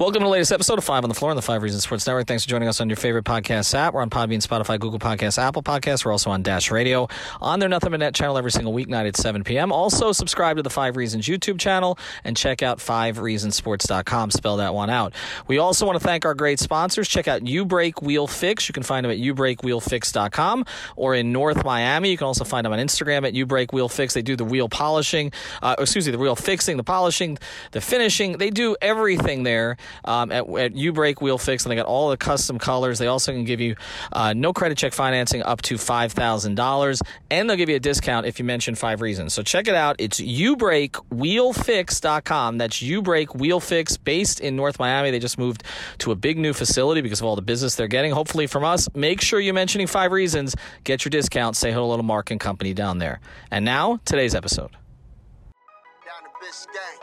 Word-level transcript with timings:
Welcome 0.00 0.20
to 0.20 0.24
the 0.24 0.30
latest 0.30 0.50
episode 0.50 0.78
of 0.78 0.84
Five 0.84 1.04
on 1.04 1.10
the 1.10 1.14
Floor 1.14 1.30
on 1.30 1.36
the 1.36 1.42
Five 1.42 1.62
Reasons 1.62 1.82
Sports 1.82 2.06
Network. 2.06 2.26
Thanks 2.26 2.44
for 2.44 2.48
joining 2.48 2.68
us 2.68 2.80
on 2.80 2.88
your 2.88 2.96
favorite 2.96 3.26
podcast 3.26 3.74
app. 3.74 3.92
We're 3.92 4.00
on 4.00 4.08
Podbean, 4.08 4.38
Spotify, 4.38 4.80
Google 4.80 4.98
Podcasts, 4.98 5.36
Apple 5.36 5.62
Podcasts. 5.62 6.06
We're 6.06 6.12
also 6.12 6.30
on 6.30 6.42
Dash 6.42 6.70
Radio 6.70 7.06
on 7.38 7.60
their 7.60 7.68
Nothing 7.68 7.90
But 7.90 8.00
Net 8.00 8.14
channel 8.14 8.38
every 8.38 8.50
single 8.50 8.72
weeknight 8.72 9.06
at 9.06 9.14
7 9.14 9.44
p.m. 9.44 9.70
Also, 9.70 10.12
subscribe 10.12 10.56
to 10.56 10.62
the 10.62 10.70
Five 10.70 10.96
Reasons 10.96 11.26
YouTube 11.26 11.60
channel 11.60 11.98
and 12.24 12.34
check 12.34 12.62
out 12.62 12.78
fivereasonsports.com. 12.78 14.30
Spell 14.30 14.56
that 14.56 14.72
one 14.72 14.88
out. 14.88 15.12
We 15.48 15.58
also 15.58 15.84
want 15.84 16.00
to 16.00 16.02
thank 16.02 16.24
our 16.24 16.34
great 16.34 16.60
sponsors. 16.60 17.06
Check 17.06 17.28
out 17.28 17.46
U 17.46 17.66
Break 17.66 18.00
Wheel 18.00 18.26
Fix. 18.26 18.70
You 18.70 18.72
can 18.72 18.84
find 18.84 19.04
them 19.04 19.10
at 19.10 19.18
ubreakwheelfix.com 19.18 20.64
or 20.96 21.14
in 21.14 21.30
North 21.30 21.62
Miami. 21.62 22.10
You 22.10 22.16
can 22.16 22.26
also 22.26 22.44
find 22.44 22.64
them 22.64 22.72
on 22.72 22.78
Instagram 22.78 23.26
at 23.26 23.34
U 23.34 23.44
Break 23.44 23.74
Wheel 23.74 23.90
Fix. 23.90 24.14
They 24.14 24.22
do 24.22 24.34
the 24.34 24.46
wheel 24.46 24.70
polishing, 24.70 25.30
uh, 25.60 25.76
excuse 25.78 26.06
me, 26.06 26.12
the 26.12 26.18
wheel 26.18 26.36
fixing, 26.36 26.78
the 26.78 26.84
polishing, 26.84 27.36
the 27.72 27.82
finishing. 27.82 28.38
They 28.38 28.48
do 28.48 28.78
everything 28.80 29.42
there 29.42 29.76
um, 30.04 30.30
at, 30.32 30.48
at 30.48 30.76
U 30.76 30.92
Break 30.92 31.20
Wheel 31.20 31.38
Fix, 31.38 31.64
and 31.64 31.72
they 31.72 31.76
got 31.76 31.86
all 31.86 32.10
the 32.10 32.16
custom 32.16 32.58
colors. 32.58 32.98
They 32.98 33.06
also 33.06 33.30
can 33.32 33.44
give 33.44 33.60
you 33.60 33.76
uh, 34.12 34.32
no 34.32 34.52
credit 34.52 34.78
check 34.78 34.92
financing 34.92 35.42
up 35.42 35.62
to 35.62 35.78
five 35.78 36.12
thousand 36.12 36.56
dollars, 36.56 37.02
and 37.30 37.48
they'll 37.48 37.56
give 37.56 37.68
you 37.68 37.76
a 37.76 37.80
discount 37.80 38.26
if 38.26 38.38
you 38.38 38.44
mention 38.44 38.74
five 38.74 39.00
reasons. 39.00 39.34
So 39.34 39.42
check 39.42 39.68
it 39.68 39.74
out. 39.74 39.96
It's 39.98 40.20
ubreakwheelfix.com. 40.20 42.58
That's 42.58 42.82
U-Break 42.82 43.34
Wheel 43.34 43.60
Fix, 43.60 43.96
based 43.96 44.40
in 44.40 44.56
North 44.56 44.78
Miami. 44.78 45.10
They 45.10 45.18
just 45.18 45.38
moved 45.38 45.64
to 45.98 46.12
a 46.12 46.16
big 46.16 46.38
new 46.38 46.52
facility 46.52 47.00
because 47.00 47.20
of 47.20 47.26
all 47.26 47.36
the 47.36 47.42
business 47.42 47.74
they're 47.74 47.88
getting. 47.88 48.12
Hopefully 48.12 48.46
from 48.46 48.64
us. 48.64 48.88
Make 48.94 49.20
sure 49.20 49.40
you're 49.40 49.54
mentioning 49.54 49.86
five 49.86 50.12
reasons. 50.12 50.54
Get 50.84 51.04
your 51.04 51.10
discount. 51.10 51.56
Say 51.56 51.72
hello 51.72 51.96
to 51.96 52.02
Mark 52.02 52.30
and 52.30 52.40
Company 52.40 52.74
down 52.74 52.98
there. 52.98 53.20
And 53.50 53.64
now 53.64 54.00
today's 54.04 54.34
episode. 54.34 54.72
Down 54.72 56.30
bitch 56.42 56.66
gang. 56.72 56.99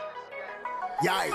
Yikes. 1.04 1.34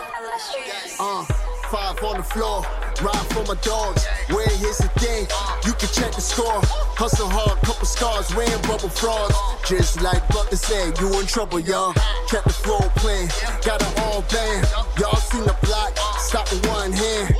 Uh, 0.98 1.24
five 1.70 2.02
on 2.02 2.16
the 2.16 2.22
floor. 2.22 2.62
Ride 3.00 3.26
for 3.30 3.44
my 3.46 3.54
dogs. 3.62 4.04
Where 4.28 4.48
here's 4.48 4.78
the 4.78 4.88
thing. 4.98 5.26
You 5.64 5.72
can 5.74 5.88
check 5.94 6.12
the 6.12 6.20
score. 6.20 6.60
Hustle 6.98 7.28
hard, 7.28 7.58
couple 7.62 7.86
scars. 7.86 8.34
Wearing 8.34 8.60
bubble 8.62 8.88
frauds. 8.88 9.36
Just 9.68 10.02
like 10.02 10.26
Butler 10.28 10.56
said, 10.58 10.98
you 10.98 11.18
in 11.20 11.26
trouble, 11.26 11.60
y'all. 11.60 11.92
Kept 12.28 12.44
the 12.44 12.52
flow 12.52 12.80
playing. 12.96 13.28
Got 13.64 13.82
it 13.82 14.00
all 14.00 14.22
band. 14.22 14.66
Y'all 14.98 15.16
seen 15.16 15.44
the 15.44 15.56
block. 15.62 15.96
Stop 16.18 16.50
with 16.50 16.66
one 16.66 16.90
hand. 16.90 17.34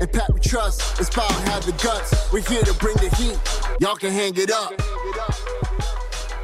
And 0.00 0.12
Pat 0.12 0.34
we 0.34 0.40
trust. 0.40 0.98
It's 0.98 1.10
power 1.10 1.30
have 1.46 1.64
the 1.64 1.72
guts. 1.82 2.32
We're 2.32 2.42
here 2.42 2.62
to 2.62 2.74
bring 2.74 2.96
the 2.96 3.08
heat. 3.14 3.38
Y'all 3.80 3.94
can 3.94 4.10
hang 4.10 4.34
it 4.36 4.50
up. 4.50 4.74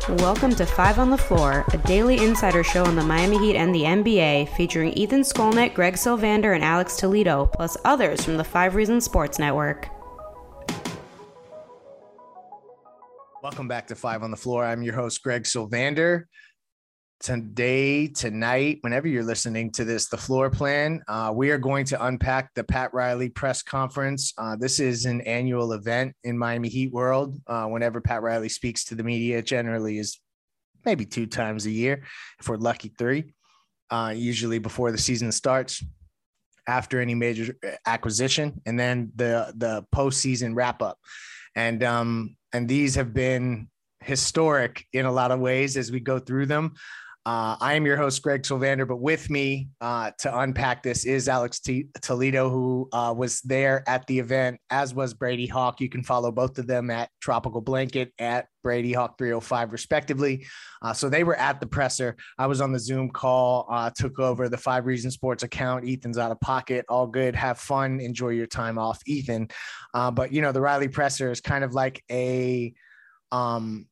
Welcome 0.06 0.54
to 0.56 0.66
Five 0.66 0.98
on 0.98 1.08
the 1.08 1.16
Floor, 1.16 1.64
a 1.72 1.78
daily 1.78 2.18
insider 2.18 2.62
show 2.62 2.84
on 2.84 2.94
the 2.94 3.02
Miami 3.02 3.38
Heat 3.38 3.56
and 3.56 3.74
the 3.74 3.84
NBA, 3.84 4.54
featuring 4.54 4.92
Ethan 4.92 5.22
Skolnick, 5.22 5.72
Greg 5.72 5.94
Sylvander, 5.94 6.54
and 6.54 6.62
Alex 6.62 6.98
Toledo, 6.98 7.46
plus 7.46 7.78
others 7.86 8.22
from 8.22 8.36
the 8.36 8.44
Five 8.44 8.74
Reasons 8.74 9.06
Sports 9.06 9.38
Network. 9.38 9.88
Welcome 13.42 13.66
back 13.66 13.86
to 13.86 13.94
Five 13.94 14.22
on 14.22 14.30
the 14.30 14.36
Floor. 14.36 14.66
I'm 14.66 14.82
your 14.82 14.94
host, 14.94 15.22
Greg 15.22 15.44
Sylvander. 15.44 16.24
Today, 17.20 18.08
tonight, 18.08 18.78
whenever 18.82 19.08
you're 19.08 19.24
listening 19.24 19.70
to 19.72 19.84
this, 19.84 20.08
the 20.08 20.16
floor 20.16 20.50
plan, 20.50 21.02
uh, 21.08 21.32
we 21.34 21.50
are 21.50 21.58
going 21.58 21.86
to 21.86 22.04
unpack 22.04 22.52
the 22.54 22.64
Pat 22.64 22.92
Riley 22.92 23.30
press 23.30 23.62
conference. 23.62 24.34
Uh, 24.36 24.56
this 24.56 24.78
is 24.78 25.06
an 25.06 25.20
annual 25.22 25.72
event 25.72 26.14
in 26.24 26.36
Miami 26.36 26.68
Heat 26.68 26.92
world. 26.92 27.40
Uh, 27.46 27.66
whenever 27.66 28.00
Pat 28.00 28.22
Riley 28.22 28.48
speaks 28.48 28.84
to 28.86 28.94
the 28.94 29.04
media, 29.04 29.40
generally 29.40 29.98
is 29.98 30.18
maybe 30.84 31.06
two 31.06 31.26
times 31.26 31.64
a 31.66 31.70
year, 31.70 32.02
if 32.40 32.48
we're 32.48 32.56
lucky, 32.56 32.92
three. 32.98 33.32
Uh, 33.90 34.12
usually 34.14 34.58
before 34.58 34.90
the 34.92 34.98
season 34.98 35.32
starts, 35.32 35.82
after 36.66 37.00
any 37.00 37.14
major 37.14 37.56
acquisition, 37.86 38.60
and 38.66 38.78
then 38.78 39.12
the 39.16 39.52
the 39.56 39.84
postseason 39.94 40.54
wrap 40.54 40.82
up. 40.82 40.98
And 41.54 41.82
um, 41.82 42.36
and 42.52 42.68
these 42.68 42.94
have 42.96 43.14
been 43.14 43.68
historic 44.00 44.84
in 44.92 45.06
a 45.06 45.12
lot 45.12 45.30
of 45.30 45.40
ways 45.40 45.76
as 45.76 45.90
we 45.90 46.00
go 46.00 46.18
through 46.18 46.46
them. 46.46 46.74
Uh, 47.26 47.56
I 47.58 47.72
am 47.72 47.86
your 47.86 47.96
host, 47.96 48.22
Greg 48.22 48.42
Sylvander, 48.42 48.86
but 48.86 48.98
with 48.98 49.30
me 49.30 49.70
uh, 49.80 50.10
to 50.18 50.38
unpack 50.40 50.82
this 50.82 51.06
is 51.06 51.26
Alex 51.26 51.58
T- 51.58 51.88
Toledo, 52.02 52.50
who 52.50 52.86
uh, 52.92 53.14
was 53.16 53.40
there 53.40 53.82
at 53.88 54.06
the 54.06 54.18
event, 54.18 54.60
as 54.68 54.94
was 54.94 55.14
Brady 55.14 55.46
Hawk. 55.46 55.80
You 55.80 55.88
can 55.88 56.02
follow 56.02 56.30
both 56.30 56.58
of 56.58 56.66
them 56.66 56.90
at 56.90 57.08
Tropical 57.22 57.62
Blanket 57.62 58.12
at 58.18 58.48
Brady 58.62 58.92
Hawk 58.92 59.16
305, 59.16 59.72
respectively. 59.72 60.46
Uh, 60.82 60.92
so 60.92 61.08
they 61.08 61.24
were 61.24 61.36
at 61.36 61.60
the 61.60 61.66
presser. 61.66 62.14
I 62.38 62.46
was 62.46 62.60
on 62.60 62.72
the 62.72 62.78
Zoom 62.78 63.08
call, 63.08 63.68
uh, 63.70 63.88
took 63.88 64.18
over 64.18 64.50
the 64.50 64.58
Five 64.58 64.84
Reason 64.84 65.10
Sports 65.10 65.44
account. 65.44 65.88
Ethan's 65.88 66.18
out 66.18 66.30
of 66.30 66.38
pocket. 66.40 66.84
All 66.90 67.06
good. 67.06 67.34
Have 67.34 67.58
fun. 67.58 68.00
Enjoy 68.00 68.30
your 68.30 68.46
time 68.46 68.78
off, 68.78 69.00
Ethan. 69.06 69.48
Uh, 69.94 70.10
but, 70.10 70.30
you 70.30 70.42
know, 70.42 70.52
the 70.52 70.60
Riley 70.60 70.88
presser 70.88 71.30
is 71.30 71.40
kind 71.40 71.64
of 71.64 71.72
like 71.72 72.04
a, 72.10 72.74
um, 73.32 73.86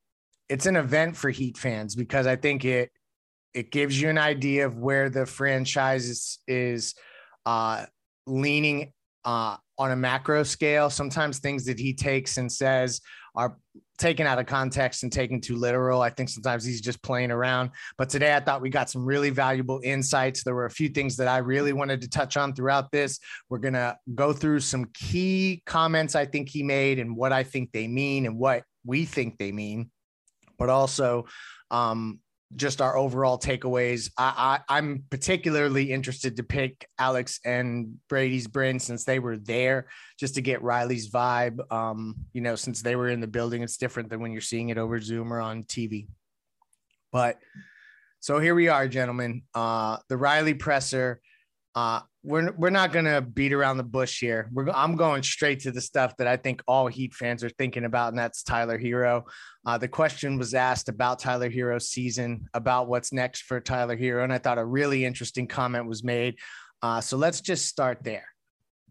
it's 0.50 0.66
an 0.66 0.76
event 0.76 1.16
for 1.16 1.30
Heat 1.30 1.56
fans 1.56 1.94
because 1.94 2.26
I 2.26 2.36
think 2.36 2.66
it, 2.66 2.90
it 3.54 3.70
gives 3.70 4.00
you 4.00 4.08
an 4.08 4.18
idea 4.18 4.66
of 4.66 4.78
where 4.78 5.10
the 5.10 5.26
franchise 5.26 6.08
is, 6.08 6.38
is 6.46 6.94
uh, 7.46 7.84
leaning 8.26 8.92
uh, 9.24 9.56
on 9.78 9.90
a 9.90 9.96
macro 9.96 10.42
scale. 10.42 10.90
Sometimes 10.90 11.38
things 11.38 11.64
that 11.66 11.78
he 11.78 11.94
takes 11.94 12.38
and 12.38 12.50
says 12.50 13.00
are 13.34 13.56
taken 13.98 14.26
out 14.26 14.38
of 14.38 14.46
context 14.46 15.02
and 15.02 15.12
taken 15.12 15.40
too 15.40 15.56
literal. 15.56 16.02
I 16.02 16.10
think 16.10 16.28
sometimes 16.28 16.64
he's 16.64 16.80
just 16.80 17.02
playing 17.02 17.30
around. 17.30 17.70
But 17.96 18.08
today 18.08 18.34
I 18.34 18.40
thought 18.40 18.60
we 18.60 18.68
got 18.68 18.90
some 18.90 19.04
really 19.04 19.30
valuable 19.30 19.80
insights. 19.82 20.42
There 20.42 20.54
were 20.54 20.66
a 20.66 20.70
few 20.70 20.88
things 20.88 21.16
that 21.16 21.28
I 21.28 21.38
really 21.38 21.72
wanted 21.72 22.00
to 22.02 22.08
touch 22.08 22.36
on 22.36 22.54
throughout 22.54 22.90
this. 22.90 23.18
We're 23.48 23.58
going 23.58 23.74
to 23.74 23.96
go 24.14 24.32
through 24.32 24.60
some 24.60 24.86
key 24.92 25.62
comments 25.66 26.14
I 26.14 26.26
think 26.26 26.48
he 26.48 26.62
made 26.62 26.98
and 26.98 27.16
what 27.16 27.32
I 27.32 27.42
think 27.42 27.72
they 27.72 27.86
mean 27.86 28.26
and 28.26 28.38
what 28.38 28.64
we 28.84 29.04
think 29.04 29.38
they 29.38 29.52
mean, 29.52 29.90
but 30.58 30.68
also 30.68 31.26
um, 31.70 32.20
just 32.56 32.80
our 32.80 32.96
overall 32.96 33.38
takeaways. 33.38 34.10
I, 34.18 34.60
I 34.68 34.78
am 34.78 35.04
particularly 35.10 35.92
interested 35.92 36.36
to 36.36 36.42
pick 36.42 36.86
Alex 36.98 37.40
and 37.44 37.98
Brady's 38.08 38.46
brain 38.46 38.78
since 38.78 39.04
they 39.04 39.18
were 39.18 39.36
there, 39.36 39.88
just 40.18 40.34
to 40.34 40.42
get 40.42 40.62
Riley's 40.62 41.10
vibe. 41.10 41.60
Um, 41.72 42.16
you 42.32 42.40
know, 42.40 42.56
since 42.56 42.82
they 42.82 42.96
were 42.96 43.08
in 43.08 43.20
the 43.20 43.26
building, 43.26 43.62
it's 43.62 43.76
different 43.76 44.10
than 44.10 44.20
when 44.20 44.32
you're 44.32 44.40
seeing 44.40 44.68
it 44.68 44.78
over 44.78 45.00
Zoom 45.00 45.32
or 45.32 45.40
on 45.40 45.64
TV. 45.64 46.06
But 47.10 47.38
so 48.20 48.38
here 48.38 48.54
we 48.54 48.68
are, 48.68 48.88
gentlemen. 48.88 49.42
Uh, 49.54 49.98
the 50.08 50.16
Riley 50.16 50.54
presser. 50.54 51.20
Uh, 51.74 52.00
we're 52.22 52.52
we're 52.52 52.70
not 52.70 52.92
gonna 52.92 53.20
beat 53.20 53.52
around 53.52 53.78
the 53.78 53.82
bush 53.82 54.20
here. 54.20 54.48
We're 54.52 54.70
I'm 54.70 54.94
going 54.94 55.22
straight 55.22 55.60
to 55.60 55.72
the 55.72 55.80
stuff 55.80 56.16
that 56.18 56.26
I 56.26 56.36
think 56.36 56.62
all 56.68 56.86
Heat 56.86 57.14
fans 57.14 57.42
are 57.42 57.50
thinking 57.50 57.84
about, 57.84 58.10
and 58.10 58.18
that's 58.18 58.42
Tyler 58.42 58.78
Herro. 58.78 59.24
Uh, 59.66 59.78
the 59.78 59.88
question 59.88 60.38
was 60.38 60.54
asked 60.54 60.88
about 60.88 61.18
Tyler 61.18 61.50
Herro's 61.50 61.88
season, 61.88 62.46
about 62.54 62.88
what's 62.88 63.12
next 63.12 63.42
for 63.42 63.58
Tyler 63.60 63.96
Herro, 63.96 64.22
and 64.22 64.32
I 64.32 64.38
thought 64.38 64.58
a 64.58 64.64
really 64.64 65.04
interesting 65.04 65.46
comment 65.46 65.86
was 65.86 66.04
made. 66.04 66.38
Uh, 66.82 67.00
so 67.00 67.16
let's 67.16 67.40
just 67.40 67.66
start 67.66 67.98
there. 68.02 68.26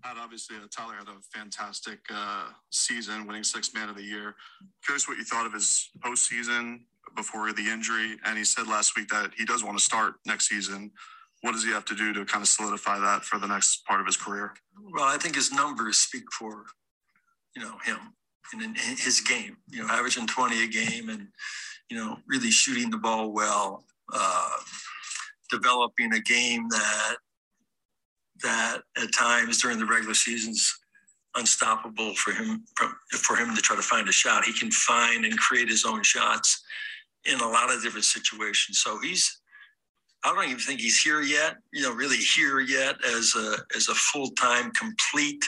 Obviously, 0.04 0.56
uh, 0.56 0.66
Tyler 0.76 0.96
had 0.96 1.08
a 1.08 1.22
fantastic 1.32 2.00
uh, 2.12 2.48
season, 2.72 3.28
winning 3.28 3.44
six 3.44 3.74
man 3.76 3.90
of 3.90 3.96
the 3.96 4.04
year. 4.04 4.36
Curious 4.84 5.08
what 5.08 5.18
you 5.18 5.24
thought 5.24 5.46
of 5.46 5.54
his 5.54 5.92
postseason 6.00 6.80
before 7.16 7.54
the 7.54 7.70
injury, 7.70 8.18
and 8.26 8.38
he 8.38 8.44
said 8.44 8.68
last 8.68 8.98
week 8.98 9.10
that 9.10 9.32
he 9.38 9.46
does 9.46 9.64
want 9.64 9.78
to 9.78 9.84
start 9.84 10.16
next 10.26 10.50
season 10.50 10.92
what 11.42 11.54
does 11.54 11.64
he 11.64 11.72
have 11.72 11.86
to 11.86 11.96
do 11.96 12.14
to 12.14 12.26
kind 12.26 12.42
of 12.42 12.48
solidify 12.48 13.00
that 13.00 13.24
for 13.24 13.40
the 13.40 13.48
next 13.48 13.86
part 13.86 14.00
of 14.00 14.06
his 14.06 14.18
career? 14.18 14.54
Well, 14.94 15.06
I 15.06 15.18
think 15.18 15.36
his 15.36 15.52
numbers 15.52 15.98
speak 15.98 16.24
for, 16.32 16.66
you 17.56 17.62
know, 17.62 17.74
him 17.84 17.98
and 18.54 18.78
his 18.78 19.22
game. 19.22 19.58
You 19.70 19.84
know, 19.84 19.90
averaging 19.90 20.28
twenty 20.28 20.64
a 20.64 20.68
game 20.68 21.10
and 21.10 21.28
you 21.90 21.98
know 21.98 22.18
really 22.28 22.52
shooting 22.52 22.90
the 22.90 22.98
ball 22.98 23.32
well, 23.32 23.86
uh, 24.14 24.50
developing 25.50 26.14
a 26.14 26.20
game 26.20 26.68
that 26.70 27.16
that 28.44 28.82
at 29.02 29.14
times 29.14 29.62
during 29.62 29.80
the 29.80 29.86
regular 29.86 30.14
seasons 30.14 30.78
unstoppable 31.36 32.14
for 32.16 32.34
him 32.34 32.64
for 33.12 33.36
him 33.36 33.56
to 33.56 33.62
try 33.62 33.76
to 33.76 33.82
find 33.82 34.08
a 34.10 34.12
shot. 34.12 34.46
He 34.46 34.54
can 34.54 34.72
find 34.72 35.26
and 35.26 35.38
create 35.38 35.70
his 35.70 35.86
own 35.86 36.04
shots 36.04 36.62
in 37.26 37.40
a 37.40 37.48
lot 37.48 37.72
of 37.72 37.82
different 37.82 38.06
situations. 38.06 38.80
So 38.80 39.00
he's 39.00 39.41
I 40.24 40.34
don't 40.34 40.46
even 40.46 40.60
think 40.60 40.80
he's 40.80 41.02
here 41.02 41.22
yet. 41.22 41.58
You 41.74 41.84
know, 41.84 41.94
really 41.94 42.18
here 42.18 42.60
yet 42.60 42.96
as 43.06 43.36
a 43.36 43.58
as 43.76 43.90
a 43.90 43.96
full 43.96 44.30
time 44.32 44.72
complete 44.72 45.44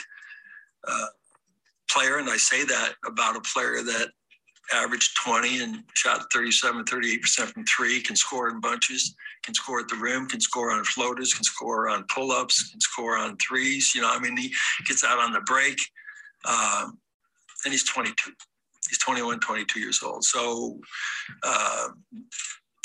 uh, 0.86 1.06
player. 1.90 2.18
And 2.18 2.28
I 2.28 2.36
say 2.36 2.64
that 2.64 2.94
about 3.06 3.36
a 3.36 3.40
player 3.40 3.82
that 3.82 4.08
averaged 4.72 5.16
20 5.22 5.62
and 5.62 5.84
shot 5.94 6.26
37, 6.32 6.84
38% 6.84 7.52
from 7.52 7.64
three, 7.66 8.00
can 8.00 8.16
score 8.16 8.48
in 8.48 8.60
bunches, 8.60 9.14
can 9.42 9.54
score 9.54 9.80
at 9.80 9.88
the 9.88 9.96
rim, 9.96 10.26
can 10.26 10.40
score 10.40 10.70
on 10.70 10.84
floaters, 10.84 11.34
can 11.34 11.44
score 11.44 11.88
on 11.88 12.04
pull 12.04 12.32
ups, 12.32 12.70
can 12.70 12.80
score 12.80 13.16
on 13.16 13.36
threes. 13.36 13.94
You 13.94 14.00
know, 14.00 14.10
I 14.10 14.18
mean, 14.18 14.36
he 14.36 14.54
gets 14.86 15.04
out 15.04 15.18
on 15.18 15.32
the 15.32 15.40
break. 15.40 15.78
Um, 16.46 16.98
and 17.64 17.72
he's 17.72 17.84
22. 17.84 18.32
He's 18.88 18.98
21, 18.98 19.40
22 19.40 19.80
years 19.80 20.02
old. 20.02 20.24
So, 20.24 20.78
uh, 21.42 21.88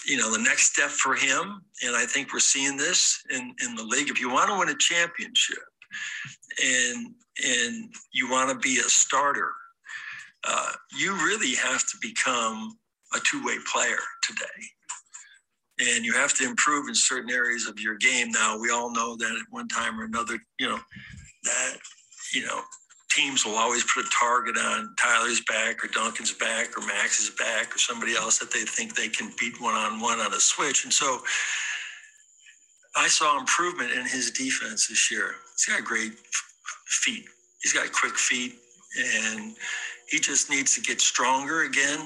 you 0.10 0.18
know, 0.18 0.32
the 0.32 0.44
next 0.44 0.72
step 0.74 0.90
for 0.90 1.14
him, 1.14 1.62
and 1.86 1.96
I 1.96 2.06
think 2.06 2.34
we're 2.34 2.40
seeing 2.40 2.76
this 2.76 3.22
in, 3.30 3.54
in 3.64 3.76
the 3.76 3.84
league, 3.84 4.10
if 4.10 4.20
you 4.20 4.30
want 4.30 4.50
to 4.50 4.58
win 4.58 4.70
a 4.70 4.78
championship 4.78 5.64
and 6.64 7.14
and 7.46 7.94
you 8.12 8.30
want 8.30 8.50
to 8.50 8.58
be 8.58 8.80
a 8.80 8.90
starter, 8.90 9.52
uh, 10.46 10.72
you 10.98 11.14
really 11.14 11.56
have 11.56 11.82
to 11.88 11.98
become 12.02 12.78
a 13.16 13.20
two-way 13.30 13.56
player 13.72 14.00
today. 14.24 14.60
And 15.94 16.04
you 16.04 16.14
have 16.14 16.34
to 16.34 16.44
improve 16.44 16.90
in 16.90 16.96
certain 16.96 17.32
areas 17.32 17.66
of 17.66 17.80
your 17.80 17.96
game. 17.96 18.30
Now, 18.32 18.60
we 18.60 18.72
all 18.72 18.92
know 18.92 19.16
that 19.16 19.32
at 19.32 19.52
one 19.52 19.70
time 19.70 19.98
or 20.00 20.04
another, 20.04 20.38
you 20.60 20.68
know, 20.68 20.80
that, 21.44 21.78
you 22.34 22.46
know, 22.46 22.60
teams 23.10 23.46
will 23.46 23.56
always 23.56 23.84
put 23.84 24.06
a 24.06 24.10
target 24.10 24.56
on 24.58 24.94
Tyler's 24.98 25.42
back 25.42 25.84
or 25.84 25.88
Duncan's 25.88 26.34
back 26.34 26.78
or 26.78 26.86
Max's 26.86 27.32
back 27.32 27.74
or 27.74 27.78
somebody 27.78 28.16
else 28.16 28.38
that 28.38 28.52
they 28.52 28.62
think 28.62 28.96
they 28.96 29.10
can 29.10 29.32
beat 29.40 29.60
one 29.60 29.74
on 29.74 30.00
one 30.00 30.20
on 30.20 30.34
a 30.34 30.40
switch. 30.40 30.84
And 30.84 30.94
so 30.94 31.20
I 32.96 33.08
saw 33.08 33.40
improvement 33.40 33.92
in 33.92 34.06
his 34.06 34.32
defense 34.32 34.88
this 34.88 35.12
year. 35.12 35.36
He's 35.56 35.66
got 35.66 35.84
great 35.84 36.14
feet. 36.88 37.26
He's 37.62 37.74
got 37.74 37.92
quick 37.92 38.16
feet 38.16 38.56
and 38.98 39.56
he 40.08 40.20
just 40.20 40.50
needs 40.50 40.76
to 40.76 40.82
get 40.82 41.02
stronger 41.02 41.64
again, 41.64 42.00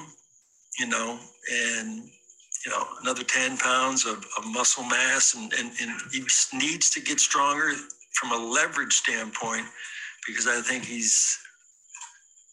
you 0.78 0.86
know, 0.86 1.18
and 1.52 2.02
you 2.64 2.72
know, 2.72 2.86
another 3.02 3.22
10 3.22 3.58
pounds 3.58 4.06
of, 4.06 4.24
of 4.38 4.46
muscle 4.46 4.84
mass 4.84 5.34
and, 5.34 5.52
and, 5.52 5.70
and 5.82 5.90
he 6.12 6.20
needs 6.54 6.88
to 6.90 7.00
get 7.00 7.20
stronger 7.20 7.72
from 8.14 8.32
a 8.32 8.36
leverage 8.36 8.94
standpoint 8.94 9.66
because 10.26 10.46
I 10.46 10.60
think 10.60 10.84
he's 10.84 11.38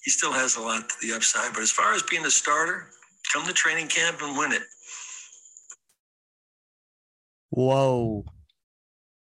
he 0.03 0.11
still 0.11 0.31
has 0.31 0.55
a 0.55 0.61
lot 0.61 0.89
to 0.89 0.95
the 1.01 1.13
upside. 1.13 1.53
But 1.53 1.61
as 1.61 1.71
far 1.71 1.93
as 1.93 2.03
being 2.03 2.25
a 2.25 2.31
starter, 2.31 2.89
come 3.31 3.45
to 3.45 3.53
training 3.53 3.87
camp 3.87 4.19
and 4.21 4.37
win 4.37 4.51
it. 4.51 4.63
Whoa. 7.49 8.25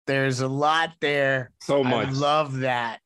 There's 0.06 0.40
a 0.40 0.48
lot 0.48 0.90
there. 1.00 1.52
So 1.62 1.82
much. 1.82 2.08
I 2.08 2.10
love 2.10 2.58
that. 2.58 3.00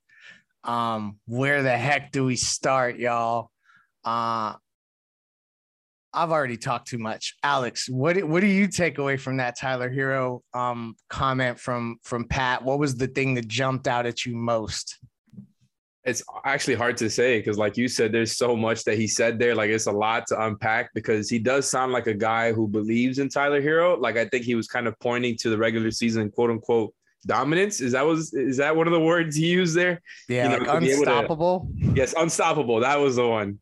Um, 0.65 1.19
where 1.27 1.63
the 1.63 1.77
heck 1.77 2.13
do 2.13 2.25
we 2.25 2.37
start, 2.37 2.99
y'all? 2.99 3.51
Uh 4.05 4.55
I've 6.13 6.33
already 6.33 6.57
talked 6.57 6.89
too 6.89 6.99
much. 6.99 7.37
Alex, 7.43 7.89
what 7.89 8.23
what 8.25 8.41
do 8.41 8.47
you 8.47 8.67
take 8.67 8.99
away 8.99 9.17
from 9.17 9.37
that 9.37 9.57
Tyler 9.57 9.91
Herro 9.91 10.41
um 10.55 10.97
comment 11.09 11.61
from 11.61 11.99
from 12.03 12.25
Pat? 12.25 12.65
What 12.65 12.79
was 12.79 12.97
the 12.97 13.07
thing 13.07 13.35
that 13.35 13.47
jumped 13.47 13.87
out 13.87 14.07
at 14.07 14.27
you 14.27 14.35
most? 14.35 14.99
It's 16.05 16.23
actually 16.45 16.77
hard 16.77 16.97
to 16.99 17.11
say 17.11 17.39
because 17.39 17.59
like 17.59 17.77
you 17.77 17.87
said 17.87 18.11
there's 18.11 18.37
so 18.37 18.57
much 18.57 18.85
that 18.85 18.97
he 18.97 19.07
said 19.07 19.39
there 19.39 19.55
like 19.55 19.69
it's 19.69 19.87
a 19.87 19.93
lot 19.93 20.27
to 20.29 20.47
unpack 20.47 20.91
because 20.95 21.29
he 21.29 21.39
does 21.39 21.69
sound 21.69 21.93
like 21.93 22.07
a 22.07 22.15
guy 22.15 22.53
who 22.53 22.67
believes 22.67 23.19
in 23.19 23.29
Tyler 23.29 23.61
Herro. 23.61 24.01
Like 24.01 24.17
I 24.17 24.25
think 24.25 24.45
he 24.45 24.55
was 24.55 24.67
kind 24.67 24.87
of 24.87 24.99
pointing 25.01 25.37
to 25.39 25.51
the 25.51 25.59
regular 25.59 25.91
season 25.91 26.31
quote 26.31 26.51
unquote 26.51 26.95
dominance. 27.27 27.81
Is 27.81 27.93
that 27.93 28.07
was 28.07 28.33
is 28.33 28.57
that 28.57 28.75
one 28.75 28.87
of 28.87 28.95
the 28.95 29.01
words 29.01 29.37
he 29.37 29.47
used 29.47 29.77
there? 29.77 30.01
Yeah 30.29 30.45
you 30.45 30.59
know, 30.59 30.73
like 30.73 30.83
unstoppable 30.83 31.69
to, 31.79 31.93
yes 31.95 32.15
unstoppable. 32.17 32.81
That 32.81 32.99
was 32.99 33.17
the 33.17 33.29
one. 33.29 33.59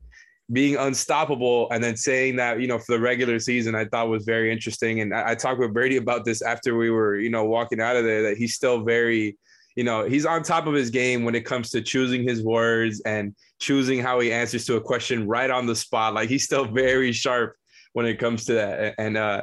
Being 0.51 0.77
unstoppable 0.77 1.69
and 1.73 1.83
then 1.83 1.97
saying 1.97 2.37
that 2.37 2.61
you 2.61 2.69
know 2.69 2.79
for 2.79 2.93
the 2.93 3.01
regular 3.01 3.39
season 3.39 3.75
i 3.75 3.85
thought 3.85 4.09
was 4.09 4.25
very 4.25 4.51
interesting. 4.53 5.01
And 5.01 5.13
I, 5.13 5.31
I 5.31 5.35
talked 5.35 5.59
with 5.59 5.75
brady 5.75 5.97
about 5.97 6.25
this 6.25 6.41
after 6.41 6.77
we 6.77 6.91
were 6.91 7.17
you 7.17 7.31
know 7.31 7.45
walking 7.45 7.81
out 7.81 7.97
of 7.97 8.05
there 8.05 8.23
that 8.23 8.37
he's 8.39 8.55
still 8.55 8.83
very 8.85 9.37
you 9.79 9.85
know, 9.85 10.03
he's 10.03 10.27
on 10.27 10.43
top 10.43 10.67
of 10.67 10.75
his 10.75 10.91
game 10.91 11.23
when 11.23 11.37
it 11.37 11.45
comes 11.45 11.71
to 11.71 11.81
choosing 11.81 12.27
his 12.27 12.43
words 12.43 13.01
and 13.07 13.33
choosing 13.61 14.01
how 14.01 14.19
he 14.19 14.33
answers 14.33 14.65
to 14.65 14.75
a 14.75 14.81
question 14.81 15.29
right 15.29 15.53
on 15.53 15.67
the 15.67 15.77
spot. 15.77 16.15
Like 16.15 16.29
he's 16.29 16.43
still 16.43 16.65
very 16.65 17.13
sharp 17.13 17.55
when 17.93 18.05
it 18.05 18.19
comes 18.19 18.45
to 18.47 18.55
that. 18.55 18.97
And 18.99 19.17
uh, 19.17 19.43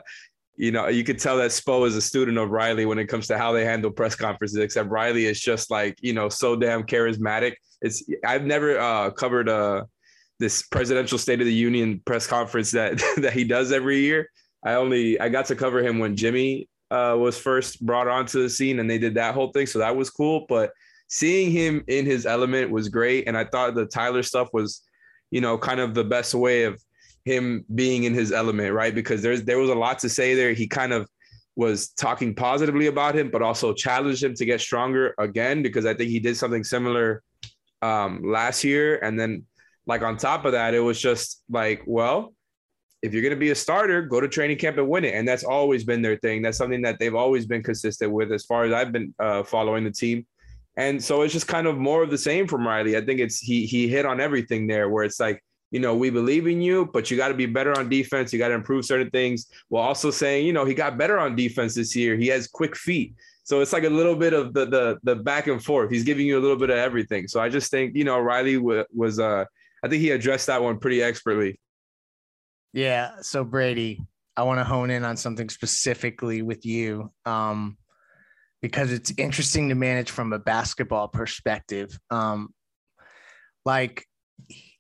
you 0.58 0.74
know, 0.74 0.90
you 0.90 1.06
could 1.06 1.20
tell 1.20 1.38
that 1.38 1.52
Spo 1.52 1.88
is 1.88 1.96
a 1.96 2.02
student 2.02 2.38
of 2.38 2.50
Riley 2.50 2.86
when 2.86 3.00
it 3.00 3.06
comes 3.06 3.28
to 3.28 3.38
how 3.38 3.54
they 3.54 3.64
handle 3.64 3.92
press 3.92 4.14
conferences, 4.14 4.58
except 4.58 4.90
Riley 4.90 5.26
is 5.26 5.40
just 5.40 5.72
like, 5.72 5.98
you 6.02 6.12
know, 6.12 6.28
so 6.28 6.58
damn 6.58 6.84
charismatic. 6.84 7.54
It's 7.82 8.04
I've 8.26 8.44
never 8.44 8.78
uh, 8.78 9.12
covered 9.12 9.48
uh, 9.48 9.86
this 10.40 10.64
presidential 10.64 11.18
state 11.18 11.40
of 11.40 11.46
the 11.46 11.54
union 11.54 12.02
press 12.06 12.28
conference 12.28 12.72
that 12.72 13.02
that 13.20 13.32
he 13.32 13.46
does 13.46 13.72
every 13.72 14.00
year. 14.02 14.30
I 14.66 14.74
only 14.74 15.18
I 15.18 15.30
got 15.30 15.46
to 15.46 15.56
cover 15.56 15.82
him 15.82 15.98
when 15.98 16.18
Jimmy 16.18 16.68
uh, 16.95 17.15
was 17.18 17.38
first 17.38 17.86
brought 17.86 18.07
onto 18.07 18.42
the 18.42 18.50
scene 18.50 18.80
and 18.80 18.89
they 18.89 18.97
did 18.97 19.15
that 19.15 19.33
whole 19.33 19.51
thing. 19.51 19.65
So 19.65 19.80
that 19.80 19.95
was 19.95 20.09
cool. 20.09 20.45
But 20.47 20.71
seeing 21.09 21.51
him 21.51 21.83
in 21.88 22.06
his 22.06 22.25
element 22.25 22.71
was 22.71 22.88
great. 22.88 23.27
And 23.27 23.38
I 23.38 23.44
thought 23.44 23.75
the 23.75 23.86
Tyler 23.86 24.24
stuff 24.24 24.50
was, 24.53 24.81
you 25.30 25.42
know, 25.42 25.57
kind 25.57 25.81
of 25.81 25.94
the 25.94 26.06
best 26.06 26.33
way 26.33 26.63
of 26.63 26.81
him 27.25 27.65
being 27.74 28.06
in 28.06 28.13
his 28.13 28.31
element, 28.31 28.74
right? 28.74 28.95
Because 28.95 29.21
there's 29.21 29.44
there 29.44 29.59
was 29.59 29.69
a 29.69 29.75
lot 29.75 30.00
to 30.00 30.09
say 30.09 30.36
there. 30.36 30.53
He 30.53 30.68
kind 30.68 30.94
of 30.94 31.09
was 31.57 31.89
talking 31.89 32.33
positively 32.33 32.88
about 32.88 33.15
him, 33.15 33.30
but 33.30 33.41
also 33.41 33.74
challenged 33.74 34.24
him 34.24 34.33
to 34.36 34.45
get 34.45 34.62
stronger 34.62 35.13
again 35.18 35.63
because 35.63 35.86
I 35.86 35.94
think 35.94 36.09
he 36.09 36.19
did 36.19 36.38
something 36.38 36.63
similar 36.63 37.24
um, 37.81 38.21
last 38.24 38.63
year. 38.63 39.00
And 39.03 39.19
then, 39.19 39.45
like 39.86 40.01
on 40.01 40.18
top 40.18 40.45
of 40.45 40.53
that, 40.53 40.74
it 40.74 40.80
was 40.80 41.00
just 41.00 41.44
like, 41.50 41.83
well, 41.86 42.33
if 43.06 43.13
you're 43.13 43.22
going 43.22 43.34
to 43.34 43.40
be 43.40 43.52
a 43.52 43.56
starter, 43.56 44.02
go 44.02 44.19
to 44.19 44.28
training 44.28 44.57
camp 44.57 44.78
and 44.78 44.90
win 44.90 45.06
it. 45.06 45.13
And 45.13 45.28
that's 45.28 45.44
always 45.44 45.84
been 45.84 46.02
their 46.02 46.18
thing. 46.18 46.42
That's 46.42 46.57
something 46.57 46.81
that 46.81 47.00
they've 47.00 47.16
always 47.16 47.46
been 47.46 47.63
consistent 47.63 48.12
with 48.12 48.31
as 48.31 48.44
far 48.44 48.66
as 48.66 48.74
I've 48.74 48.92
been 48.92 49.13
uh, 49.19 49.44
following 49.44 49.84
the 49.84 49.92
team. 49.92 50.25
And 50.78 51.02
so 51.02 51.22
it's 51.22 51.31
just 51.31 51.48
kind 51.48 51.68
of 51.68 51.78
more 51.78 52.04
of 52.04 52.10
the 52.10 52.18
same 52.18 52.48
from 52.48 52.68
Riley. 52.68 52.98
I 52.98 53.02
think 53.06 53.19
it's 53.19 53.40
he 53.40 53.66
he 53.66 53.88
hit 53.88 54.06
on 54.06 54.19
everything 54.19 54.68
there 54.68 54.90
where 54.90 55.06
it's 55.06 55.19
like, 55.19 55.42
you 55.72 55.80
know, 55.80 55.96
we 55.96 56.10
believe 56.10 56.48
in 56.48 56.62
you, 56.62 56.90
but 56.94 57.10
you 57.10 57.16
got 57.16 57.30
to 57.30 57.34
be 57.34 57.46
better 57.46 57.78
on 57.78 57.88
defense. 57.88 58.34
You 58.34 58.40
got 58.40 58.50
to 58.50 58.56
improve 58.56 58.84
certain 58.84 59.10
things 59.10 59.48
while 59.69 59.84
also 59.84 60.12
saying, 60.12 60.46
you 60.46 60.51
know, 60.51 60.66
he 60.66 60.74
got 60.74 60.98
better 60.98 61.18
on 61.18 61.36
defense 61.36 61.75
this 61.75 61.96
year. 61.96 62.18
He 62.18 62.28
has 62.28 62.48
quick 62.48 62.75
feet. 62.75 63.13
So 63.44 63.62
it's 63.62 63.74
like 63.74 63.84
a 63.84 63.90
little 63.90 64.16
bit 64.16 64.34
of 64.34 64.54
the 64.54 64.66
the 64.66 64.98
the 65.04 65.16
back 65.16 65.48
and 65.48 65.63
forth. 65.63 65.92
He's 65.92 66.04
giving 66.04 66.25
you 66.25 66.38
a 66.38 66.42
little 66.42 66.58
bit 66.58 66.72
of 66.72 66.78
everything. 66.78 67.28
So 67.28 67.40
I 67.40 67.48
just 67.48 67.72
think, 67.72 67.96
you 67.96 68.03
know, 68.03 68.20
Riley 68.20 68.56
w- 68.56 68.86
was 68.94 69.20
uh 69.20 69.46
I 69.84 69.88
think 69.88 70.01
he 70.01 70.10
addressed 70.10 70.48
that 70.48 70.62
one 70.62 70.79
pretty 70.79 71.01
expertly. 71.03 71.60
Yeah. 72.75 73.22
So 73.22 73.46
Brady, 73.46 74.01
I 74.36 74.44
want 74.44 74.60
to 74.60 74.65
hone 74.65 74.91
in 74.91 75.05
on 75.05 75.15
something 75.15 75.50
specifically 75.50 76.41
with 76.41 76.65
you. 76.65 77.10
Um, 77.25 77.77
because 78.62 78.91
it's 78.91 79.13
interesting 79.17 79.70
to 79.70 79.75
manage 79.75 80.12
from 80.12 80.34
a 80.34 80.39
basketball 80.39 81.08
perspective. 81.08 81.98
Um, 82.10 82.50
like 83.63 84.05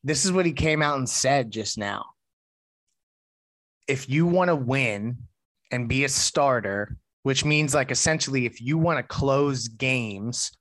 this 0.03 0.25
is 0.25 0.31
what 0.31 0.45
he 0.45 0.53
came 0.53 0.81
out 0.81 0.97
and 0.97 1.07
said 1.07 1.51
just 1.51 1.77
now. 1.77 2.05
If 3.87 4.09
you 4.09 4.25
want 4.25 4.49
to 4.49 4.55
win 4.55 5.17
and 5.71 5.87
be 5.87 6.03
a 6.03 6.09
starter, 6.09 6.97
which 7.23 7.45
means 7.45 7.75
like 7.75 7.91
essentially 7.91 8.45
if 8.45 8.59
you 8.59 8.77
want 8.77 8.97
to 8.97 9.03
close 9.03 9.67
games 9.67 10.51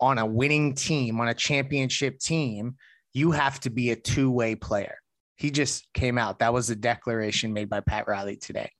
on 0.00 0.18
a 0.18 0.26
winning 0.26 0.74
team, 0.74 1.20
on 1.20 1.28
a 1.28 1.34
championship 1.34 2.18
team, 2.18 2.74
you 3.12 3.30
have 3.30 3.60
to 3.60 3.70
be 3.70 3.90
a 3.90 3.96
two-way 3.96 4.54
player. 4.56 4.96
He 5.36 5.50
just 5.50 5.92
came 5.94 6.18
out. 6.18 6.38
That 6.38 6.52
was 6.52 6.70
a 6.70 6.76
declaration 6.76 7.52
made 7.52 7.68
by 7.68 7.80
Pat 7.80 8.06
Riley 8.06 8.36
today. 8.36 8.70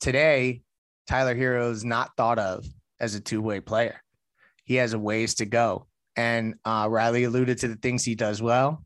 Today, 0.00 0.62
Tyler 1.06 1.34
Herro 1.34 1.70
is 1.70 1.84
not 1.84 2.10
thought 2.16 2.38
of 2.38 2.66
as 3.00 3.14
a 3.14 3.20
two 3.20 3.40
way 3.40 3.60
player. 3.60 4.00
He 4.64 4.76
has 4.76 4.92
a 4.92 4.98
ways 4.98 5.36
to 5.36 5.46
go. 5.46 5.86
And 6.16 6.54
uh, 6.64 6.88
Riley 6.90 7.24
alluded 7.24 7.58
to 7.58 7.68
the 7.68 7.76
things 7.76 8.04
he 8.04 8.14
does 8.14 8.42
well. 8.42 8.84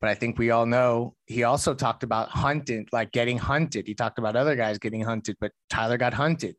But 0.00 0.08
I 0.08 0.14
think 0.14 0.38
we 0.38 0.50
all 0.50 0.64
know 0.64 1.14
he 1.26 1.42
also 1.44 1.74
talked 1.74 2.04
about 2.04 2.30
hunting, 2.30 2.86
like 2.90 3.12
getting 3.12 3.36
hunted. 3.36 3.86
He 3.86 3.94
talked 3.94 4.18
about 4.18 4.34
other 4.34 4.56
guys 4.56 4.78
getting 4.78 5.02
hunted, 5.02 5.36
but 5.40 5.52
Tyler 5.68 5.98
got 5.98 6.14
hunted. 6.14 6.56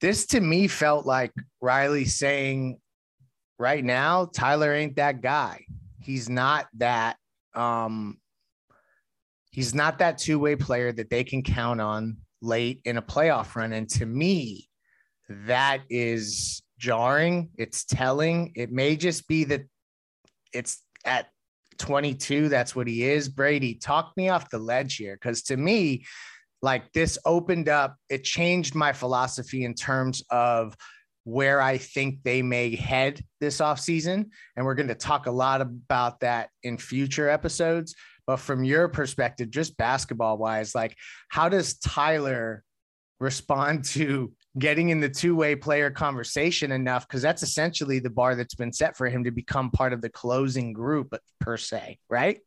This 0.00 0.26
to 0.26 0.40
me 0.40 0.66
felt 0.66 1.06
like 1.06 1.32
Riley 1.60 2.06
saying, 2.06 2.80
right 3.58 3.84
now, 3.84 4.26
Tyler 4.26 4.74
ain't 4.74 4.96
that 4.96 5.22
guy. 5.22 5.64
He's 6.00 6.28
not 6.28 6.66
that 6.78 7.16
um, 7.54 8.18
he's 9.54 9.72
not 9.72 10.00
that 10.00 10.18
two 10.18 10.40
way 10.40 10.56
player 10.56 10.90
that 10.90 11.10
they 11.10 11.22
can 11.22 11.40
count 11.40 11.80
on 11.80 12.16
late 12.42 12.80
in 12.84 12.96
a 12.96 13.02
playoff 13.02 13.54
run. 13.54 13.72
And 13.72 13.88
to 13.90 14.04
me, 14.04 14.68
that 15.28 15.82
is 15.88 16.60
jarring. 16.76 17.50
It's 17.56 17.84
telling. 17.84 18.50
It 18.56 18.72
may 18.72 18.96
just 18.96 19.28
be 19.28 19.44
that 19.44 19.62
it's 20.52 20.82
at 21.04 21.28
22. 21.78 22.48
That's 22.48 22.74
what 22.74 22.88
he 22.88 23.04
is. 23.04 23.28
Brady, 23.28 23.76
talk 23.76 24.12
me 24.16 24.28
off 24.28 24.50
the 24.50 24.58
ledge 24.58 24.96
here. 24.96 25.16
Cause 25.22 25.42
to 25.42 25.56
me, 25.56 26.04
like 26.60 26.92
this 26.92 27.16
opened 27.24 27.68
up, 27.68 27.94
it 28.08 28.24
changed 28.24 28.74
my 28.74 28.92
philosophy 28.92 29.62
in 29.62 29.74
terms 29.74 30.24
of 30.30 30.76
where 31.22 31.60
I 31.60 31.78
think 31.78 32.24
they 32.24 32.42
may 32.42 32.74
head 32.74 33.22
this 33.40 33.58
offseason. 33.58 34.30
And 34.56 34.66
we're 34.66 34.74
going 34.74 34.88
to 34.88 34.96
talk 34.96 35.26
a 35.26 35.30
lot 35.30 35.60
about 35.60 36.20
that 36.20 36.48
in 36.64 36.76
future 36.76 37.28
episodes. 37.28 37.94
But 38.26 38.36
from 38.36 38.64
your 38.64 38.88
perspective, 38.88 39.50
just 39.50 39.76
basketball 39.76 40.38
wise, 40.38 40.74
like 40.74 40.96
how 41.28 41.48
does 41.48 41.78
Tyler 41.78 42.64
respond 43.20 43.84
to 43.84 44.32
getting 44.58 44.90
in 44.90 45.00
the 45.00 45.08
two-way 45.08 45.56
player 45.56 45.90
conversation 45.90 46.72
enough? 46.72 47.06
Because 47.06 47.22
that's 47.22 47.42
essentially 47.42 47.98
the 47.98 48.10
bar 48.10 48.34
that's 48.34 48.54
been 48.54 48.72
set 48.72 48.96
for 48.96 49.08
him 49.08 49.24
to 49.24 49.30
become 49.30 49.70
part 49.70 49.92
of 49.92 50.00
the 50.00 50.08
closing 50.08 50.72
group 50.72 51.14
per 51.40 51.56
se 51.56 51.98
right? 52.08 52.40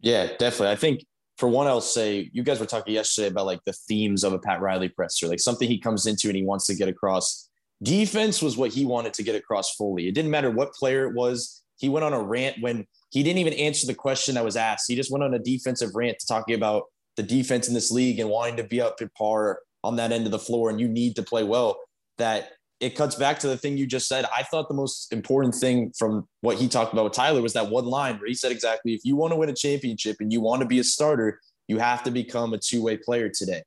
Yeah 0.00 0.28
definitely. 0.38 0.68
I 0.68 0.76
think 0.76 1.04
for 1.36 1.48
one 1.48 1.68
i'll 1.68 1.80
say 1.80 2.28
you 2.32 2.42
guys 2.42 2.58
were 2.58 2.66
talking 2.66 2.94
yesterday 2.94 3.28
about 3.28 3.46
like 3.46 3.60
the 3.64 3.72
themes 3.72 4.24
of 4.24 4.32
a 4.32 4.38
pat 4.40 4.60
riley 4.60 4.88
presser 4.88 5.28
like 5.28 5.38
something 5.38 5.68
he 5.68 5.78
comes 5.78 6.04
into 6.06 6.26
and 6.26 6.36
he 6.36 6.44
wants 6.44 6.66
to 6.66 6.74
get 6.74 6.88
across. 6.88 7.48
Defense 7.82 8.42
was 8.42 8.56
what 8.56 8.72
he 8.72 8.84
wanted 8.84 9.14
to 9.14 9.22
get 9.22 9.36
across 9.36 9.76
fully. 9.76 10.08
It 10.08 10.12
didn't 10.12 10.32
matter 10.32 10.50
what 10.50 10.72
player 10.72 11.08
it 11.08 11.14
was 11.14 11.62
he 11.78 11.88
went 11.88 12.04
on 12.04 12.12
a 12.12 12.22
rant 12.22 12.56
when 12.60 12.86
he 13.10 13.22
didn't 13.22 13.38
even 13.38 13.54
answer 13.54 13.86
the 13.86 13.94
question 13.94 14.34
that 14.34 14.44
was 14.44 14.56
asked 14.56 14.84
he 14.88 14.96
just 14.96 15.10
went 15.10 15.24
on 15.24 15.34
a 15.34 15.38
defensive 15.38 15.90
rant 15.94 16.16
talking 16.26 16.54
about 16.54 16.84
the 17.18 17.22
defense 17.22 17.66
in 17.68 17.74
this 17.74 17.90
league 17.90 18.20
and 18.20 18.30
wanting 18.30 18.56
to 18.56 18.64
be 18.64 18.80
up 18.80 18.96
at 19.00 19.12
par 19.14 19.58
on 19.84 19.96
that 19.96 20.12
end 20.12 20.24
of 20.24 20.30
the 20.30 20.38
floor 20.38 20.70
and 20.70 20.80
you 20.80 20.88
need 20.88 21.16
to 21.16 21.22
play 21.22 21.42
well, 21.42 21.78
that 22.16 22.52
it 22.80 22.94
cuts 22.94 23.16
back 23.16 23.40
to 23.40 23.48
the 23.48 23.56
thing 23.56 23.76
you 23.76 23.86
just 23.86 24.06
said. 24.06 24.24
I 24.34 24.44
thought 24.44 24.68
the 24.68 24.74
most 24.74 25.12
important 25.12 25.54
thing 25.54 25.92
from 25.98 26.28
what 26.42 26.58
he 26.58 26.68
talked 26.68 26.92
about 26.92 27.04
with 27.04 27.12
Tyler 27.12 27.42
was 27.42 27.54
that 27.54 27.70
one 27.70 27.86
line 27.86 28.18
where 28.18 28.28
he 28.28 28.34
said 28.34 28.52
exactly 28.52 28.94
if 28.94 29.00
you 29.04 29.16
want 29.16 29.32
to 29.32 29.36
win 29.36 29.48
a 29.48 29.54
championship 29.54 30.16
and 30.20 30.32
you 30.32 30.40
want 30.40 30.62
to 30.62 30.68
be 30.68 30.78
a 30.78 30.84
starter, 30.84 31.40
you 31.66 31.78
have 31.78 32.04
to 32.04 32.12
become 32.12 32.54
a 32.54 32.58
two 32.58 32.82
way 32.82 32.96
player 32.96 33.28
today. 33.28 33.62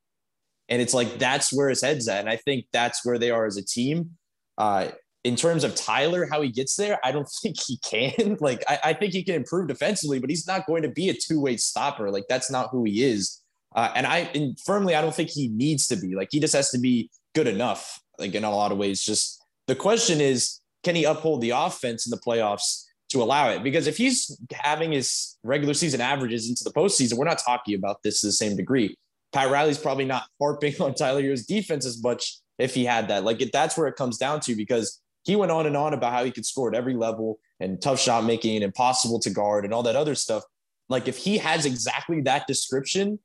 And 0.70 0.80
it's 0.80 0.94
like 0.94 1.18
that's 1.18 1.52
where 1.52 1.68
his 1.68 1.82
head's 1.82 2.08
at. 2.08 2.20
And 2.20 2.30
I 2.30 2.36
think 2.36 2.64
that's 2.72 3.04
where 3.04 3.18
they 3.18 3.30
are 3.30 3.44
as 3.44 3.58
a 3.58 3.64
team. 3.64 4.12
Uh, 4.56 4.88
in 5.24 5.36
terms 5.36 5.62
of 5.62 5.74
Tyler, 5.74 6.26
how 6.30 6.42
he 6.42 6.50
gets 6.50 6.76
there, 6.76 6.98
I 7.04 7.12
don't 7.12 7.28
think 7.42 7.56
he 7.60 7.78
can. 7.78 8.36
like, 8.40 8.62
I, 8.68 8.78
I 8.84 8.92
think 8.92 9.12
he 9.12 9.22
can 9.22 9.34
improve 9.34 9.68
defensively, 9.68 10.18
but 10.18 10.30
he's 10.30 10.46
not 10.46 10.66
going 10.66 10.82
to 10.82 10.88
be 10.88 11.08
a 11.08 11.14
two 11.14 11.40
way 11.40 11.56
stopper. 11.56 12.10
Like, 12.10 12.24
that's 12.28 12.50
not 12.50 12.70
who 12.70 12.84
he 12.84 13.04
is. 13.04 13.42
Uh, 13.74 13.90
and 13.94 14.06
I 14.06 14.30
and 14.34 14.58
firmly, 14.60 14.94
I 14.94 15.00
don't 15.00 15.14
think 15.14 15.30
he 15.30 15.48
needs 15.48 15.86
to 15.88 15.96
be 15.96 16.14
like 16.14 16.28
he 16.30 16.40
just 16.40 16.54
has 16.54 16.70
to 16.70 16.78
be 16.78 17.10
good 17.34 17.46
enough. 17.46 18.00
Like 18.18 18.34
in 18.34 18.44
a 18.44 18.50
lot 18.50 18.72
of 18.72 18.78
ways, 18.78 19.02
just 19.02 19.42
the 19.66 19.74
question 19.74 20.20
is, 20.20 20.60
can 20.84 20.94
he 20.94 21.04
uphold 21.04 21.40
the 21.40 21.50
offense 21.50 22.06
in 22.06 22.10
the 22.10 22.18
playoffs 22.18 22.84
to 23.10 23.22
allow 23.22 23.48
it? 23.50 23.62
Because 23.62 23.86
if 23.86 23.96
he's 23.96 24.38
having 24.52 24.92
his 24.92 25.38
regular 25.42 25.74
season 25.74 26.00
averages 26.00 26.48
into 26.48 26.64
the 26.64 26.72
postseason, 26.72 27.14
we're 27.16 27.24
not 27.24 27.40
talking 27.44 27.74
about 27.74 28.02
this 28.02 28.20
to 28.20 28.26
the 28.26 28.32
same 28.32 28.56
degree. 28.56 28.94
Pat 29.32 29.50
Riley's 29.50 29.78
probably 29.78 30.04
not 30.04 30.24
harping 30.40 30.74
on 30.80 30.94
Tyler 30.94 31.22
defense 31.48 31.86
as 31.86 32.02
much 32.02 32.38
if 32.58 32.74
he 32.74 32.84
had 32.84 33.08
that. 33.08 33.24
Like 33.24 33.42
that's 33.52 33.76
where 33.78 33.88
it 33.88 33.96
comes 33.96 34.18
down 34.18 34.40
to 34.40 34.54
because 34.54 35.00
he 35.24 35.36
went 35.36 35.52
on 35.52 35.66
and 35.66 35.76
on 35.76 35.94
about 35.94 36.12
how 36.12 36.24
he 36.24 36.30
could 36.30 36.46
score 36.46 36.68
at 36.68 36.74
every 36.74 36.94
level 36.94 37.38
and 37.60 37.80
tough 37.80 38.00
shot 38.00 38.24
making 38.24 38.56
and 38.56 38.64
impossible 38.64 39.20
to 39.20 39.30
guard 39.30 39.64
and 39.64 39.72
all 39.72 39.82
that 39.82 39.96
other 39.96 40.14
stuff. 40.14 40.42
Like 40.88 41.08
if 41.08 41.16
he 41.16 41.38
has 41.38 41.64
exactly 41.64 42.20
that 42.22 42.46
description, 42.46 43.18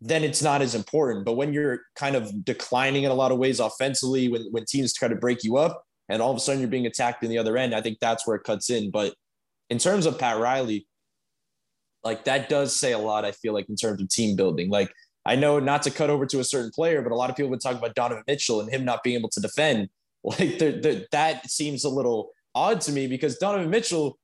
then 0.00 0.24
it's 0.24 0.42
not 0.42 0.60
as 0.60 0.74
important. 0.74 1.24
But 1.24 1.34
when 1.34 1.52
you're 1.52 1.80
kind 1.96 2.16
of 2.16 2.44
declining 2.44 3.04
in 3.04 3.10
a 3.10 3.14
lot 3.14 3.32
of 3.32 3.38
ways 3.38 3.60
offensively, 3.60 4.28
when, 4.28 4.42
when 4.50 4.64
teams 4.64 4.92
try 4.92 5.08
to 5.08 5.14
break 5.14 5.44
you 5.44 5.56
up 5.56 5.84
and 6.08 6.20
all 6.20 6.30
of 6.30 6.36
a 6.36 6.40
sudden 6.40 6.60
you're 6.60 6.68
being 6.68 6.86
attacked 6.86 7.22
in 7.22 7.30
the 7.30 7.38
other 7.38 7.56
end, 7.56 7.74
I 7.74 7.80
think 7.80 7.98
that's 8.00 8.26
where 8.26 8.36
it 8.36 8.44
cuts 8.44 8.70
in. 8.70 8.90
But 8.90 9.14
in 9.70 9.78
terms 9.78 10.04
of 10.04 10.18
Pat 10.18 10.38
Riley, 10.38 10.86
like 12.02 12.24
that 12.24 12.48
does 12.48 12.76
say 12.76 12.92
a 12.92 12.98
lot, 12.98 13.24
I 13.24 13.32
feel 13.32 13.54
like, 13.54 13.68
in 13.68 13.76
terms 13.76 14.02
of 14.02 14.08
team 14.08 14.36
building. 14.36 14.68
Like, 14.68 14.92
I 15.24 15.36
know 15.36 15.58
not 15.58 15.82
to 15.84 15.90
cut 15.90 16.10
over 16.10 16.26
to 16.26 16.40
a 16.40 16.44
certain 16.44 16.70
player, 16.70 17.00
but 17.00 17.12
a 17.12 17.16
lot 17.16 17.30
of 17.30 17.36
people 17.36 17.50
would 17.50 17.62
talk 17.62 17.78
about 17.78 17.94
Donovan 17.94 18.24
Mitchell 18.26 18.60
and 18.60 18.70
him 18.70 18.84
not 18.84 19.02
being 19.02 19.18
able 19.18 19.30
to 19.30 19.40
defend. 19.40 19.88
Like, 20.24 20.58
the, 20.58 20.70
the, 20.70 21.06
that 21.12 21.50
seems 21.50 21.84
a 21.84 21.88
little 21.88 22.30
odd 22.54 22.80
to 22.82 22.92
me 22.92 23.06
because 23.06 23.36
Donovan 23.36 23.68
Mitchell 23.68 24.18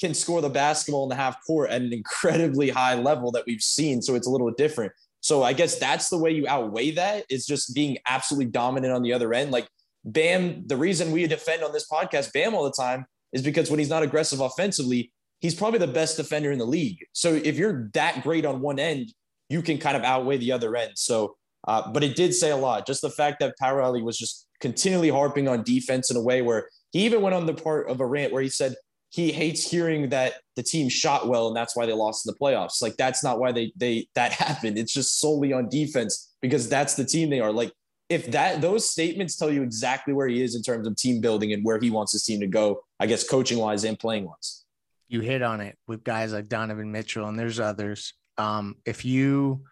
can 0.00 0.14
score 0.14 0.40
the 0.40 0.48
basketball 0.48 1.04
in 1.04 1.08
the 1.08 1.14
half 1.14 1.36
court 1.46 1.70
at 1.70 1.82
an 1.82 1.92
incredibly 1.92 2.70
high 2.70 2.94
level 2.94 3.30
that 3.32 3.44
we've 3.46 3.60
seen. 3.60 4.02
So 4.02 4.14
it's 4.14 4.26
a 4.26 4.30
little 4.30 4.50
different. 4.50 4.92
So 5.20 5.42
I 5.42 5.52
guess 5.52 5.78
that's 5.78 6.08
the 6.08 6.18
way 6.18 6.30
you 6.32 6.46
outweigh 6.46 6.92
that 6.92 7.24
is 7.30 7.46
just 7.46 7.74
being 7.74 7.98
absolutely 8.06 8.50
dominant 8.50 8.92
on 8.92 9.02
the 9.02 9.12
other 9.12 9.32
end. 9.32 9.50
Like 9.52 9.66
Bam, 10.04 10.66
the 10.66 10.76
reason 10.76 11.12
we 11.12 11.26
defend 11.26 11.62
on 11.62 11.72
this 11.72 11.88
podcast 11.88 12.32
Bam 12.32 12.54
all 12.54 12.64
the 12.64 12.72
time 12.72 13.06
is 13.32 13.42
because 13.42 13.70
when 13.70 13.78
he's 13.78 13.88
not 13.88 14.02
aggressive 14.02 14.40
offensively, 14.40 15.12
he's 15.40 15.54
probably 15.54 15.78
the 15.78 15.86
best 15.86 16.16
defender 16.16 16.52
in 16.52 16.58
the 16.58 16.66
league. 16.66 16.98
So 17.12 17.32
if 17.32 17.56
you're 17.56 17.90
that 17.94 18.22
great 18.22 18.44
on 18.44 18.60
one 18.60 18.78
end, 18.78 19.12
you 19.48 19.62
can 19.62 19.78
kind 19.78 19.96
of 19.96 20.02
outweigh 20.02 20.36
the 20.36 20.52
other 20.52 20.76
end. 20.76 20.92
So, 20.96 21.36
uh, 21.66 21.90
but 21.90 22.04
it 22.04 22.16
did 22.16 22.34
say 22.34 22.50
a 22.50 22.56
lot. 22.56 22.86
Just 22.86 23.00
the 23.00 23.10
fact 23.10 23.40
that 23.40 23.56
Pat 23.58 23.74
Riley 23.74 24.02
was 24.02 24.18
just 24.18 24.46
continually 24.64 25.10
harping 25.10 25.46
on 25.46 25.62
defense 25.62 26.10
in 26.10 26.16
a 26.16 26.22
way 26.22 26.40
where 26.40 26.70
he 26.90 27.04
even 27.04 27.20
went 27.20 27.34
on 27.34 27.44
the 27.44 27.52
part 27.52 27.86
of 27.90 28.00
a 28.00 28.06
rant 28.06 28.32
where 28.32 28.40
he 28.40 28.48
said, 28.48 28.74
he 29.10 29.30
hates 29.30 29.70
hearing 29.70 30.08
that 30.08 30.36
the 30.56 30.62
team 30.62 30.88
shot 30.88 31.28
well 31.28 31.48
and 31.48 31.54
that's 31.54 31.76
why 31.76 31.84
they 31.84 31.92
lost 31.92 32.26
in 32.26 32.32
the 32.32 32.38
playoffs. 32.38 32.80
Like 32.80 32.96
that's 32.96 33.22
not 33.22 33.38
why 33.38 33.52
they 33.52 33.72
they 33.76 34.08
that 34.14 34.32
happened. 34.44 34.78
It's 34.78 34.94
just 34.94 35.20
solely 35.20 35.52
on 35.52 35.68
defense 35.68 36.34
because 36.40 36.66
that's 36.66 36.94
the 36.94 37.04
team 37.04 37.28
they 37.28 37.40
are. 37.40 37.52
Like 37.52 37.72
if 38.08 38.30
that 38.30 38.62
those 38.62 38.88
statements 38.88 39.36
tell 39.36 39.50
you 39.50 39.62
exactly 39.62 40.14
where 40.14 40.28
he 40.28 40.42
is 40.42 40.56
in 40.56 40.62
terms 40.62 40.86
of 40.86 40.96
team 40.96 41.20
building 41.20 41.52
and 41.52 41.62
where 41.62 41.78
he 41.78 41.90
wants 41.90 42.12
his 42.12 42.24
team 42.24 42.40
to 42.40 42.46
go, 42.46 42.80
I 42.98 43.04
guess 43.04 43.28
coaching 43.28 43.58
wise 43.58 43.84
and 43.84 43.98
playing 43.98 44.24
wise. 44.24 44.64
You 45.08 45.20
hit 45.20 45.42
on 45.42 45.60
it 45.60 45.76
with 45.86 46.04
guys 46.04 46.32
like 46.32 46.48
Donovan 46.48 46.90
Mitchell 46.90 47.28
and 47.28 47.38
there's 47.38 47.60
others. 47.60 48.14
Um, 48.38 48.76
if 48.86 49.04
you 49.04 49.64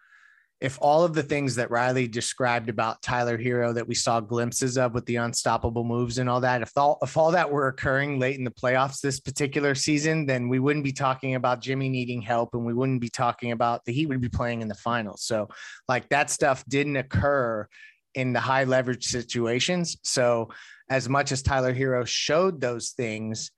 if 0.63 0.79
all 0.81 1.03
of 1.03 1.13
the 1.13 1.21
things 1.21 1.55
that 1.55 1.69
Riley 1.69 2.07
described 2.07 2.69
about 2.69 3.01
Tyler 3.01 3.37
Herro 3.37 3.73
that 3.73 3.85
we 3.85 3.93
saw 3.93 4.21
glimpses 4.21 4.77
of 4.77 4.93
with 4.93 5.05
the 5.05 5.17
unstoppable 5.17 5.83
moves 5.83 6.19
and 6.19 6.29
all 6.29 6.39
that, 6.39 6.61
if 6.61 6.71
all 6.77 6.97
if 7.01 7.17
all 7.17 7.31
that 7.31 7.51
were 7.51 7.67
occurring 7.67 8.17
late 8.17 8.37
in 8.37 8.45
the 8.45 8.49
playoffs 8.49 9.01
this 9.01 9.19
particular 9.19 9.75
season, 9.75 10.25
then 10.25 10.47
we 10.47 10.59
wouldn't 10.59 10.85
be 10.85 10.93
talking 10.93 11.35
about 11.35 11.59
Jimmy 11.59 11.89
needing 11.89 12.21
help 12.21 12.53
and 12.53 12.65
we 12.65 12.73
wouldn't 12.73 13.01
be 13.01 13.09
talking 13.09 13.51
about 13.51 13.83
the 13.83 13.91
Heat 13.91 14.05
would 14.05 14.21
be 14.21 14.29
playing 14.29 14.61
in 14.61 14.69
the 14.69 14.75
finals. 14.75 15.23
So 15.23 15.49
like 15.89 16.07
that 16.09 16.29
stuff 16.29 16.63
didn't 16.69 16.95
occur 16.95 17.67
in 18.15 18.31
the 18.31 18.39
high 18.39 18.63
leverage 18.63 19.07
situations. 19.07 19.97
So 20.03 20.47
as 20.89 21.09
much 21.09 21.33
as 21.33 21.41
Tyler 21.41 21.73
Herro 21.73 22.07
showed 22.07 22.61
those 22.61 22.91
things, 22.91 23.51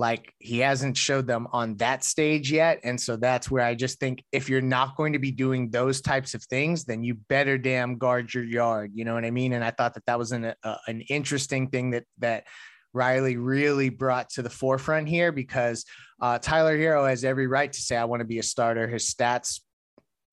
like 0.00 0.32
he 0.38 0.60
hasn't 0.60 0.96
showed 0.96 1.26
them 1.26 1.46
on 1.52 1.76
that 1.76 2.02
stage 2.02 2.50
yet. 2.50 2.80
And 2.84 2.98
so 2.98 3.16
that's 3.16 3.50
where 3.50 3.62
I 3.62 3.74
just 3.74 4.00
think 4.00 4.24
if 4.32 4.48
you're 4.48 4.62
not 4.62 4.96
going 4.96 5.12
to 5.12 5.18
be 5.18 5.30
doing 5.30 5.68
those 5.68 6.00
types 6.00 6.32
of 6.32 6.42
things, 6.44 6.86
then 6.86 7.04
you 7.04 7.14
better 7.14 7.58
damn 7.58 7.98
guard 7.98 8.32
your 8.32 8.42
yard. 8.42 8.92
You 8.94 9.04
know 9.04 9.12
what 9.12 9.26
I 9.26 9.30
mean? 9.30 9.52
And 9.52 9.62
I 9.62 9.70
thought 9.72 9.92
that 9.94 10.06
that 10.06 10.18
was 10.18 10.32
an, 10.32 10.54
an 10.64 11.02
interesting 11.02 11.68
thing 11.68 11.90
that, 11.90 12.04
that 12.18 12.46
Riley 12.94 13.36
really 13.36 13.90
brought 13.90 14.30
to 14.30 14.42
the 14.42 14.48
forefront 14.48 15.06
here 15.06 15.32
because 15.32 15.84
uh, 16.18 16.38
Tyler 16.38 16.78
Herro 16.78 17.06
has 17.06 17.22
every 17.22 17.46
right 17.46 17.70
to 17.70 17.80
say, 17.80 17.94
I 17.94 18.06
want 18.06 18.20
to 18.20 18.26
be 18.26 18.38
a 18.38 18.42
starter. 18.42 18.88
His 18.88 19.04
stats 19.04 19.60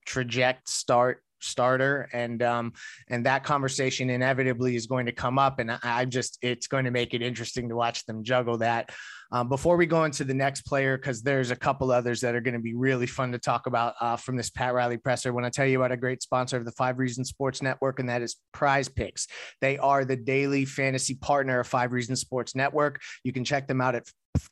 traject 0.06 0.70
start 0.70 1.22
starter 1.40 2.10
and 2.14 2.42
um 2.42 2.74
and 3.10 3.26
that 3.26 3.44
conversation 3.44 4.10
inevitably 4.10 4.76
is 4.76 4.88
going 4.88 5.06
to 5.06 5.12
come 5.12 5.38
up 5.38 5.60
and 5.60 5.72
I, 5.72 5.80
I 5.84 6.06
just 6.06 6.38
it's 6.42 6.68
going 6.68 6.86
to 6.86 6.92
make 6.92 7.14
it 7.14 7.22
interesting 7.22 7.70
to 7.70 7.76
watch 7.76 8.06
them 8.06 8.24
juggle 8.24 8.58
that 8.60 8.92
um, 9.32 9.50
before 9.50 9.76
we 9.76 9.86
go 9.86 10.06
into 10.06 10.24
the 10.24 10.34
next 10.34 10.62
player, 10.62 10.98
because 10.98 11.22
there's 11.22 11.52
a 11.52 11.56
couple 11.56 11.92
others 11.92 12.22
that 12.22 12.36
are 12.36 12.42
going 12.42 12.54
to 12.54 12.62
be 12.62 12.74
really 12.74 13.08
fun 13.08 13.32
to 13.34 13.38
talk 13.38 13.68
about 13.68 13.96
uh, 14.00 14.16
from 14.16 14.38
this 14.38 14.50
Pat 14.50 14.74
Riley 14.74 14.98
presser, 14.98 15.34
when 15.34 15.44
I 15.44 15.50
tell 15.50 15.66
you 15.66 15.80
about 15.80 15.92
a 15.92 15.98
great 15.98 16.22
sponsor 16.22 16.58
of 16.58 16.66
the 16.66 16.72
Five 16.72 16.98
Reasons 16.98 17.30
Sports 17.30 17.62
Network, 17.62 18.00
and 18.00 18.10
that 18.10 18.22
is 18.22 18.38
PrizePicks. 18.56 19.28
They 19.60 19.78
are 19.78 20.06
the 20.06 20.16
daily 20.16 20.66
fantasy 20.66 21.16
partner 21.16 21.60
of 21.60 21.68
Five 21.68 21.92
Reasons 21.92 22.22
Sports 22.22 22.56
Network. 22.56 23.02
You 23.24 23.34
can 23.34 23.44
check 23.44 23.68
them 23.68 23.82
out 23.82 23.96
at 23.96 24.08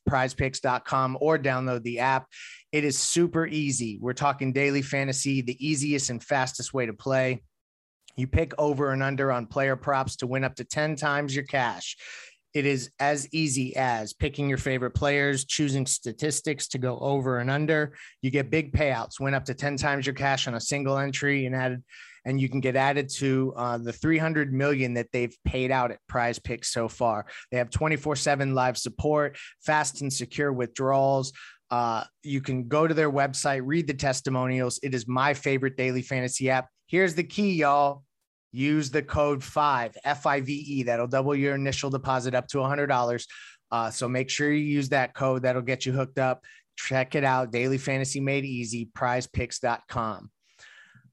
prizepicks.com 0.09 1.17
or 1.21 1.37
download 1.37 1.83
the 1.83 1.99
app. 1.99 2.27
It 2.75 2.83
is 2.83 2.99
super 2.99 3.47
easy. 3.47 3.97
We're 4.01 4.11
talking 4.11 4.51
daily 4.51 4.81
fantasy, 4.81 5.39
the 5.39 5.55
easiest 5.65 6.09
and 6.09 6.21
fastest 6.21 6.73
way 6.73 6.85
to 6.85 6.91
play. 6.91 7.41
You 8.17 8.27
pick 8.27 8.51
over 8.57 8.91
and 8.91 9.01
under 9.01 9.31
on 9.31 9.45
player 9.45 9.77
props 9.77 10.17
to 10.17 10.27
win 10.27 10.43
up 10.43 10.55
to 10.55 10.65
10 10.65 10.97
times 10.97 11.33
your 11.33 11.45
cash. 11.45 11.95
It 12.53 12.65
is 12.65 12.89
as 12.99 13.29
easy 13.31 13.77
as 13.77 14.11
picking 14.11 14.49
your 14.49 14.57
favorite 14.57 14.91
players, 14.91 15.45
choosing 15.45 15.85
statistics 15.85 16.67
to 16.67 16.77
go 16.77 16.99
over 16.99 17.39
and 17.39 17.49
under. 17.49 17.95
You 18.21 18.29
get 18.29 18.51
big 18.51 18.73
payouts, 18.73 19.21
win 19.21 19.33
up 19.33 19.45
to 19.45 19.53
10 19.53 19.77
times 19.77 20.05
your 20.05 20.15
cash 20.15 20.45
on 20.45 20.55
a 20.55 20.59
single 20.59 20.97
entry 20.97 21.45
and 21.45 21.55
added 21.55 21.81
and 22.25 22.41
you 22.41 22.49
can 22.49 22.59
get 22.59 22.75
added 22.75 23.07
to 23.07 23.53
uh, 23.55 23.77
the 23.77 23.93
300 23.93 24.51
million 24.51 24.95
that 24.95 25.11
they've 25.13 25.37
paid 25.45 25.71
out 25.71 25.91
at 25.91 25.99
prize 26.07 26.39
picks 26.39 26.73
so 26.73 26.87
far 26.87 27.25
they 27.51 27.57
have 27.57 27.69
24-7 27.69 28.53
live 28.53 28.77
support 28.77 29.37
fast 29.61 30.01
and 30.01 30.11
secure 30.11 30.51
withdrawals 30.51 31.31
uh, 31.71 32.03
you 32.23 32.41
can 32.41 32.67
go 32.67 32.87
to 32.87 32.93
their 32.93 33.11
website 33.11 33.61
read 33.63 33.87
the 33.87 33.93
testimonials 33.93 34.79
it 34.83 34.93
is 34.93 35.07
my 35.07 35.33
favorite 35.33 35.75
daily 35.77 36.01
fantasy 36.01 36.49
app 36.49 36.69
here's 36.87 37.15
the 37.15 37.23
key 37.23 37.53
y'all 37.53 38.03
use 38.55 38.89
the 38.89 39.03
code 39.03 39.43
five 39.43 39.95
F 40.03 40.25
I 40.25 40.39
V 40.41 40.53
E. 40.53 40.83
That'll 40.83 41.07
double 41.07 41.35
your 41.35 41.55
initial 41.55 41.89
deposit 41.89 42.33
up 42.33 42.47
to 42.49 42.61
a 42.61 42.63
$100. 42.63 43.25
Uh, 43.71 43.91
so 43.91 44.07
make 44.07 44.29
sure 44.29 44.51
you 44.51 44.63
use 44.63 44.89
that 44.89 45.13
code. 45.13 45.43
That'll 45.43 45.61
get 45.61 45.85
you 45.85 45.91
hooked 45.91 46.19
up. 46.19 46.43
Check 46.77 47.15
it 47.15 47.23
out. 47.23 47.51
Daily 47.51 47.77
Fantasy 47.77 48.19
Made 48.19 48.45
Easy, 48.45 48.89
prizepicks.com. 48.97 50.29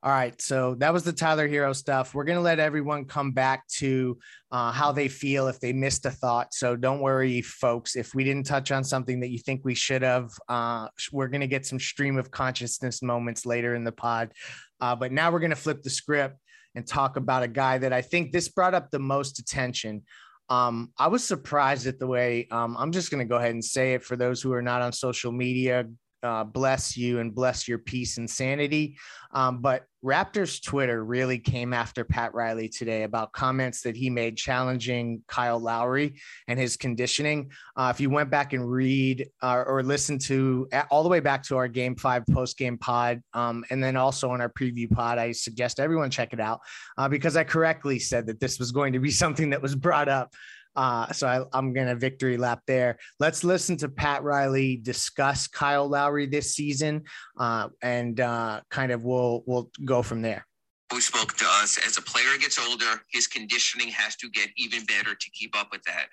All 0.04 0.11
right, 0.11 0.40
so 0.42 0.75
that 0.80 0.92
was 0.92 1.04
the 1.04 1.12
Tyler 1.12 1.49
Herro 1.49 1.76
stuff. 1.76 2.12
We're 2.12 2.25
gonna 2.25 2.40
let 2.40 2.59
everyone 2.59 3.04
come 3.04 3.30
back 3.30 3.68
to 3.78 4.18
uh, 4.50 4.73
how 4.73 4.90
they 4.90 5.06
feel 5.06 5.47
if 5.47 5.61
they 5.61 5.73
missed 5.73 6.04
a 6.06 6.11
thought. 6.11 6.52
So 6.54 6.75
don't 6.75 6.99
worry, 6.99 7.40
folks. 7.40 7.94
If 7.94 8.12
we 8.12 8.25
didn't 8.25 8.47
touch 8.47 8.73
on 8.73 8.82
something 8.82 9.21
that 9.21 9.30
you 9.30 9.38
think 9.38 9.61
we 9.64 9.76
should 9.76 10.02
have, 10.02 10.32
uh, 10.49 10.88
we're 11.12 11.28
gonna 11.28 11.47
get 11.47 11.66
some 11.66 11.78
stream 11.78 12.18
of 12.18 12.32
consciousness 12.32 13.00
moments 13.00 13.47
later 13.47 13.76
in 13.76 13.85
the 13.85 13.92
pod. 13.92 14.32
Uh, 14.80 14.97
but 14.97 15.12
now 15.12 15.30
we're 15.30 15.38
gonna 15.38 15.54
flip 15.54 15.82
the 15.82 15.90
script 15.90 16.37
and 16.75 16.85
talk 16.85 17.16
about 17.16 17.44
a 17.44 17.49
guy 17.49 17.78
that 17.78 17.92
I 17.92 18.02
think 18.02 18.32
this 18.32 18.49
brought 18.49 18.75
up 18.75 18.90
the 18.90 18.99
most 18.99 19.38
attention. 19.38 20.02
Um, 20.49 20.92
I 20.99 21.06
was 21.06 21.23
surprised 21.23 21.87
at 21.87 22.00
the 22.00 22.09
way 22.09 22.49
um, 22.50 22.76
I'm 22.76 22.92
just 22.92 23.11
going 23.11 23.25
to 23.25 23.28
go 23.28 23.37
ahead 23.37 23.52
and 23.52 23.64
say 23.64 23.94
it 23.94 24.02
for 24.02 24.16
those 24.16 24.42
who 24.42 24.52
are 24.52 24.62
not 24.62 24.82
on 24.82 24.92
social 24.92 25.32
media 25.32 25.87
uh, 26.23 26.45
bless 26.45 26.97
you 26.97 27.19
and 27.19 27.35
bless 27.35 27.67
your 27.67 27.79
peace 27.79 28.19
and 28.19 28.29
sanity. 28.29 28.97
Um, 29.33 29.61
but 29.61 29.85
Raptors 30.05 30.62
Twitter 30.62 31.05
really 31.05 31.38
came 31.38 31.73
after 31.73 32.05
Pat 32.05 32.35
Riley 32.35 32.69
today 32.69 33.05
about 33.05 33.33
comments 33.33 33.83
that 33.83 33.97
he 33.97 34.11
made 34.11 34.37
challenging 34.37 35.23
Kyle 35.29 35.61
Lowry 35.61 36.14
and 36.49 36.59
his 36.59 36.76
conditioning. 36.76 37.50
Uh, 37.76 37.93
if 37.95 38.00
you 38.00 38.11
went 38.11 38.31
back 38.31 38.52
and 38.52 38.69
read 38.69 39.29
uh, 39.43 39.62
or 39.67 39.83
listen 39.83 40.19
to 40.19 40.69
all 40.91 41.02
the 41.02 41.09
way 41.09 41.21
back 41.21 41.43
to 41.45 41.57
our 41.57 41.69
game 41.69 41.95
five 41.95 42.25
post 42.26 42.59
game 42.59 42.76
pod, 42.79 43.23
um, 43.33 43.64
and 43.71 43.83
then 43.83 43.97
also 43.97 44.31
on 44.31 44.41
our 44.41 44.50
preview 44.50 44.91
pod, 44.91 45.19
I 45.19 45.33
suggest 45.33 45.79
everyone 45.79 46.11
check 46.11 46.33
it 46.33 46.41
out 46.41 46.61
uh, 46.99 47.09
because 47.09 47.37
I 47.37 47.45
correctly 47.45 47.99
said 47.99 48.26
that 48.26 48.41
this 48.41 48.59
was 48.59 48.73
going 48.73 48.93
to 48.95 48.99
be 49.00 49.11
something 49.23 49.50
that 49.50 49.62
was 49.62 49.76
brought 49.76 50.09
up 50.09 50.35
uh, 50.76 51.12
so 51.12 51.26
I, 51.26 51.45
I'm 51.57 51.73
going 51.73 51.87
to 51.88 51.95
victory 51.95 52.37
lap 52.37 52.61
there. 52.67 52.99
Let's 53.21 53.45
listen 53.45 53.76
to 53.79 53.88
Pat 53.88 54.23
Riley 54.23 54.76
discuss 54.76 55.47
Kyle 55.47 55.88
Lowry 55.88 56.26
this 56.26 56.55
season, 56.55 57.02
uh, 57.38 57.69
and 57.83 58.21
uh, 58.21 58.61
kind 58.71 58.93
of 58.93 59.05
we'll 59.05 59.43
we'll 59.47 59.71
go 59.85 60.02
from 60.02 60.23
there. 60.23 60.47
Who 60.93 61.00
spoke 61.00 61.35
to 61.35 61.45
us 61.62 61.79
as 61.87 61.97
a 61.97 62.02
player 62.02 62.37
gets 62.38 62.59
older, 62.59 63.02
his 63.11 63.26
conditioning 63.26 63.88
has 63.88 64.17
to 64.17 64.29
get 64.29 64.50
even 64.57 64.85
better 64.85 65.14
to 65.14 65.31
keep 65.31 65.59
up 65.59 65.69
with 65.73 65.83
that. 65.85 66.09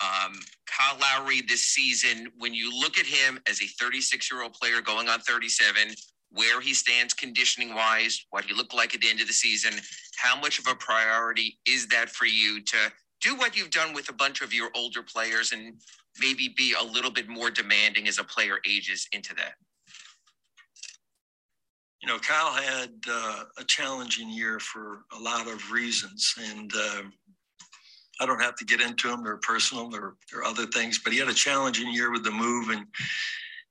Um, 0.00 0.32
Kyle 0.66 0.98
Lowry 0.98 1.42
this 1.42 1.62
season, 1.62 2.28
when 2.38 2.54
you 2.54 2.70
look 2.78 2.96
at 2.96 3.06
him 3.06 3.38
as 3.48 3.60
a 3.60 3.66
36 3.66 4.30
year 4.30 4.42
old 4.42 4.54
player 4.54 4.80
going 4.80 5.08
on 5.08 5.20
37, 5.20 5.94
where 6.30 6.60
he 6.60 6.72
stands 6.74 7.12
conditioning 7.12 7.74
wise, 7.74 8.24
what 8.30 8.44
he 8.44 8.54
looked 8.54 8.72
like 8.72 8.94
at 8.94 9.00
the 9.00 9.10
end 9.10 9.20
of 9.20 9.26
the 9.26 9.32
season, 9.32 9.74
how 10.16 10.40
much 10.40 10.58
of 10.58 10.66
a 10.68 10.74
priority 10.76 11.58
is 11.66 11.86
that 11.88 12.08
for 12.08 12.24
you 12.24 12.62
to 12.62 12.76
do 13.20 13.36
what 13.36 13.56
you've 13.56 13.70
done 13.70 13.92
with 13.94 14.08
a 14.08 14.12
bunch 14.12 14.40
of 14.40 14.52
your 14.52 14.70
older 14.74 15.02
players 15.02 15.52
and 15.52 15.74
maybe 16.20 16.54
be 16.56 16.74
a 16.80 16.84
little 16.84 17.10
bit 17.10 17.28
more 17.28 17.50
demanding 17.50 18.08
as 18.08 18.18
a 18.18 18.24
player 18.24 18.58
ages 18.66 19.06
into 19.12 19.34
that. 19.34 19.54
You 22.02 22.08
know, 22.08 22.18
Kyle 22.18 22.52
had 22.52 22.90
uh, 23.08 23.44
a 23.58 23.64
challenging 23.64 24.30
year 24.30 24.58
for 24.58 25.02
a 25.12 25.20
lot 25.20 25.46
of 25.46 25.70
reasons, 25.70 26.34
and 26.50 26.72
uh, 26.74 27.02
I 28.20 28.26
don't 28.26 28.40
have 28.40 28.56
to 28.56 28.64
get 28.64 28.80
into 28.80 29.08
them. 29.08 29.22
They're 29.22 29.36
personal 29.36 29.94
or, 29.94 30.16
or 30.34 30.44
other 30.44 30.66
things, 30.66 31.00
but 31.04 31.12
he 31.12 31.18
had 31.18 31.28
a 31.28 31.34
challenging 31.34 31.92
year 31.92 32.10
with 32.10 32.24
the 32.24 32.30
move 32.30 32.70
and 32.70 32.86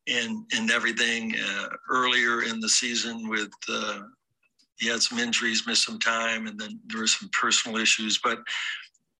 and 0.08 0.46
and 0.56 0.72
everything 0.72 1.36
uh, 1.36 1.68
earlier 1.90 2.44
in 2.44 2.60
the 2.60 2.70
season 2.70 3.30
with 3.30 3.52
uh, 3.68 4.02
he 4.78 4.88
had 4.88 5.02
some 5.02 5.20
injuries, 5.20 5.68
missed 5.68 5.86
some 5.86 6.00
time, 6.00 6.48
and 6.48 6.60
then 6.60 6.80
there 6.88 7.02
were 7.02 7.08
some 7.08 7.30
personal 7.34 7.78
issues. 7.78 8.18
But 8.18 8.40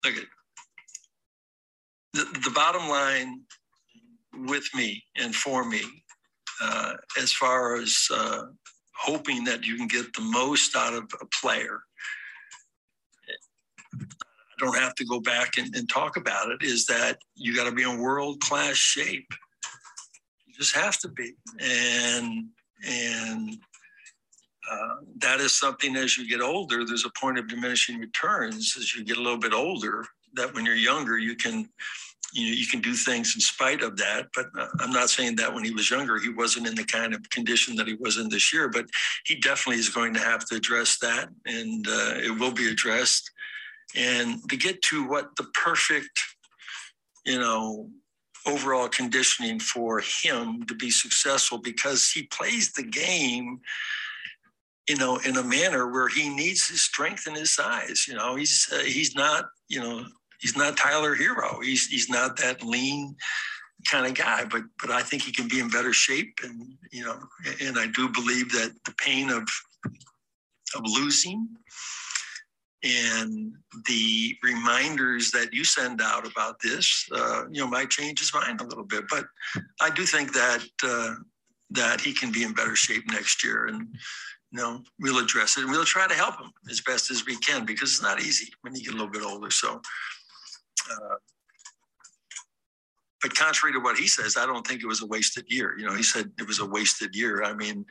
look 0.04 0.16
the, 2.14 2.26
the 2.44 2.52
bottom 2.52 2.88
line 2.90 3.42
with 4.48 4.68
me 4.74 5.04
and 5.18 5.36
for 5.36 5.66
me, 5.66 5.82
uh, 6.62 6.94
as 7.22 7.32
far 7.32 7.76
as 7.76 8.08
uh, 8.14 8.44
hoping 8.96 9.44
that 9.46 9.66
you 9.66 9.76
can 9.78 9.88
get 9.88 10.14
the 10.14 10.22
most 10.22 10.76
out 10.76 10.94
of 10.94 11.04
a 11.22 11.26
player. 11.42 11.80
I 13.96 14.66
don't 14.66 14.78
have 14.78 14.96
to 14.96 15.06
go 15.06 15.22
back 15.22 15.58
and, 15.58 15.74
and 15.76 15.90
talk 15.90 16.18
about 16.18 16.52
it. 16.52 16.62
Is 16.62 16.86
that 16.88 17.18
you 17.36 17.56
got 17.56 17.66
to 17.66 17.72
be 17.72 17.84
in 17.84 18.00
world 18.00 18.42
class 18.42 18.76
shape? 18.76 19.28
You 20.46 20.54
just 20.58 20.76
have 20.76 21.00
to 21.00 21.08
be, 21.08 21.34
and 21.60 22.46
and 22.86 23.58
uh, 24.70 24.96
that 25.18 25.40
is 25.40 25.54
something 25.54 25.96
as 25.96 26.18
you 26.18 26.28
get 26.28 26.42
older, 26.42 26.86
there's 26.86 27.06
a 27.06 27.20
point 27.20 27.40
of 27.40 27.48
diminishing 27.48 28.00
returns 28.00 28.76
as 28.78 28.96
you 28.96 29.04
get 29.04 29.18
a 29.18 29.22
little 29.22 29.40
bit 29.40 29.54
older. 29.54 30.06
That 30.34 30.54
when 30.54 30.66
you're 30.66 30.76
younger, 30.76 31.18
you 31.18 31.36
can, 31.36 31.68
you 32.34 32.48
know, 32.48 32.56
you 32.56 32.68
can 32.68 32.80
do 32.82 32.94
things 32.94 33.34
in 33.36 33.42
spite 33.42 33.82
of 33.82 33.98
that. 33.98 34.28
But 34.36 34.48
uh, 34.58 34.68
I'm 34.80 34.92
not 34.92 35.10
saying 35.10 35.38
that 35.38 35.54
when 35.54 35.64
he 35.64 35.72
was 35.72 35.90
younger, 35.90 36.20
he 36.20 36.30
wasn't 36.30 36.68
in 36.68 36.76
the 36.76 36.84
kind 36.84 37.16
of 37.16 37.28
condition 37.32 37.76
that 37.78 37.88
he 37.88 37.96
was 37.96 38.18
in 38.18 38.30
this 38.30 38.54
year. 38.54 38.70
But 38.70 38.86
he 39.26 39.36
definitely 39.36 39.80
is 39.80 39.90
going 39.90 40.14
to 40.14 40.20
have 40.20 40.46
to 40.46 40.56
address 40.56 41.00
that, 41.00 41.30
and 41.46 41.88
uh, 41.88 42.14
it 42.18 42.40
will 42.40 42.52
be 42.54 42.70
addressed. 42.70 43.32
And 43.96 44.48
to 44.50 44.56
get 44.56 44.84
to 44.84 45.08
what 45.08 45.36
the 45.36 45.46
perfect, 45.56 46.20
you 47.26 47.40
know, 47.40 47.90
overall 48.46 48.88
conditioning 48.88 49.60
for 49.60 50.00
him 50.00 50.64
to 50.68 50.76
be 50.76 50.92
successful 50.92 51.58
because 51.58 52.12
he 52.12 52.24
plays 52.24 52.72
the 52.72 52.84
game 52.84 53.60
you 54.90 54.96
know, 54.96 55.18
in 55.18 55.38
a 55.38 55.44
manner 55.44 55.92
where 55.92 56.08
he 56.08 56.30
needs 56.30 56.68
his 56.68 56.82
strength 56.82 57.28
and 57.28 57.38
his 57.38 57.54
size. 57.54 58.08
You 58.08 58.16
know, 58.16 58.36
he's 58.36 58.68
uh, 58.74 58.80
he's 58.80 59.16
not, 59.16 59.46
you 59.68 59.80
know, 59.80 60.04
he's 60.42 60.58
not 60.58 60.76
Tyler 60.78 61.16
Herro. 61.16 61.64
He's 61.64 61.86
he's 61.86 62.10
not 62.10 62.36
that 62.38 62.64
lean 62.64 63.16
kind 63.88 64.08
of 64.08 64.16
guy, 64.16 64.46
but 64.46 64.64
but 64.82 64.90
I 64.90 65.04
think 65.04 65.22
he 65.22 65.32
can 65.32 65.48
be 65.48 65.60
in 65.60 65.70
better 65.70 65.94
shape, 65.94 66.40
and 66.44 66.74
you 66.92 67.06
know, 67.06 67.20
and 67.62 67.78
I 67.78 67.86
do 67.88 68.10
believe 68.10 68.52
that 68.54 68.74
the 68.84 68.94
pain 68.98 69.30
of 69.30 69.48
of 70.76 70.82
losing 70.86 71.48
and 72.84 73.54
the 73.88 74.36
reminders 74.42 75.32
that 75.32 75.54
you 75.54 75.66
send 75.66 76.02
out 76.02 76.26
about 76.26 76.60
this, 76.62 77.08
uh, 77.14 77.44
you 77.52 77.62
know, 77.62 77.68
might 77.68 77.90
change 77.90 78.20
his 78.20 78.34
mind 78.34 78.62
a 78.62 78.66
little 78.66 78.86
bit. 78.86 79.04
But 79.10 79.26
I 79.82 79.90
do 79.90 80.04
think 80.06 80.34
that 80.34 80.66
uh, 80.84 81.16
that 81.72 82.02
he 82.02 82.14
can 82.14 82.32
be 82.32 82.44
in 82.44 82.54
better 82.54 82.76
shape 82.76 83.04
next 83.12 83.44
year, 83.44 83.68
and 83.68 83.88
you 84.52 84.60
know, 84.60 84.82
we'll 85.00 85.24
address 85.24 85.58
it 85.58 85.62
and 85.62 85.72
we'll 85.72 85.86
try 85.86 86.08
to 86.08 86.14
help 86.14 86.40
him 86.40 86.52
as 86.70 86.82
best 86.82 87.12
as 87.12 87.26
we 87.26 87.38
can 87.38 87.66
because 87.66 87.92
it's 87.92 88.02
not 88.02 88.20
easy 88.20 88.52
when 88.62 88.76
you 88.76 88.84
get 88.84 88.94
a 88.94 88.98
little 88.98 89.12
bit 89.12 89.24
older. 89.24 89.52
So, 89.52 89.82
uh, 90.92 91.16
but 93.22 93.36
contrary 93.36 93.74
to 93.74 93.80
what 93.80 93.98
he 93.98 94.08
says, 94.08 94.38
I 94.38 94.46
don't 94.46 94.66
think 94.66 94.82
it 94.82 94.88
was 94.88 95.02
a 95.02 95.08
wasted 95.08 95.46
year. 95.48 95.76
You 95.78 95.86
know, 95.86 95.94
he 95.94 96.04
said 96.04 96.32
it 96.40 96.48
was 96.48 96.60
a 96.60 96.66
wasted 96.66 97.16
year. 97.16 97.44
I 97.44 97.54
mean, 97.54 97.86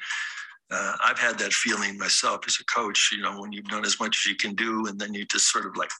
uh, 0.71 0.94
I've 1.03 1.18
had 1.18 1.38
that 1.38 1.53
feeling 1.53 1.97
myself 1.97 2.40
as 2.47 2.59
a 2.61 2.64
coach. 2.64 3.11
You 3.12 3.23
know, 3.23 3.40
when 3.40 3.53
you've 3.53 3.66
done 3.66 3.85
as 3.85 4.01
much 4.01 4.18
as 4.23 4.31
you 4.31 4.37
can 4.37 4.55
do, 4.55 4.87
and 4.87 4.99
then 4.99 5.14
you 5.14 5.25
just 5.27 5.53
sort 5.53 5.66
of 5.66 5.77
like, 5.77 5.90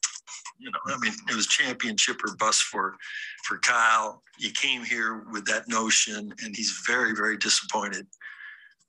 you 0.59 0.71
know, 0.71 0.79
I 0.95 0.99
mean, 0.99 1.13
it 1.29 1.35
was 1.35 1.47
championship 1.47 2.21
or 2.25 2.37
bust 2.37 2.63
for 2.63 2.97
for 3.45 3.59
Kyle. 3.59 4.23
He 4.39 4.51
came 4.51 4.83
here 4.83 5.25
with 5.33 5.45
that 5.47 5.69
notion, 5.69 6.33
and 6.43 6.57
he's 6.57 6.83
very, 6.87 7.15
very 7.15 7.37
disappointed. 7.37 8.07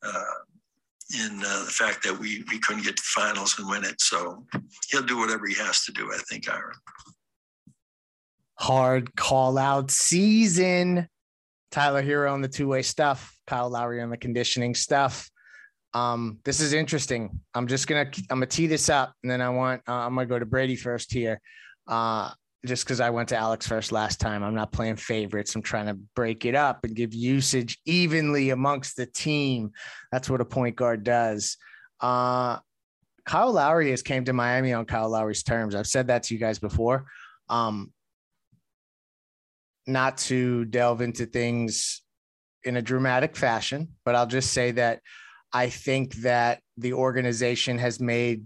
Uh, 0.01 0.23
in 1.17 1.39
uh, 1.43 1.63
the 1.65 1.72
fact 1.72 2.04
that 2.04 2.17
we 2.17 2.43
we 2.52 2.60
couldn't 2.60 2.84
get 2.84 2.98
to 2.98 3.04
finals 3.04 3.58
and 3.58 3.67
win 3.69 3.84
it. 3.84 4.00
So 4.00 4.45
he'll 4.89 5.04
do 5.04 5.17
whatever 5.17 5.48
he 5.48 5.56
has 5.56 5.84
to 5.86 5.91
do. 5.91 6.12
I 6.13 6.17
think, 6.30 6.50
Ira. 6.50 6.74
Hard 8.60 9.15
call 9.15 9.58
out 9.58 9.89
season. 9.91 11.08
Tyler 11.72 12.04
Herro 12.04 12.34
on 12.34 12.41
the 12.41 12.48
two 12.48 12.67
way 12.67 12.82
stuff. 12.82 13.36
Kyle 13.48 13.69
Lowry 13.69 14.02
on 14.02 14.10
the 14.10 14.17
conditioning 14.17 14.76
stuff. 14.76 15.30
Um, 15.93 16.39
this 16.45 16.60
is 16.60 16.74
interesting. 16.74 17.39
I'm 17.54 17.67
just 17.67 17.88
gonna 17.88 18.12
I'm 18.30 18.38
gonna 18.38 18.45
tee 18.45 18.67
this 18.67 18.89
up, 18.89 19.13
and 19.24 19.32
then 19.32 19.41
I 19.41 19.50
want 19.50 19.82
uh, 19.88 19.93
I'm 19.93 20.13
gonna 20.15 20.28
go 20.28 20.38
to 20.38 20.45
Brady 20.45 20.76
first 20.76 21.12
here. 21.12 21.41
Uh, 21.88 22.32
just 22.65 22.84
because 22.84 23.00
I 23.00 23.10
went 23.10 23.30
to 23.30 23.38
Alex 23.38 23.67
first 23.67 23.91
last 23.91 24.19
time. 24.19 24.43
I'm 24.43 24.56
not 24.56 24.72
playing 24.72 24.98
favorites. 24.98 25.56
I'm 25.56 25.62
trying 25.62 25.88
to 25.88 25.98
break 26.15 26.45
it 26.45 26.56
up 26.56 26.84
and 26.84 26.95
give 26.95 27.13
usage 27.13 27.78
evenly 27.86 28.50
amongst 28.50 28.98
the 28.98 29.06
team. 29.06 29.72
That's 30.12 30.30
what 30.30 30.41
a 30.41 30.45
point 30.45 30.76
guard 30.76 31.04
does. 31.04 31.58
Uh, 32.02 32.60
Kyle 33.26 33.52
Lowry 33.52 33.91
has 33.91 34.02
came 34.02 34.26
to 34.26 34.34
Miami 34.34 34.74
on 34.74 34.86
Kyle 34.86 35.10
Lowry's 35.10 35.43
terms. 35.43 35.76
I've 35.76 35.88
said 35.88 36.08
that 36.08 36.24
to 36.24 36.34
you 36.34 36.39
guys 36.39 36.60
before. 36.60 37.06
Um, 37.48 37.93
not 39.88 40.17
to 40.17 40.65
delve 40.65 41.02
into 41.02 41.26
things 41.26 42.02
in 42.63 42.76
a 42.76 42.82
dramatic 42.82 43.36
fashion, 43.38 43.89
but 44.04 44.15
I'll 44.15 44.28
just 44.28 44.52
say 44.52 44.72
that 44.72 45.02
I 45.54 45.69
think 45.69 46.15
that 46.15 46.62
the 46.78 46.93
organization 46.93 47.78
has 47.78 48.00
made 48.00 48.45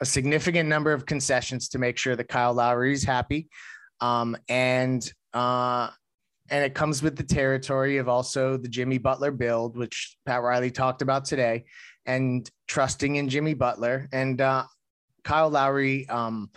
a 0.00 0.06
significant 0.06 0.68
number 0.68 0.92
of 0.92 1.06
concessions 1.06 1.68
to 1.70 1.78
make 1.78 1.96
sure 1.98 2.16
that 2.16 2.28
Kyle 2.28 2.52
Lowry 2.52 2.92
is 2.92 3.04
happy. 3.04 3.48
Um, 4.00 4.36
and 4.48 5.10
uh, 5.32 5.88
and 6.48 6.64
it 6.64 6.74
comes 6.74 7.02
with 7.02 7.16
the 7.16 7.24
territory 7.24 7.96
of 7.96 8.08
also 8.08 8.56
the 8.56 8.68
Jimmy 8.68 8.98
Butler 8.98 9.32
build, 9.32 9.76
which 9.76 10.16
Pat 10.26 10.42
Riley 10.42 10.70
talked 10.70 11.02
about 11.02 11.24
today, 11.24 11.64
and 12.04 12.48
trusting 12.68 13.16
in 13.16 13.28
Jimmy 13.28 13.54
Butler 13.54 14.08
and 14.12 14.40
uh, 14.40 14.64
Kyle 15.24 15.50
Lowry. 15.50 16.08
Um, 16.08 16.50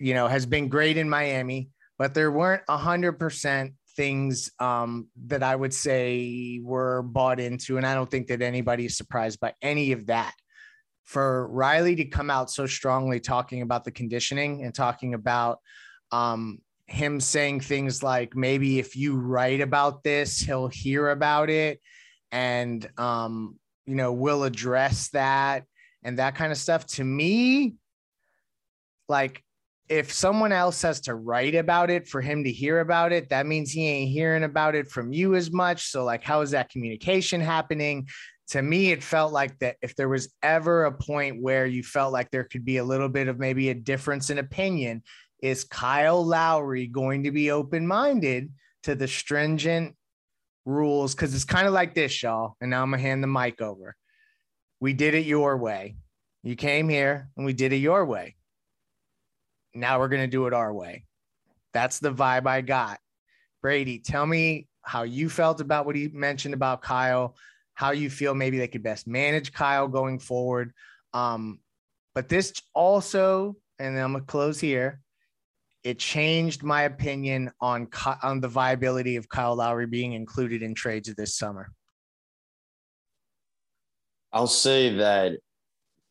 you 0.00 0.14
know, 0.14 0.28
has 0.28 0.46
been 0.46 0.68
great 0.68 0.96
in 0.96 1.10
Miami, 1.10 1.70
but 1.98 2.14
there 2.14 2.30
weren't 2.30 2.62
a 2.68 2.76
hundred 2.76 3.18
percent 3.18 3.72
things 3.96 4.50
um, 4.60 5.08
that 5.26 5.42
I 5.42 5.56
would 5.56 5.74
say 5.74 6.60
were 6.62 7.02
bought 7.02 7.40
into, 7.40 7.76
and 7.76 7.86
I 7.86 7.94
don't 7.94 8.10
think 8.10 8.28
that 8.28 8.40
anybody 8.40 8.86
is 8.86 8.96
surprised 8.96 9.40
by 9.40 9.54
any 9.60 9.92
of 9.92 10.06
that 10.06 10.32
for 11.08 11.48
Riley 11.48 11.96
to 11.96 12.04
come 12.04 12.28
out 12.28 12.50
so 12.50 12.66
strongly 12.66 13.18
talking 13.18 13.62
about 13.62 13.82
the 13.82 13.90
conditioning 13.90 14.62
and 14.62 14.74
talking 14.74 15.14
about 15.14 15.60
um, 16.12 16.58
him 16.86 17.18
saying 17.18 17.60
things 17.60 18.02
like 18.02 18.36
maybe 18.36 18.78
if 18.78 18.94
you 18.94 19.16
write 19.16 19.62
about 19.62 20.04
this, 20.04 20.38
he'll 20.38 20.68
hear 20.68 21.08
about 21.08 21.48
it 21.48 21.80
and 22.30 22.86
um, 22.98 23.56
you 23.86 23.94
know, 23.94 24.12
we'll 24.12 24.44
address 24.44 25.08
that 25.08 25.64
and 26.02 26.18
that 26.18 26.34
kind 26.34 26.52
of 26.52 26.58
stuff. 26.58 26.84
To 26.86 27.04
me, 27.04 27.76
like 29.08 29.42
if 29.88 30.12
someone 30.12 30.52
else 30.52 30.82
has 30.82 31.00
to 31.02 31.14
write 31.14 31.54
about 31.54 31.88
it 31.88 32.06
for 32.06 32.20
him 32.20 32.44
to 32.44 32.52
hear 32.52 32.80
about 32.80 33.12
it, 33.12 33.30
that 33.30 33.46
means 33.46 33.72
he 33.72 33.88
ain't 33.88 34.10
hearing 34.10 34.44
about 34.44 34.74
it 34.74 34.90
from 34.90 35.14
you 35.14 35.36
as 35.36 35.50
much. 35.50 35.86
So, 35.86 36.04
like, 36.04 36.22
how 36.22 36.42
is 36.42 36.50
that 36.50 36.68
communication 36.68 37.40
happening? 37.40 38.08
To 38.48 38.62
me, 38.62 38.92
it 38.92 39.02
felt 39.02 39.32
like 39.32 39.58
that 39.58 39.76
if 39.82 39.94
there 39.94 40.08
was 40.08 40.32
ever 40.42 40.84
a 40.84 40.92
point 40.92 41.42
where 41.42 41.66
you 41.66 41.82
felt 41.82 42.12
like 42.12 42.30
there 42.30 42.44
could 42.44 42.64
be 42.64 42.78
a 42.78 42.84
little 42.84 43.08
bit 43.08 43.28
of 43.28 43.38
maybe 43.38 43.68
a 43.68 43.74
difference 43.74 44.30
in 44.30 44.38
opinion, 44.38 45.02
is 45.42 45.64
Kyle 45.64 46.24
Lowry 46.24 46.86
going 46.86 47.24
to 47.24 47.30
be 47.30 47.50
open 47.50 47.86
minded 47.86 48.50
to 48.84 48.94
the 48.94 49.06
stringent 49.06 49.94
rules? 50.64 51.14
Because 51.14 51.34
it's 51.34 51.44
kind 51.44 51.66
of 51.66 51.74
like 51.74 51.94
this, 51.94 52.22
y'all. 52.22 52.56
And 52.60 52.70
now 52.70 52.82
I'm 52.82 52.90
going 52.90 53.02
to 53.02 53.06
hand 53.06 53.22
the 53.22 53.28
mic 53.28 53.60
over. 53.60 53.94
We 54.80 54.94
did 54.94 55.14
it 55.14 55.26
your 55.26 55.56
way. 55.56 55.96
You 56.42 56.56
came 56.56 56.88
here 56.88 57.28
and 57.36 57.44
we 57.44 57.52
did 57.52 57.72
it 57.72 57.76
your 57.76 58.04
way 58.06 58.36
now 59.74 59.98
we're 59.98 60.08
going 60.08 60.22
to 60.22 60.28
do 60.28 60.46
it 60.46 60.54
our 60.54 60.72
way. 60.72 61.04
That's 61.72 61.98
the 61.98 62.12
vibe 62.12 62.46
I 62.46 62.60
got. 62.60 62.98
Brady, 63.62 63.98
tell 63.98 64.26
me 64.26 64.68
how 64.82 65.02
you 65.02 65.28
felt 65.28 65.60
about 65.60 65.86
what 65.86 65.96
he 65.96 66.08
mentioned 66.08 66.54
about 66.54 66.82
Kyle, 66.82 67.36
how 67.78 67.92
you 67.92 68.10
feel 68.10 68.34
maybe 68.34 68.58
they 68.58 68.66
could 68.66 68.82
best 68.82 69.06
manage 69.06 69.52
Kyle 69.52 69.86
going 69.86 70.18
forward. 70.18 70.72
Um, 71.14 71.60
but 72.12 72.28
this 72.28 72.52
also, 72.74 73.54
and 73.78 73.96
then 73.96 74.02
I'm 74.02 74.12
gonna 74.14 74.24
close 74.24 74.58
here. 74.58 75.00
It 75.84 76.00
changed 76.00 76.64
my 76.64 76.82
opinion 76.82 77.52
on 77.60 77.86
on 78.24 78.40
the 78.40 78.48
viability 78.48 79.14
of 79.14 79.28
Kyle 79.28 79.54
Lowry 79.54 79.86
being 79.86 80.14
included 80.14 80.60
in 80.60 80.74
trades 80.74 81.14
this 81.14 81.36
summer. 81.36 81.70
I'll 84.32 84.48
say 84.48 84.96
that 84.96 85.38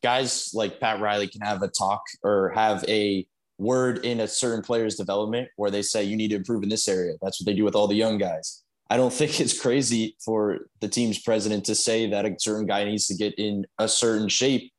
guys 0.02 0.52
like 0.54 0.80
Pat 0.80 1.00
Riley 1.00 1.28
can 1.28 1.42
have 1.42 1.62
a 1.62 1.68
talk 1.68 2.00
or 2.22 2.48
have 2.54 2.82
a 2.88 3.26
word 3.58 4.06
in 4.06 4.20
a 4.20 4.26
certain 4.26 4.62
player's 4.62 4.94
development 4.94 5.50
where 5.56 5.70
they 5.70 5.82
say 5.82 6.02
you 6.02 6.16
need 6.16 6.28
to 6.28 6.36
improve 6.36 6.62
in 6.62 6.70
this 6.70 6.88
area. 6.88 7.16
That's 7.20 7.38
what 7.38 7.44
they 7.44 7.54
do 7.54 7.64
with 7.64 7.74
all 7.74 7.88
the 7.88 7.94
young 7.94 8.16
guys. 8.16 8.64
I 8.90 8.96
don't 8.96 9.12
think 9.12 9.40
it's 9.40 9.58
crazy 9.58 10.16
for 10.24 10.60
the 10.80 10.88
team's 10.88 11.18
president 11.18 11.64
to 11.66 11.74
say 11.74 12.08
that 12.10 12.24
a 12.24 12.34
certain 12.38 12.66
guy 12.66 12.84
needs 12.84 13.06
to 13.08 13.14
get 13.14 13.34
in 13.38 13.66
a 13.78 13.88
certain 13.88 14.28
shape, 14.28 14.72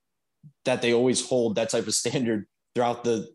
that 0.66 0.82
they 0.82 0.94
always 0.94 1.28
hold 1.28 1.56
that 1.56 1.70
type 1.70 1.88
of 1.88 1.94
standard 1.94 2.48
throughout 2.74 3.04
the 3.04 3.28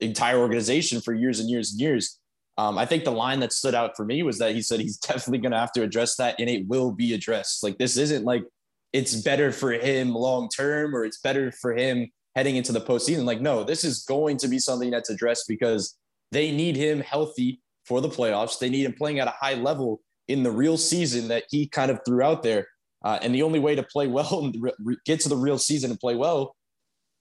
entire 0.00 0.38
organization 0.38 1.00
for 1.00 1.14
years 1.14 1.40
and 1.40 1.50
years 1.50 1.72
and 1.72 1.80
years. 1.80 2.18
Um, 2.58 2.78
I 2.78 2.86
think 2.86 3.04
the 3.04 3.10
line 3.10 3.40
that 3.40 3.52
stood 3.52 3.74
out 3.74 3.96
for 3.96 4.04
me 4.04 4.22
was 4.22 4.38
that 4.38 4.54
he 4.54 4.62
said 4.62 4.80
he's 4.80 4.98
definitely 5.08 5.38
going 5.38 5.52
to 5.52 5.58
have 5.58 5.72
to 5.72 5.82
address 5.82 6.16
that 6.16 6.36
and 6.38 6.48
it 6.48 6.66
will 6.68 6.92
be 6.92 7.14
addressed. 7.14 7.62
Like, 7.62 7.78
this 7.78 7.96
isn't 7.96 8.24
like 8.24 8.44
it's 8.92 9.14
better 9.16 9.52
for 9.52 9.72
him 9.72 10.14
long 10.14 10.48
term 10.48 10.94
or 10.94 11.04
it's 11.04 11.20
better 11.20 11.52
for 11.52 11.74
him 11.74 12.10
heading 12.36 12.56
into 12.56 12.72
the 12.72 12.80
postseason. 12.80 13.24
Like, 13.24 13.40
no, 13.40 13.64
this 13.64 13.84
is 13.84 14.04
going 14.04 14.36
to 14.38 14.48
be 14.48 14.58
something 14.58 14.90
that's 14.90 15.10
addressed 15.10 15.46
because 15.48 15.96
they 16.32 16.52
need 16.52 16.76
him 16.76 17.00
healthy 17.00 17.60
for 17.84 18.00
the 18.00 18.08
playoffs. 18.08 18.58
They 18.58 18.68
need 18.68 18.84
him 18.84 18.92
playing 18.92 19.18
at 19.18 19.28
a 19.28 19.34
high 19.40 19.54
level 19.54 20.00
in 20.30 20.42
the 20.42 20.50
real 20.50 20.76
season 20.76 21.28
that 21.28 21.44
he 21.50 21.66
kind 21.66 21.90
of 21.90 22.00
threw 22.06 22.22
out 22.22 22.42
there. 22.42 22.68
Uh, 23.02 23.18
and 23.22 23.34
the 23.34 23.42
only 23.42 23.58
way 23.58 23.74
to 23.74 23.82
play 23.82 24.06
well 24.06 24.44
and 24.44 24.56
re- 24.60 24.96
get 25.04 25.20
to 25.20 25.28
the 25.28 25.36
real 25.36 25.58
season 25.58 25.90
and 25.90 25.98
play 25.98 26.14
well 26.14 26.54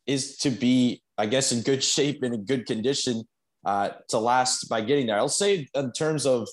is 0.06 0.38
to 0.38 0.50
be, 0.50 1.02
I 1.18 1.26
guess, 1.26 1.52
in 1.52 1.62
good 1.62 1.84
shape 1.84 2.24
and 2.24 2.34
in 2.34 2.46
good 2.46 2.66
condition 2.66 3.24
uh, 3.66 3.90
to 4.10 4.20
last 4.20 4.70
by 4.70 4.82
getting 4.82 5.08
there. 5.08 5.18
I'll 5.18 5.30
say 5.30 5.68
in 5.74 5.92
terms 5.92 6.26
of 6.26 6.48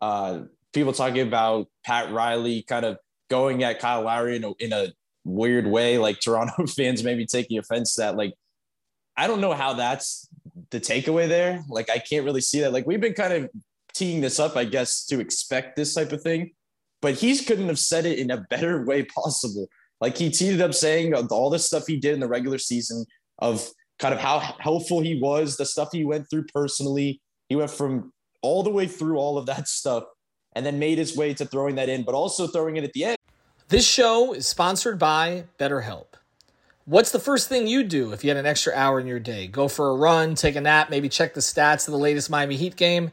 uh, 0.00 0.40
people 0.72 0.92
talking 0.92 1.26
about 1.26 1.68
Pat 1.84 2.12
Riley 2.12 2.62
kind 2.62 2.84
of 2.84 2.98
going 3.28 3.62
at 3.62 3.78
Kyle 3.80 4.02
Lowry 4.02 4.36
in 4.36 4.44
a, 4.44 4.52
in 4.58 4.72
a 4.72 4.88
weird 5.24 5.66
way, 5.66 5.98
like 5.98 6.20
Toronto 6.20 6.66
fans 6.76 7.04
maybe 7.04 7.26
taking 7.26 7.58
offense 7.58 7.96
that 7.96 8.16
like 8.16 8.34
I 9.16 9.26
don't 9.26 9.40
know 9.40 9.52
how 9.52 9.74
that's 9.74 10.28
the 10.70 10.80
takeaway 10.80 11.28
there. 11.28 11.62
Like 11.68 11.90
I 11.90 11.98
can't 11.98 12.24
really 12.24 12.40
see 12.40 12.60
that. 12.60 12.72
Like 12.72 12.86
we've 12.86 13.00
been 13.00 13.14
kind 13.14 13.32
of 13.32 13.50
teeing 13.94 14.20
this 14.20 14.38
up, 14.38 14.56
I 14.56 14.64
guess, 14.64 15.06
to 15.06 15.20
expect 15.20 15.76
this 15.76 15.94
type 15.94 16.12
of 16.12 16.22
thing, 16.22 16.52
but 17.00 17.14
he 17.14 17.36
couldn't 17.38 17.68
have 17.68 17.78
said 17.78 18.06
it 18.06 18.18
in 18.18 18.30
a 18.30 18.46
better 18.50 18.84
way 18.86 19.04
possible. 19.04 19.68
Like 20.00 20.16
he 20.16 20.30
teed 20.30 20.54
it 20.54 20.60
up 20.60 20.74
saying 20.74 21.14
all 21.14 21.50
the 21.50 21.58
stuff 21.58 21.84
he 21.86 21.98
did 21.98 22.14
in 22.14 22.20
the 22.20 22.28
regular 22.28 22.58
season 22.58 23.04
of 23.38 23.68
kind 23.98 24.14
of 24.14 24.20
how 24.20 24.38
helpful 24.58 25.00
he 25.00 25.20
was, 25.20 25.56
the 25.56 25.66
stuff 25.66 25.88
he 25.92 26.04
went 26.04 26.28
through 26.30 26.46
personally. 26.54 27.20
He 27.48 27.56
went 27.56 27.70
from 27.70 28.12
all 28.42 28.62
the 28.62 28.70
way 28.70 28.86
through 28.86 29.18
all 29.18 29.36
of 29.36 29.46
that 29.46 29.68
stuff 29.68 30.04
and 30.54 30.64
then 30.64 30.78
made 30.78 30.98
his 30.98 31.16
way 31.16 31.34
to 31.34 31.44
throwing 31.44 31.74
that 31.76 31.88
in, 31.88 32.02
but 32.02 32.14
also 32.14 32.46
throwing 32.46 32.76
it 32.76 32.84
at 32.84 32.92
the 32.92 33.04
end. 33.04 33.16
This 33.68 33.86
show 33.86 34.32
is 34.32 34.46
sponsored 34.46 34.98
by 34.98 35.44
BetterHelp. 35.58 36.06
What's 36.86 37.12
the 37.12 37.20
first 37.20 37.48
thing 37.48 37.68
you 37.68 37.84
do 37.84 38.12
if 38.12 38.24
you 38.24 38.30
had 38.30 38.36
an 38.36 38.46
extra 38.46 38.72
hour 38.74 38.98
in 38.98 39.06
your 39.06 39.20
day? 39.20 39.46
Go 39.46 39.68
for 39.68 39.90
a 39.90 39.94
run, 39.94 40.34
take 40.34 40.56
a 40.56 40.60
nap, 40.60 40.90
maybe 40.90 41.08
check 41.08 41.34
the 41.34 41.40
stats 41.40 41.86
of 41.86 41.92
the 41.92 41.98
latest 41.98 42.30
Miami 42.30 42.56
Heat 42.56 42.74
game? 42.74 43.12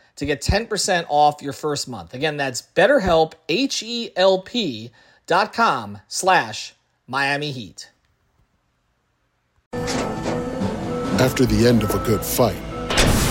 to 0.21 0.27
get 0.27 0.39
10% 0.39 1.05
off 1.09 1.41
your 1.41 1.51
first 1.51 1.89
month. 1.89 2.13
Again, 2.13 2.37
that's 2.37 2.61
betterhelp, 2.61 3.33
H-E-L-P 3.49 4.91
dot 5.25 5.51
com 5.51 5.97
slash 6.07 6.75
Miami 7.07 7.51
Heat. 7.51 7.89
After 9.73 11.43
the 11.47 11.67
end 11.67 11.81
of 11.81 11.95
a 11.95 11.97
good 12.05 12.23
fight, 12.23 12.61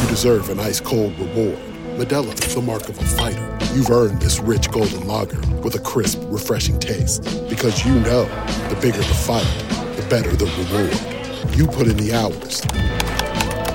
you 0.02 0.08
deserve 0.08 0.50
an 0.50 0.58
ice-cold 0.58 1.16
reward. 1.16 1.58
Modelo 1.96 2.32
is 2.44 2.56
the 2.56 2.60
mark 2.60 2.88
of 2.88 2.98
a 2.98 3.04
fighter. 3.04 3.58
You've 3.72 3.90
earned 3.90 4.20
this 4.20 4.40
rich 4.40 4.68
golden 4.72 5.06
lager 5.06 5.40
with 5.58 5.76
a 5.76 5.80
crisp, 5.80 6.18
refreshing 6.24 6.80
taste. 6.80 7.22
Because 7.48 7.86
you 7.86 7.94
know, 8.00 8.24
the 8.68 8.76
bigger 8.82 8.98
the 8.98 9.04
fight, 9.04 9.46
the 9.94 10.04
better 10.10 10.34
the 10.34 10.46
reward. 10.58 11.56
You 11.56 11.68
put 11.68 11.86
in 11.86 11.96
the 11.98 12.12
hours, 12.14 12.62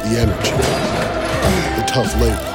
the 0.04 0.20
energy, 0.20 0.52
the 1.80 1.86
tough 1.88 2.14
labor. 2.20 2.55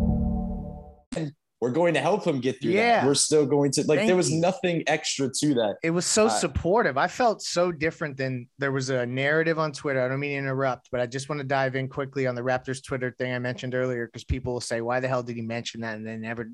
we're 1.61 1.69
going 1.69 1.93
to 1.93 1.99
help 2.01 2.25
him 2.25 2.39
get 2.39 2.59
through 2.59 2.71
Yeah. 2.71 3.01
that. 3.01 3.07
We're 3.07 3.13
still 3.13 3.45
going 3.45 3.71
to 3.73 3.81
like 3.83 3.99
Thank 3.99 4.07
there 4.07 4.15
was 4.17 4.31
you. 4.31 4.41
nothing 4.41 4.83
extra 4.87 5.29
to 5.29 5.53
that. 5.53 5.75
It 5.83 5.91
was 5.91 6.07
so 6.07 6.25
Uh, 6.25 6.29
supportive. 6.29 6.97
I 6.97 7.07
felt 7.07 7.43
so 7.43 7.71
different 7.71 8.17
than 8.17 8.49
there 8.57 8.71
was 8.71 8.89
a 8.89 9.05
narrative 9.05 9.59
on 9.59 9.71
Twitter. 9.71 10.01
I 10.03 10.07
don't 10.07 10.19
mean 10.19 10.31
to 10.31 10.37
interrupt, 10.37 10.89
but 10.91 10.99
I 10.99 11.05
just 11.05 11.29
want 11.29 11.39
to 11.39 11.47
dive 11.47 11.75
in 11.75 11.87
quickly 11.87 12.25
on 12.25 12.33
the 12.33 12.41
Raptors 12.41 12.83
Twitter 12.83 13.13
thing 13.17 13.31
I 13.31 13.37
mentioned 13.39 13.75
earlier 13.75 14.07
because 14.07 14.23
people 14.23 14.53
will 14.53 14.59
say, 14.61 14.81
why 14.81 14.99
the 14.99 15.07
hell 15.07 15.21
did 15.21 15.35
he 15.35 15.43
mention 15.43 15.81
that? 15.81 15.97
And 15.97 16.05
then 16.05 16.21
never 16.21 16.49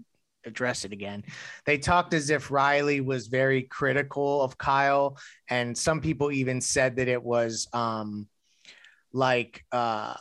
address 0.46 0.84
it 0.84 0.91
again. 0.91 1.24
They 1.65 1.78
talked 1.78 2.13
as 2.13 2.30
if 2.30 2.52
Riley 2.52 3.00
was 3.00 3.28
very 3.28 3.63
critical 3.63 4.41
of 4.41 4.58
Kyle. 4.58 5.17
And 5.50 5.78
some 5.78 6.02
people 6.02 6.32
even 6.32 6.60
said 6.60 6.98
that 6.98 7.08
it 7.08 7.24
was 7.24 7.67
um 7.72 8.28
like 9.13 9.63
uh 9.72 10.15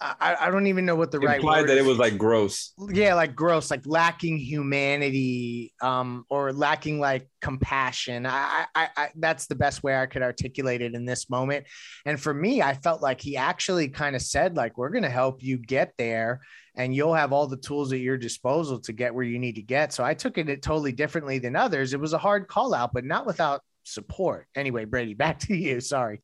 I, 0.00 0.36
I 0.42 0.50
don't 0.50 0.68
even 0.68 0.86
know 0.86 0.94
what 0.94 1.10
the 1.10 1.18
right 1.18 1.36
Implied 1.36 1.66
that 1.68 1.76
it 1.76 1.84
was 1.84 1.98
like 1.98 2.16
gross. 2.16 2.72
yeah 2.90 3.14
like 3.14 3.34
gross 3.34 3.70
like 3.70 3.84
lacking 3.84 4.38
humanity 4.38 5.72
um 5.80 6.24
or 6.30 6.52
lacking 6.52 7.00
like 7.00 7.28
compassion. 7.40 8.24
I, 8.24 8.66
I 8.74 8.88
i 8.96 9.08
that's 9.16 9.46
the 9.46 9.56
best 9.56 9.82
way 9.82 10.00
i 10.00 10.06
could 10.06 10.22
articulate 10.22 10.82
it 10.82 10.94
in 10.94 11.04
this 11.04 11.28
moment. 11.28 11.66
And 12.06 12.20
for 12.20 12.32
me 12.32 12.62
i 12.62 12.74
felt 12.74 13.02
like 13.02 13.20
he 13.20 13.36
actually 13.36 13.88
kind 13.88 14.14
of 14.14 14.22
said 14.22 14.56
like 14.56 14.78
we're 14.78 14.90
going 14.90 15.02
to 15.02 15.10
help 15.10 15.42
you 15.42 15.58
get 15.58 15.92
there 15.98 16.42
and 16.76 16.94
you'll 16.94 17.14
have 17.14 17.32
all 17.32 17.48
the 17.48 17.56
tools 17.56 17.92
at 17.92 17.98
your 17.98 18.16
disposal 18.16 18.78
to 18.80 18.92
get 18.92 19.12
where 19.14 19.24
you 19.24 19.38
need 19.40 19.56
to 19.56 19.62
get. 19.62 19.92
So 19.92 20.04
i 20.04 20.14
took 20.14 20.38
it 20.38 20.62
totally 20.62 20.92
differently 20.92 21.38
than 21.40 21.56
others. 21.56 21.92
It 21.92 22.00
was 22.00 22.12
a 22.12 22.18
hard 22.18 22.46
call 22.46 22.72
out 22.72 22.92
but 22.92 23.04
not 23.04 23.26
without 23.26 23.62
support. 23.82 24.46
Anyway 24.54 24.84
brady 24.84 25.14
back 25.24 25.40
to 25.40 25.56
you. 25.56 25.80
Sorry 25.80 26.20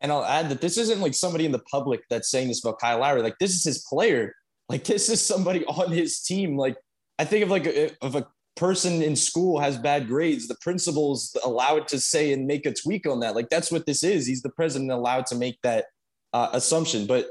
And 0.00 0.12
I'll 0.12 0.24
add 0.24 0.50
that 0.50 0.60
this 0.60 0.76
isn't 0.76 1.00
like 1.00 1.14
somebody 1.14 1.46
in 1.46 1.52
the 1.52 1.58
public 1.60 2.02
that's 2.10 2.30
saying 2.30 2.48
this 2.48 2.64
about 2.64 2.78
Kyle 2.78 2.98
Lowry. 2.98 3.22
Like 3.22 3.38
this 3.38 3.54
is 3.54 3.64
his 3.64 3.84
player. 3.88 4.34
Like 4.68 4.84
this 4.84 5.08
is 5.08 5.24
somebody 5.24 5.64
on 5.66 5.90
his 5.90 6.20
team. 6.20 6.56
Like 6.56 6.76
I 7.18 7.24
think 7.24 7.44
of 7.44 7.50
like 7.50 7.66
a, 7.66 7.84
if 8.04 8.14
a 8.14 8.26
person 8.56 9.02
in 9.02 9.16
school 9.16 9.58
has 9.58 9.76
bad 9.76 10.06
grades, 10.06 10.48
the 10.48 10.56
principal's 10.56 11.36
allowed 11.44 11.88
to 11.88 12.00
say 12.00 12.32
and 12.32 12.46
make 12.46 12.66
a 12.66 12.72
tweak 12.72 13.06
on 13.06 13.20
that. 13.20 13.34
Like 13.34 13.48
that's 13.50 13.70
what 13.70 13.86
this 13.86 14.02
is. 14.02 14.26
He's 14.26 14.42
the 14.42 14.50
president 14.50 14.90
allowed 14.90 15.26
to 15.26 15.34
make 15.34 15.58
that 15.62 15.86
uh, 16.32 16.50
assumption. 16.52 17.06
But 17.06 17.28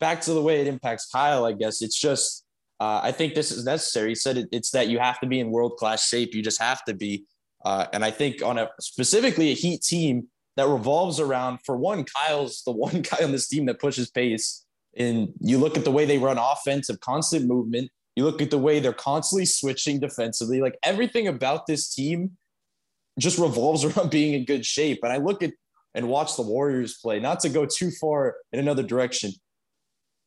back 0.00 0.20
to 0.22 0.32
the 0.32 0.42
way 0.42 0.60
it 0.60 0.66
impacts 0.66 1.08
Kyle, 1.10 1.44
I 1.44 1.52
guess 1.52 1.80
it's 1.82 1.98
just 1.98 2.44
uh, 2.80 3.00
I 3.02 3.12
think 3.12 3.34
this 3.34 3.50
is 3.50 3.64
necessary. 3.64 4.10
He 4.10 4.14
said 4.14 4.36
it, 4.36 4.48
it's 4.52 4.70
that 4.72 4.88
you 4.88 4.98
have 4.98 5.20
to 5.20 5.26
be 5.26 5.40
in 5.40 5.50
world 5.50 5.76
class 5.76 6.06
shape. 6.06 6.34
You 6.34 6.42
just 6.42 6.60
have 6.60 6.84
to 6.84 6.94
be. 6.94 7.24
Uh, 7.64 7.86
and 7.92 8.04
I 8.04 8.10
think 8.10 8.42
on 8.42 8.58
a 8.58 8.68
specifically 8.80 9.52
a 9.52 9.54
Heat 9.54 9.82
team 9.82 10.28
that 10.56 10.68
revolves 10.68 11.20
around 11.20 11.58
for 11.64 11.76
one, 11.76 12.04
Kyle's 12.04 12.62
the 12.64 12.72
one 12.86 13.02
guy 13.02 13.24
on 13.24 13.32
this 13.32 13.48
team 13.48 13.66
that 13.66 13.80
pushes 13.80 14.10
pace. 14.10 14.64
And 14.96 15.32
you 15.40 15.58
look 15.58 15.76
at 15.76 15.84
the 15.84 15.90
way 15.90 16.04
they 16.04 16.18
run 16.18 16.38
offensive, 16.38 17.00
constant 17.00 17.46
movement. 17.46 17.90
You 18.14 18.24
look 18.24 18.40
at 18.40 18.50
the 18.50 18.58
way 18.58 18.78
they're 18.78 18.92
constantly 18.92 19.46
switching 19.46 19.98
defensively. 19.98 20.60
Like 20.60 20.78
everything 20.84 21.26
about 21.26 21.66
this 21.66 21.92
team 21.92 22.36
just 23.18 23.38
revolves 23.38 23.84
around 23.84 24.10
being 24.10 24.34
in 24.34 24.44
good 24.44 24.64
shape. 24.64 25.00
And 25.02 25.12
I 25.12 25.16
look 25.16 25.42
at 25.42 25.52
and 25.96 26.08
watch 26.08 26.36
the 26.36 26.42
Warriors 26.42 26.98
play, 27.00 27.20
not 27.20 27.40
to 27.40 27.48
go 27.48 27.66
too 27.66 27.90
far 27.92 28.36
in 28.52 28.58
another 28.58 28.82
direction, 28.82 29.30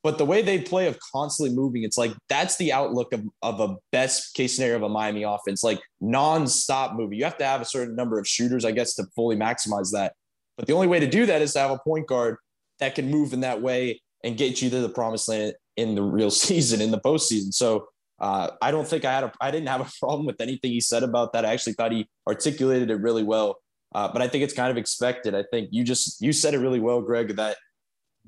but 0.07 0.17
the 0.17 0.23
way 0.23 0.41
they 0.41 0.57
play 0.57 0.87
of 0.87 0.97
constantly 1.11 1.53
moving, 1.53 1.83
it's 1.83 1.97
like 1.97 2.13
that's 2.29 2.55
the 2.55 2.71
outlook 2.71 3.11
of, 3.11 3.25
of 3.41 3.59
a 3.59 3.75
best 3.91 4.33
case 4.35 4.55
scenario 4.55 4.77
of 4.77 4.83
a 4.83 4.87
Miami 4.87 5.23
offense, 5.23 5.65
like 5.65 5.81
non-stop 5.99 6.95
moving. 6.95 7.17
You 7.17 7.25
have 7.25 7.37
to 7.39 7.43
have 7.43 7.59
a 7.59 7.65
certain 7.65 7.93
number 7.93 8.17
of 8.17 8.25
shooters, 8.25 8.63
I 8.63 8.71
guess, 8.71 8.93
to 8.93 9.03
fully 9.17 9.35
maximize 9.35 9.91
that. 9.91 10.13
But 10.55 10.65
the 10.65 10.71
only 10.71 10.87
way 10.87 11.01
to 11.01 11.09
do 11.09 11.25
that 11.25 11.41
is 11.41 11.51
to 11.53 11.59
have 11.59 11.71
a 11.71 11.79
point 11.79 12.07
guard 12.07 12.37
that 12.79 12.95
can 12.95 13.11
move 13.11 13.33
in 13.33 13.41
that 13.41 13.61
way 13.61 14.01
and 14.23 14.37
get 14.37 14.61
you 14.61 14.69
to 14.69 14.79
the 14.79 14.87
promised 14.87 15.27
land 15.27 15.55
in 15.75 15.93
the 15.93 16.03
real 16.03 16.31
season, 16.47 16.79
in 16.79 16.91
the 16.91 17.01
postseason. 17.01 17.53
So 17.53 17.89
uh, 18.21 18.51
I 18.61 18.71
don't 18.71 18.87
think 18.87 19.03
I 19.03 19.11
had 19.13 19.25
a, 19.25 19.31
I 19.41 19.51
didn't 19.51 19.67
have 19.67 19.81
a 19.81 19.91
problem 19.99 20.25
with 20.25 20.39
anything 20.39 20.71
he 20.71 20.79
said 20.79 21.03
about 21.03 21.33
that. 21.33 21.43
I 21.43 21.51
actually 21.51 21.73
thought 21.73 21.91
he 21.91 22.07
articulated 22.25 22.91
it 22.91 23.01
really 23.01 23.23
well. 23.23 23.57
Uh, 23.93 24.07
but 24.07 24.21
I 24.21 24.29
think 24.29 24.45
it's 24.45 24.53
kind 24.53 24.71
of 24.71 24.77
expected. 24.77 25.35
I 25.35 25.43
think 25.51 25.67
you 25.73 25.83
just 25.83 26.21
you 26.21 26.31
said 26.31 26.53
it 26.53 26.59
really 26.59 26.79
well, 26.79 27.01
Greg, 27.01 27.35
that 27.35 27.57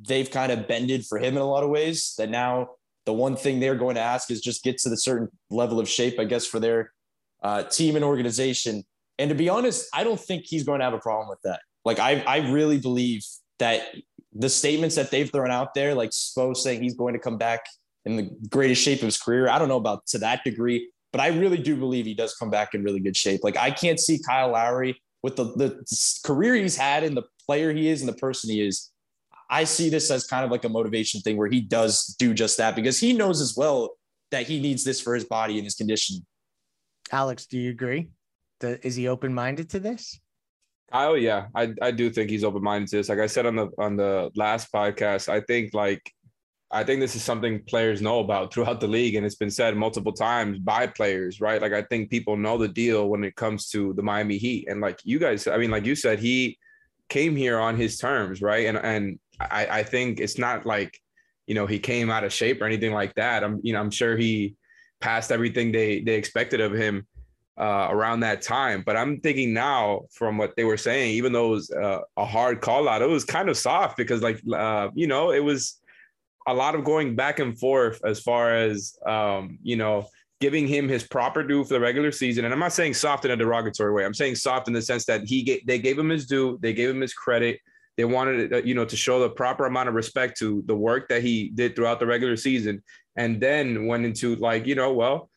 they've 0.07 0.29
kind 0.29 0.51
of 0.51 0.67
bended 0.67 1.05
for 1.05 1.17
him 1.17 1.35
in 1.35 1.41
a 1.41 1.45
lot 1.45 1.63
of 1.63 1.69
ways. 1.69 2.13
That 2.17 2.29
now 2.29 2.69
the 3.05 3.13
one 3.13 3.35
thing 3.35 3.59
they're 3.59 3.75
going 3.75 3.95
to 3.95 4.01
ask 4.01 4.31
is 4.31 4.41
just 4.41 4.63
get 4.63 4.77
to 4.79 4.89
the 4.89 4.97
certain 4.97 5.29
level 5.49 5.79
of 5.79 5.89
shape, 5.89 6.19
I 6.19 6.25
guess, 6.25 6.45
for 6.45 6.59
their 6.59 6.91
uh, 7.43 7.63
team 7.63 7.95
and 7.95 8.05
organization. 8.05 8.83
And 9.17 9.29
to 9.29 9.35
be 9.35 9.49
honest, 9.49 9.87
I 9.93 10.03
don't 10.03 10.19
think 10.19 10.45
he's 10.45 10.63
going 10.63 10.79
to 10.79 10.85
have 10.85 10.93
a 10.93 10.99
problem 10.99 11.29
with 11.29 11.41
that. 11.43 11.61
Like 11.85 11.99
I, 11.99 12.21
I 12.21 12.49
really 12.49 12.77
believe 12.77 13.25
that 13.59 13.95
the 14.33 14.49
statements 14.49 14.95
that 14.95 15.11
they've 15.11 15.29
thrown 15.29 15.51
out 15.51 15.73
there, 15.73 15.93
like 15.93 16.11
Spo 16.11 16.55
saying 16.55 16.81
he's 16.81 16.95
going 16.95 17.13
to 17.13 17.19
come 17.19 17.37
back 17.37 17.61
in 18.05 18.15
the 18.15 18.29
greatest 18.49 18.81
shape 18.81 18.99
of 18.99 19.05
his 19.05 19.17
career. 19.17 19.49
I 19.49 19.59
don't 19.59 19.67
know 19.67 19.77
about 19.77 20.05
to 20.07 20.19
that 20.19 20.43
degree, 20.43 20.89
but 21.11 21.21
I 21.21 21.27
really 21.27 21.57
do 21.57 21.75
believe 21.75 22.05
he 22.05 22.13
does 22.13 22.35
come 22.35 22.49
back 22.49 22.73
in 22.73 22.83
really 22.83 22.99
good 22.99 23.17
shape. 23.17 23.41
Like 23.43 23.57
I 23.57 23.71
can't 23.71 23.99
see 23.99 24.19
Kyle 24.25 24.51
Lowry 24.51 25.01
with 25.23 25.35
the, 25.35 25.45
the 25.55 26.21
career 26.25 26.55
he's 26.55 26.77
had 26.77 27.03
and 27.03 27.15
the 27.15 27.23
player 27.45 27.73
he 27.73 27.89
is 27.89 28.01
and 28.01 28.09
the 28.09 28.13
person 28.13 28.49
he 28.49 28.61
is. 28.61 28.91
I 29.49 29.63
see 29.63 29.89
this 29.89 30.11
as 30.11 30.25
kind 30.27 30.45
of 30.45 30.51
like 30.51 30.63
a 30.65 30.69
motivation 30.69 31.21
thing 31.21 31.37
where 31.37 31.49
he 31.49 31.61
does 31.61 32.15
do 32.19 32.33
just 32.33 32.57
that 32.57 32.75
because 32.75 32.99
he 32.99 33.13
knows 33.13 33.41
as 33.41 33.55
well 33.57 33.91
that 34.31 34.43
he 34.47 34.59
needs 34.61 34.83
this 34.83 35.01
for 35.01 35.15
his 35.15 35.25
body 35.25 35.55
and 35.55 35.63
his 35.63 35.75
condition. 35.75 36.25
alex 37.11 37.45
do 37.47 37.57
you 37.57 37.71
agree 37.71 38.09
The- 38.59 38.79
is 38.85 38.95
he 38.95 39.07
open-minded 39.07 39.69
to 39.71 39.79
this 39.79 40.19
Kyle, 40.91 41.15
yeah, 41.17 41.47
I 41.53 41.71
I 41.87 41.91
do 41.91 42.09
think 42.09 42.31
he's 42.31 42.43
open 42.43 42.63
minded 42.63 42.89
to 42.89 42.95
this. 42.97 43.09
Like 43.09 43.19
I 43.19 43.27
said 43.27 43.45
on 43.45 43.55
the 43.55 43.67
on 43.77 43.95
the 43.95 44.31
last 44.35 44.71
podcast, 44.73 45.29
I 45.29 45.39
think 45.41 45.75
like 45.75 46.01
I 46.71 46.83
think 46.83 46.99
this 46.99 47.15
is 47.15 47.23
something 47.23 47.63
players 47.65 48.01
know 48.01 48.19
about 48.21 48.51
throughout 48.51 48.79
the 48.79 48.87
league, 48.87 49.13
and 49.15 49.23
it's 49.23 49.35
been 49.35 49.51
said 49.51 49.77
multiple 49.77 50.13
times 50.13 50.57
by 50.57 50.87
players, 50.87 51.39
right? 51.41 51.61
Like 51.61 51.73
I 51.73 51.83
think 51.83 52.09
people 52.09 52.37
know 52.37 52.57
the 52.57 52.67
deal 52.67 53.07
when 53.07 53.23
it 53.23 53.35
comes 53.35 53.69
to 53.69 53.93
the 53.93 54.01
Miami 54.01 54.37
Heat, 54.39 54.67
and 54.67 54.81
like 54.81 54.99
you 55.03 55.19
guys, 55.19 55.45
I 55.47 55.57
mean, 55.57 55.69
like 55.69 55.85
you 55.85 55.95
said, 55.95 56.17
he 56.17 56.57
came 57.07 57.35
here 57.35 57.59
on 57.59 57.77
his 57.77 57.99
terms, 57.99 58.41
right? 58.41 58.65
And 58.65 58.77
and 58.77 59.19
I 59.39 59.79
I 59.79 59.83
think 59.83 60.19
it's 60.19 60.37
not 60.37 60.65
like 60.65 60.99
you 61.47 61.55
know 61.55 61.65
he 61.65 61.79
came 61.79 62.09
out 62.09 62.23
of 62.23 62.33
shape 62.33 62.61
or 62.61 62.65
anything 62.65 62.93
like 62.93 63.15
that. 63.15 63.43
I'm 63.43 63.59
you 63.63 63.73
know 63.73 63.79
I'm 63.79 63.91
sure 63.91 64.17
he 64.17 64.55
passed 65.01 65.31
everything 65.31 65.71
they 65.71 66.01
they 66.01 66.15
expected 66.15 66.61
of 66.61 66.73
him 66.73 67.07
uh, 67.59 67.87
around 67.91 68.21
that 68.21 68.41
time. 68.41 68.83
But 68.85 68.95
I'm 68.95 69.19
thinking 69.19 69.53
now, 69.53 70.03
from 70.11 70.37
what 70.37 70.55
they 70.55 70.63
were 70.63 70.77
saying, 70.77 71.11
even 71.11 71.33
though 71.33 71.47
it 71.47 71.51
was 71.51 71.71
uh, 71.71 71.99
a 72.17 72.25
hard 72.25 72.61
call 72.61 72.87
out, 72.87 73.01
it 73.01 73.09
was 73.09 73.25
kind 73.25 73.49
of 73.49 73.57
soft 73.57 73.97
because, 73.97 74.21
like, 74.21 74.41
uh, 74.53 74.89
you 74.95 75.07
know, 75.07 75.31
it 75.31 75.43
was 75.43 75.79
a 76.47 76.53
lot 76.53 76.73
of 76.73 76.85
going 76.85 77.15
back 77.15 77.39
and 77.39 77.59
forth 77.59 77.99
as 78.05 78.21
far 78.21 78.55
as, 78.55 78.97
um, 79.05 79.59
you 79.61 79.75
know, 79.75 80.07
giving 80.39 80.67
him 80.67 80.87
his 80.87 81.03
proper 81.03 81.43
due 81.43 81.65
for 81.65 81.73
the 81.73 81.79
regular 81.79 82.13
season. 82.13 82.45
And 82.45 82.53
I'm 82.53 82.61
not 82.61 82.71
saying 82.71 82.93
soft 82.93 83.25
in 83.25 83.31
a 83.31 83.35
derogatory 83.35 83.91
way. 83.91 84.05
I'm 84.05 84.13
saying 84.13 84.35
soft 84.35 84.69
in 84.69 84.73
the 84.73 84.81
sense 84.81 85.03
that 85.05 85.27
he 85.27 85.43
get, 85.43 85.67
they 85.67 85.79
gave 85.79 85.99
him 85.99 86.09
his 86.09 86.25
due, 86.25 86.57
they 86.61 86.71
gave 86.71 86.89
him 86.89 87.01
his 87.01 87.13
credit. 87.13 87.59
They 87.99 88.05
wanted, 88.05 88.53
uh, 88.53 88.61
you 88.63 88.75
know, 88.75 88.85
to 88.85 88.95
show 88.95 89.19
the 89.19 89.29
proper 89.29 89.65
amount 89.65 89.89
of 89.89 89.93
respect 89.93 90.37
to 90.37 90.63
the 90.67 90.73
work 90.73 91.09
that 91.09 91.21
he 91.21 91.49
did 91.49 91.75
throughout 91.75 91.99
the 91.99 92.05
regular 92.05 92.37
season, 92.37 92.81
and 93.17 93.41
then 93.41 93.87
went 93.87 94.05
into 94.05 94.37
like, 94.37 94.65
you 94.65 94.75
know, 94.75 94.93
well, 94.93 95.29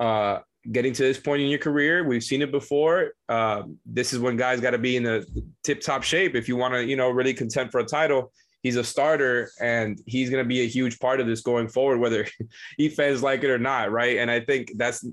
uh, 0.00 0.40
getting 0.72 0.92
to 0.92 1.04
this 1.04 1.20
point 1.20 1.40
in 1.40 1.46
your 1.46 1.60
career. 1.60 2.02
We've 2.02 2.24
seen 2.24 2.42
it 2.42 2.50
before. 2.50 3.12
Uh, 3.28 3.62
this 3.86 4.12
is 4.12 4.18
when 4.18 4.36
guys 4.36 4.60
got 4.60 4.72
to 4.72 4.78
be 4.78 4.96
in 4.96 5.04
the 5.04 5.24
tip 5.62 5.80
top 5.80 6.02
shape 6.02 6.34
if 6.34 6.48
you 6.48 6.56
want 6.56 6.74
to, 6.74 6.84
you 6.84 6.96
know, 6.96 7.10
really 7.10 7.32
contend 7.32 7.70
for 7.70 7.78
a 7.78 7.84
title. 7.84 8.32
He's 8.64 8.74
a 8.74 8.82
starter 8.82 9.52
and 9.60 10.00
he's 10.04 10.30
going 10.30 10.42
to 10.42 10.48
be 10.48 10.62
a 10.62 10.66
huge 10.66 10.98
part 10.98 11.20
of 11.20 11.28
this 11.28 11.42
going 11.42 11.68
forward, 11.68 12.00
whether 12.00 12.26
he 12.76 12.88
fans 12.88 13.22
like 13.22 13.44
it 13.44 13.50
or 13.50 13.58
not. 13.60 13.92
Right. 13.92 14.16
And 14.16 14.28
I 14.28 14.40
think 14.40 14.72
that's, 14.74 15.06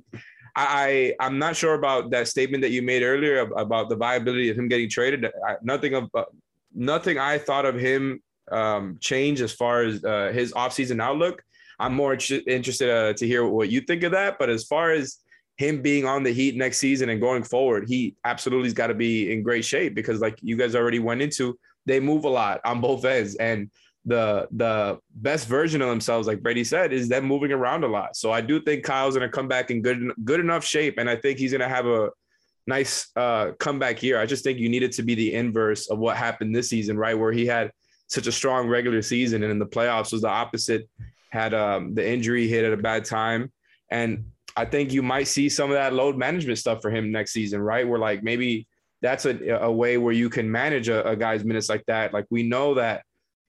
I, 0.56 1.14
I'm 1.20 1.38
not 1.38 1.56
sure 1.56 1.76
about 1.76 2.10
that 2.10 2.28
statement 2.28 2.64
that 2.64 2.72
you 2.72 2.82
made 2.82 3.04
earlier 3.04 3.42
about 3.42 3.90
the 3.90 3.96
viability 3.96 4.50
of 4.50 4.58
him 4.58 4.68
getting 4.68 4.90
traded. 4.90 5.28
I, 5.48 5.58
nothing 5.62 5.94
of, 5.94 6.10
nothing 6.78 7.18
I 7.18 7.38
thought 7.38 7.66
of 7.66 7.76
him 7.76 8.22
um, 8.52 8.98
change 9.02 9.42
as 9.42 9.52
far 9.52 9.84
as 9.84 10.04
uh, 10.04 10.32
his 10.34 10.54
offseason 10.54 11.02
outlook. 11.02 11.44
I'm 11.80 11.94
more 11.94 12.14
interested 12.14 12.90
uh, 12.90 13.14
to 13.14 13.28
hear 13.28 13.46
what 13.46 13.70
you 13.70 13.82
think 13.82 14.04
of 14.04 14.12
that. 14.14 14.40
But 14.40 14.50
as 14.50 14.64
far 14.64 14.92
as 14.92 15.18
him 15.58 15.82
being 15.82 16.06
on 16.06 16.24
the 16.24 16.32
Heat 16.32 16.56
next 16.56 16.78
season 16.78 17.10
and 17.10 17.20
going 17.20 17.44
forward, 17.44 17.88
he 17.88 18.16
absolutely's 18.24 18.74
got 18.74 18.88
to 18.88 18.94
be 18.94 19.32
in 19.32 19.44
great 19.44 19.66
shape 19.66 19.96
because, 19.96 20.22
like 20.22 20.38
you 20.42 20.56
guys 20.56 20.76
already 20.76 21.00
went 21.00 21.22
into, 21.22 21.60
they 21.86 22.00
move 22.00 22.26
a 22.26 22.30
lot 22.30 22.62
on 22.64 22.80
both 22.80 23.06
ends, 23.06 23.36
and 23.36 23.70
the 24.06 24.48
the 24.52 25.00
best 25.16 25.48
version 25.48 25.82
of 25.82 25.90
themselves, 25.90 26.28
like 26.28 26.42
Brady 26.42 26.64
said, 26.64 26.94
is 26.94 27.10
them 27.10 27.26
moving 27.26 27.52
around 27.52 27.84
a 27.84 27.88
lot. 27.88 28.16
So 28.16 28.32
I 28.32 28.42
do 28.42 28.62
think 28.62 28.84
Kyle's 28.84 29.16
to 29.30 29.30
come 29.30 29.48
back 29.48 29.70
in 29.70 29.82
good 29.82 30.12
good 30.24 30.40
enough 30.40 30.64
shape, 30.64 30.98
and 30.98 31.10
I 31.10 31.16
think 31.16 31.38
he's 31.38 31.52
to 31.62 31.70
have 31.70 31.86
a 31.86 32.10
nice 32.68 33.10
uh, 33.16 33.52
comeback 33.60 33.98
here. 33.98 34.20
I 34.20 34.26
just 34.26 34.44
think 34.44 34.60
you 34.60 34.70
needed 34.70 34.92
to 34.94 35.04
be 35.04 35.16
the 35.16 35.34
inverse 35.34 35.90
of 35.90 35.98
what 35.98 36.18
happened 36.18 36.56
this 36.56 36.70
season, 36.70 36.98
right, 36.98 37.18
where 37.18 37.32
he 37.32 37.46
had 37.46 37.72
such 38.08 38.28
a 38.28 38.32
strong 38.32 38.68
regular 38.68 39.02
season, 39.02 39.44
and 39.44 39.52
in 39.52 39.60
the 39.60 39.66
playoffs 39.66 40.12
was 40.12 40.22
the 40.22 40.30
opposite. 40.30 40.88
Had 41.30 41.54
um, 41.54 41.94
the 41.94 42.08
injury 42.08 42.48
hit 42.48 42.64
at 42.64 42.74
a 42.74 42.78
bad 42.78 43.04
time, 43.06 43.52
and 43.92 44.26
I 44.56 44.66
think 44.66 44.94
you 44.94 45.04
might 45.04 45.28
see 45.28 45.50
some 45.50 45.70
of 45.70 45.76
that 45.76 45.94
load 45.94 46.18
management 46.18 46.58
stuff 46.58 46.82
for 46.82 46.90
him 46.90 47.12
next 47.12 47.34
season, 47.34 47.62
right? 47.62 47.88
Where 47.88 48.00
like 48.00 48.24
maybe 48.24 48.68
that's 49.02 49.26
a, 49.26 49.60
a 49.62 49.72
way 49.72 49.98
where 49.98 50.14
you 50.14 50.30
can 50.30 50.50
manage 50.50 50.90
a, 50.90 51.08
a 51.08 51.16
guy's 51.16 51.44
minutes 51.44 51.70
like 51.70 51.86
that. 51.88 52.14
Like 52.14 52.26
we 52.30 52.44
know 52.44 52.74
that 52.76 53.04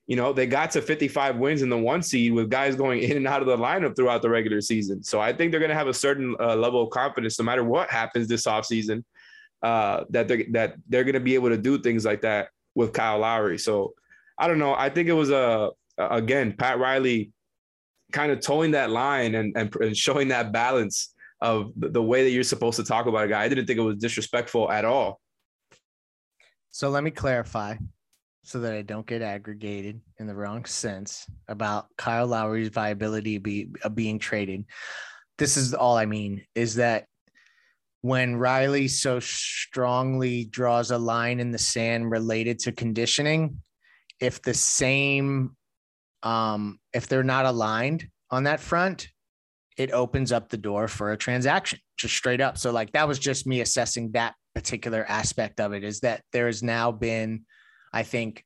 you 0.09 0.15
know, 0.15 0.33
they 0.33 0.47
got 0.47 0.71
to 0.71 0.81
55 0.81 1.37
wins 1.37 1.61
in 1.61 1.69
the 1.69 1.77
one 1.77 2.01
seed 2.01 2.33
with 2.33 2.49
guys 2.49 2.75
going 2.75 3.03
in 3.03 3.15
and 3.15 3.27
out 3.27 3.41
of 3.43 3.47
the 3.47 3.55
lineup 3.55 3.95
throughout 3.95 4.23
the 4.23 4.29
regular 4.29 4.59
season. 4.59 5.03
So 5.03 5.21
I 5.21 5.31
think 5.31 5.51
they're 5.51 5.59
going 5.59 5.69
to 5.69 5.75
have 5.75 5.87
a 5.87 5.93
certain 5.93 6.35
uh, 6.39 6.55
level 6.55 6.81
of 6.81 6.89
confidence 6.89 7.37
no 7.37 7.45
matter 7.45 7.63
what 7.63 7.91
happens 7.91 8.27
this 8.27 8.47
offseason 8.47 9.03
uh, 9.61 10.05
that 10.09 10.27
they're, 10.27 10.45
that 10.49 10.73
they're 10.87 11.03
going 11.03 11.13
to 11.13 11.19
be 11.19 11.35
able 11.35 11.49
to 11.49 11.57
do 11.57 11.77
things 11.77 12.05
like 12.05 12.21
that 12.21 12.47
with 12.73 12.91
Kyle 12.91 13.19
Lowry. 13.19 13.59
So 13.59 13.93
I 14.35 14.47
don't 14.47 14.57
know. 14.57 14.73
I 14.73 14.89
think 14.89 15.09
it 15.09 15.13
was 15.13 15.29
a, 15.29 15.69
again, 15.99 16.55
Pat 16.57 16.79
Riley 16.79 17.31
kind 18.11 18.31
of 18.31 18.39
towing 18.39 18.71
that 18.71 18.89
line 18.89 19.35
and, 19.35 19.55
and, 19.55 19.75
and 19.75 19.95
showing 19.95 20.29
that 20.29 20.51
balance 20.51 21.13
of 21.39 21.71
the, 21.77 21.89
the 21.89 22.01
way 22.01 22.23
that 22.23 22.31
you're 22.31 22.43
supposed 22.43 22.77
to 22.77 22.83
talk 22.83 23.05
about 23.05 23.25
a 23.25 23.27
guy. 23.27 23.43
I 23.43 23.47
didn't 23.47 23.67
think 23.67 23.77
it 23.77 23.83
was 23.83 23.97
disrespectful 23.97 24.71
at 24.71 24.85
all. 24.85 25.21
So 26.71 26.89
let 26.89 27.03
me 27.03 27.11
clarify 27.11 27.75
so 28.43 28.59
that 28.61 28.73
I 28.73 28.81
don't 28.81 29.05
get 29.05 29.21
aggregated 29.21 30.01
in 30.17 30.27
the 30.27 30.35
wrong 30.35 30.65
sense 30.65 31.25
about 31.47 31.87
Kyle 31.97 32.27
Lowry's 32.27 32.69
viability 32.69 33.37
be, 33.37 33.67
of 33.83 33.95
being 33.95 34.19
traded. 34.19 34.65
This 35.37 35.57
is 35.57 35.73
all 35.73 35.97
I 35.97 36.05
mean 36.05 36.45
is 36.55 36.75
that 36.75 37.05
when 38.01 38.35
Riley 38.35 38.87
so 38.87 39.19
strongly 39.19 40.45
draws 40.45 40.91
a 40.91 40.97
line 40.97 41.39
in 41.39 41.51
the 41.51 41.57
sand 41.57 42.09
related 42.09 42.59
to 42.59 42.71
conditioning, 42.71 43.61
if 44.19 44.41
the 44.41 44.53
same, 44.53 45.55
um, 46.23 46.79
if 46.93 47.07
they're 47.07 47.23
not 47.23 47.45
aligned 47.45 48.07
on 48.31 48.43
that 48.43 48.59
front, 48.59 49.09
it 49.77 49.91
opens 49.91 50.31
up 50.31 50.49
the 50.49 50.57
door 50.57 50.87
for 50.87 51.11
a 51.11 51.17
transaction 51.17 51.79
just 51.97 52.15
straight 52.15 52.41
up. 52.41 52.57
So, 52.57 52.71
like, 52.71 52.91
that 52.93 53.07
was 53.07 53.19
just 53.19 53.47
me 53.47 53.61
assessing 53.61 54.11
that 54.11 54.35
particular 54.55 55.05
aspect 55.07 55.59
of 55.59 55.73
it 55.73 55.83
is 55.83 55.99
that 56.01 56.21
there 56.33 56.47
has 56.47 56.63
now 56.63 56.91
been 56.91 57.45
I 57.93 58.03
think, 58.03 58.43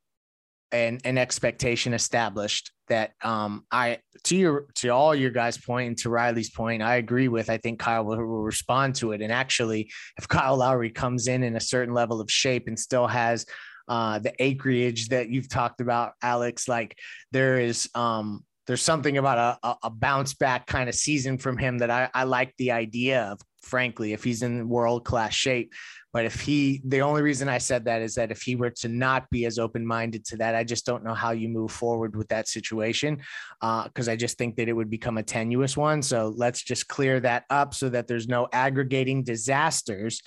an, 0.71 0.99
an 1.05 1.17
expectation 1.17 1.93
established 1.93 2.71
that 2.87 3.11
um, 3.23 3.65
I 3.71 3.99
to 4.23 4.35
your 4.35 4.65
to 4.75 4.89
all 4.89 5.13
your 5.15 5.29
guys' 5.29 5.57
point 5.57 5.87
and 5.87 5.97
to 5.99 6.09
Riley's 6.09 6.49
point, 6.49 6.81
I 6.81 6.95
agree 6.95 7.27
with. 7.27 7.49
I 7.49 7.57
think 7.57 7.79
Kyle 7.79 8.03
will, 8.03 8.17
will 8.17 8.43
respond 8.43 8.95
to 8.95 9.11
it. 9.11 9.21
And 9.21 9.31
actually, 9.31 9.91
if 10.17 10.27
Kyle 10.35 10.57
Lowry 10.57 10.89
comes 10.89 11.27
in 11.27 11.43
in 11.43 11.55
a 11.55 11.61
certain 11.61 11.93
level 11.93 12.19
of 12.19 12.29
shape 12.29 12.67
and 12.67 12.77
still 12.77 13.07
has 13.07 13.45
uh, 13.87 14.19
the 14.19 14.33
acreage 14.39 15.09
that 15.09 15.29
you've 15.29 15.49
talked 15.49 15.79
about, 15.79 16.13
Alex, 16.21 16.67
like 16.67 16.97
there 17.31 17.59
is 17.59 17.89
um, 17.95 18.43
there's 18.67 18.81
something 18.81 19.17
about 19.17 19.59
a, 19.63 19.75
a 19.83 19.89
bounce 19.89 20.33
back 20.33 20.67
kind 20.67 20.89
of 20.89 20.95
season 20.95 21.37
from 21.37 21.57
him 21.57 21.79
that 21.79 21.91
I, 21.91 22.09
I 22.13 22.23
like 22.23 22.53
the 22.57 22.71
idea 22.71 23.23
of, 23.23 23.39
frankly, 23.61 24.13
if 24.13 24.23
he's 24.23 24.41
in 24.41 24.69
world 24.69 25.03
class 25.03 25.33
shape. 25.33 25.73
But 26.13 26.25
if 26.25 26.39
he, 26.39 26.79
the 26.85 27.01
only 27.01 27.23
reason 27.23 27.49
I 27.49 27.57
said 27.57 27.85
that 27.85 28.03
is 28.03 28.13
that 28.15 28.31
if 28.31 28.43
he 28.43 28.55
were 28.55 28.69
to 28.69 28.87
not 28.87 29.27
be 29.31 29.45
as 29.45 29.57
open 29.57 29.85
minded 29.85 30.23
to 30.25 30.37
that, 30.37 30.53
I 30.53 30.63
just 30.63 30.85
don't 30.85 31.03
know 31.03 31.15
how 31.15 31.31
you 31.31 31.49
move 31.49 31.71
forward 31.71 32.15
with 32.15 32.27
that 32.27 32.47
situation 32.47 33.17
because 33.59 34.07
uh, 34.07 34.11
I 34.11 34.15
just 34.15 34.37
think 34.37 34.55
that 34.57 34.69
it 34.69 34.73
would 34.73 34.91
become 34.91 35.17
a 35.17 35.23
tenuous 35.23 35.75
one. 35.75 36.03
So 36.03 36.31
let's 36.37 36.61
just 36.61 36.87
clear 36.87 37.19
that 37.21 37.45
up 37.49 37.73
so 37.73 37.89
that 37.89 38.07
there's 38.07 38.27
no 38.27 38.47
aggregating 38.53 39.23
disasters. 39.23 40.21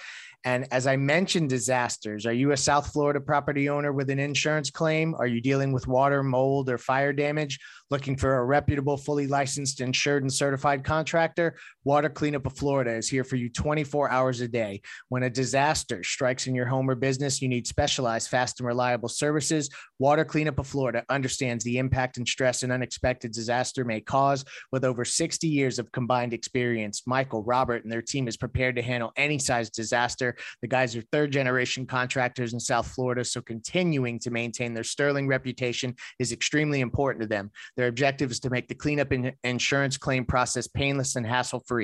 And 0.46 0.68
as 0.70 0.87
I 0.87 0.96
mentioned, 0.96 1.51
disasters, 1.51 2.25
are 2.25 2.33
you 2.33 2.53
a 2.53 2.57
South 2.57 2.92
Florida 2.92 3.20
property 3.20 3.68
owner 3.68 3.92
with 3.92 4.11
an 4.11 4.20
insurance 4.20 4.70
claim? 4.70 5.12
Are 5.18 5.27
you 5.27 5.40
dealing 5.40 5.72
with 5.72 5.88
water, 5.88 6.22
mold, 6.22 6.70
or 6.70 6.79
fire 6.79 7.12
damage? 7.12 7.59
Looking 7.90 8.16
for 8.16 8.38
a 8.38 8.44
reputable, 8.44 8.96
fully 8.96 9.27
licensed, 9.27 9.81
insured, 9.81 10.22
and 10.22 10.33
certified 10.33 10.85
contractor? 10.85 11.57
Water 11.87 12.09
Cleanup 12.09 12.46
of 12.46 12.57
Florida 12.57 12.90
is 12.90 13.09
here 13.09 13.22
for 13.22 13.37
you 13.37 13.49
24 13.49 14.11
hours 14.11 14.40
a 14.40 14.49
day. 14.49 14.81
When 15.09 15.22
a 15.22 15.31
disaster 15.31 16.03
strikes 16.03 16.49
in 16.49 16.55
your 16.57 16.66
home 16.66 16.90
or 16.90 16.96
business, 16.96 17.40
you 17.40 17.46
need 17.46 17.64
specialized, 17.64 18.29
fast, 18.29 18.59
and 18.59 18.66
reliable 18.66 19.09
services. 19.09 19.70
Water 20.01 20.25
Cleanup 20.25 20.59
of 20.59 20.66
Florida 20.66 21.05
understands 21.09 21.62
the 21.62 21.79
impact 21.79 22.16
and 22.16 22.27
stress 22.27 22.64
an 22.64 22.72
unexpected 22.72 23.31
disaster 23.31 23.85
may 23.85 24.01
cause. 24.01 24.44
With 24.72 24.85
over 24.85 25.05
60 25.05 25.46
years 25.46 25.79
of 25.79 25.92
combined 25.92 26.33
experience, 26.33 27.05
Michael, 27.07 27.44
Robert, 27.44 27.85
and 27.85 27.92
their 27.92 28.03
team 28.03 28.27
is 28.27 28.37
prepared 28.37 28.75
to 28.75 28.83
handle 28.83 29.12
any 29.16 29.38
size 29.38 29.70
disaster. 29.70 30.35
The 30.62 30.68
guys 30.68 30.96
are 30.96 31.05
third 31.12 31.31
generation 31.31 31.87
contractors 31.87 32.53
in 32.53 32.59
South 32.59 32.88
Florida, 32.88 33.25
so 33.25 33.40
continuing 33.40 34.18
to 34.18 34.33
maintain 34.33 34.75
their 34.75 34.83
sterling 34.83 35.29
reputation 35.29 35.94
is 36.18 36.33
extremely 36.33 36.81
important 36.81 37.22
to 37.22 37.29
them. 37.29 37.53
Their 37.77 37.87
objective 37.87 38.33
is 38.33 38.40
to 38.40 38.51
make 38.51 38.66
the 38.66 38.75
cleanup 38.75 39.12
and 39.12 39.33
insurance 39.44 39.96
claim 39.96 40.25
process 40.25 40.66
painless 40.66 41.14
and 41.14 41.25
hassle 41.25 41.62
free. 41.64 41.76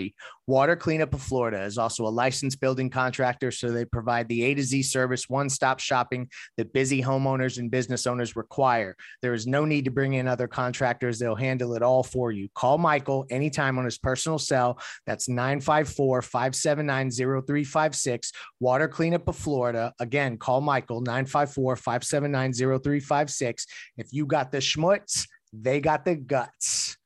Water 0.47 0.77
Cleanup 0.77 1.15
of 1.15 1.23
Florida 1.23 1.63
is 1.63 1.79
also 1.79 2.07
a 2.07 2.09
licensed 2.09 2.61
building 2.61 2.91
contractor, 2.91 3.51
so 3.51 3.71
they 3.71 3.85
provide 3.85 4.29
the 4.29 4.45
A 4.45 4.55
to 4.55 4.63
Z 4.63 4.83
service, 4.83 5.29
one 5.29 5.49
stop 5.49 5.79
shopping 5.79 6.29
that 6.57 6.73
busy 6.73 7.01
homeowners 7.03 7.59
and 7.59 7.71
business 7.71 8.07
owners 8.07 8.35
require. 8.35 8.97
There 9.23 9.35
is 9.35 9.47
no 9.47 9.65
need 9.65 9.85
to 9.85 9.91
bring 9.91 10.15
in 10.15 10.27
other 10.27 10.49
contractors, 10.49 11.19
they'll 11.19 11.35
handle 11.35 11.75
it 11.75 11.83
all 11.83 12.03
for 12.03 12.33
you. 12.33 12.49
Call 12.55 12.79
Michael 12.79 13.27
anytime 13.31 13.79
on 13.79 13.85
his 13.85 13.99
personal 13.99 14.39
cell. 14.39 14.81
That's 15.07 15.29
954 15.29 16.23
579 16.23 17.11
0356. 17.11 18.33
Water 18.61 18.89
Cleanup 18.89 19.29
of 19.29 19.37
Florida. 19.37 19.93
Again, 20.01 20.39
call 20.39 20.61
Michael 20.61 21.01
954 21.01 21.77
579 21.77 22.53
0356. 22.53 23.67
If 23.97 24.13
you 24.13 24.27
got 24.27 24.53
the 24.53 24.59
schmutz, 24.59 25.27
they 25.53 25.81
got 25.81 26.05
the 26.05 26.17
guts. 26.17 26.97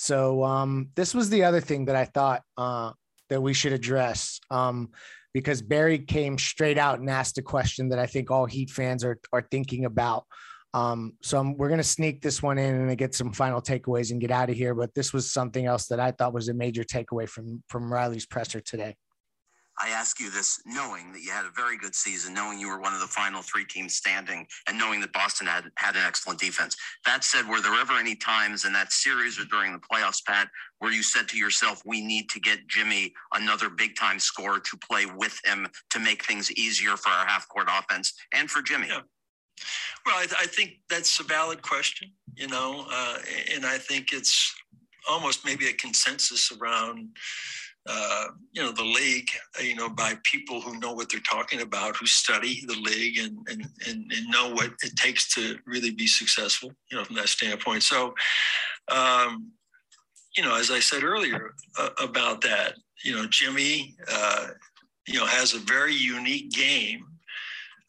So 0.00 0.44
um, 0.44 0.90
this 0.94 1.12
was 1.12 1.28
the 1.28 1.42
other 1.42 1.60
thing 1.60 1.86
that 1.86 1.96
I 1.96 2.04
thought 2.04 2.42
uh, 2.56 2.92
that 3.30 3.42
we 3.42 3.52
should 3.52 3.72
address 3.72 4.38
um, 4.48 4.90
because 5.34 5.60
Barry 5.60 5.98
came 5.98 6.38
straight 6.38 6.78
out 6.78 7.00
and 7.00 7.10
asked 7.10 7.36
a 7.38 7.42
question 7.42 7.88
that 7.88 7.98
I 7.98 8.06
think 8.06 8.30
all 8.30 8.46
Heat 8.46 8.70
fans 8.70 9.02
are 9.02 9.18
are 9.32 9.44
thinking 9.50 9.86
about. 9.86 10.24
Um, 10.72 11.14
so 11.20 11.40
I'm, 11.40 11.56
we're 11.56 11.66
going 11.66 11.80
to 11.80 11.84
sneak 11.84 12.22
this 12.22 12.40
one 12.40 12.58
in 12.58 12.76
and 12.76 12.96
get 12.96 13.12
some 13.12 13.32
final 13.32 13.60
takeaways 13.60 14.12
and 14.12 14.20
get 14.20 14.30
out 14.30 14.50
of 14.50 14.54
here. 14.54 14.72
But 14.72 14.94
this 14.94 15.12
was 15.12 15.32
something 15.32 15.66
else 15.66 15.88
that 15.88 15.98
I 15.98 16.12
thought 16.12 16.32
was 16.32 16.48
a 16.48 16.54
major 16.54 16.84
takeaway 16.84 17.28
from 17.28 17.64
from 17.68 17.92
Riley's 17.92 18.24
presser 18.24 18.60
today. 18.60 18.94
I 19.80 19.90
ask 19.90 20.18
you 20.18 20.30
this 20.30 20.60
knowing 20.66 21.12
that 21.12 21.22
you 21.22 21.30
had 21.30 21.46
a 21.46 21.50
very 21.50 21.76
good 21.76 21.94
season, 21.94 22.34
knowing 22.34 22.58
you 22.58 22.68
were 22.68 22.80
one 22.80 22.94
of 22.94 23.00
the 23.00 23.06
final 23.06 23.42
three 23.42 23.64
teams 23.64 23.94
standing, 23.94 24.46
and 24.66 24.76
knowing 24.78 25.00
that 25.00 25.12
Boston 25.12 25.46
had 25.46 25.64
had 25.76 25.94
an 25.94 26.02
excellent 26.04 26.40
defense. 26.40 26.76
That 27.06 27.24
said, 27.24 27.48
were 27.48 27.60
there 27.60 27.78
ever 27.80 27.94
any 27.94 28.16
times 28.16 28.64
in 28.64 28.72
that 28.72 28.92
series 28.92 29.38
or 29.38 29.44
during 29.44 29.72
the 29.72 29.78
playoffs, 29.78 30.24
Pat, 30.24 30.48
where 30.78 30.92
you 30.92 31.02
said 31.02 31.28
to 31.28 31.36
yourself, 31.36 31.82
we 31.84 32.00
need 32.00 32.28
to 32.30 32.40
get 32.40 32.66
Jimmy 32.66 33.12
another 33.34 33.68
big 33.68 33.96
time 33.96 34.18
scorer 34.18 34.60
to 34.60 34.76
play 34.78 35.06
with 35.06 35.38
him 35.44 35.68
to 35.90 35.98
make 35.98 36.24
things 36.24 36.50
easier 36.52 36.96
for 36.96 37.10
our 37.10 37.26
half 37.26 37.48
court 37.48 37.68
offense 37.70 38.14
and 38.34 38.50
for 38.50 38.62
Jimmy? 38.62 38.88
Yeah. 38.88 39.00
Well, 40.06 40.16
I, 40.16 40.26
th- 40.26 40.40
I, 40.40 40.46
think 40.46 40.78
that's 40.88 41.18
a 41.18 41.24
valid 41.24 41.62
question, 41.62 42.12
you 42.36 42.46
know, 42.46 42.86
uh, 42.90 43.18
and 43.52 43.66
I 43.66 43.76
think 43.76 44.12
it's 44.12 44.54
almost 45.08 45.44
maybe 45.44 45.66
a 45.68 45.72
consensus 45.72 46.52
around 46.52 47.08
uh, 47.88 48.26
you 48.52 48.62
know 48.62 48.70
the 48.72 48.84
league 48.84 49.30
uh, 49.58 49.62
you 49.62 49.74
know 49.74 49.88
by 49.88 50.14
people 50.22 50.60
who 50.60 50.78
know 50.78 50.92
what 50.92 51.08
they're 51.10 51.20
talking 51.20 51.62
about 51.62 51.96
who 51.96 52.06
study 52.06 52.62
the 52.66 52.74
league 52.74 53.18
and, 53.18 53.38
and 53.48 53.62
and, 53.86 54.12
and 54.12 54.28
know 54.28 54.50
what 54.50 54.70
it 54.82 54.94
takes 54.96 55.32
to 55.34 55.56
really 55.66 55.90
be 55.90 56.06
successful 56.06 56.70
you 56.90 56.98
know 56.98 57.04
from 57.04 57.16
that 57.16 57.28
standpoint. 57.28 57.82
So 57.82 58.14
um, 58.88 59.52
you 60.38 60.44
know 60.44 60.54
as 60.54 60.70
i 60.70 60.78
said 60.78 61.02
earlier 61.02 61.54
uh, 61.78 61.90
about 62.00 62.40
that 62.40 62.74
you 63.04 63.14
know 63.14 63.26
jimmy 63.26 63.94
uh, 64.10 64.48
you 65.06 65.18
know 65.18 65.26
has 65.26 65.52
a 65.52 65.58
very 65.58 65.94
unique 65.94 66.50
game 66.50 67.04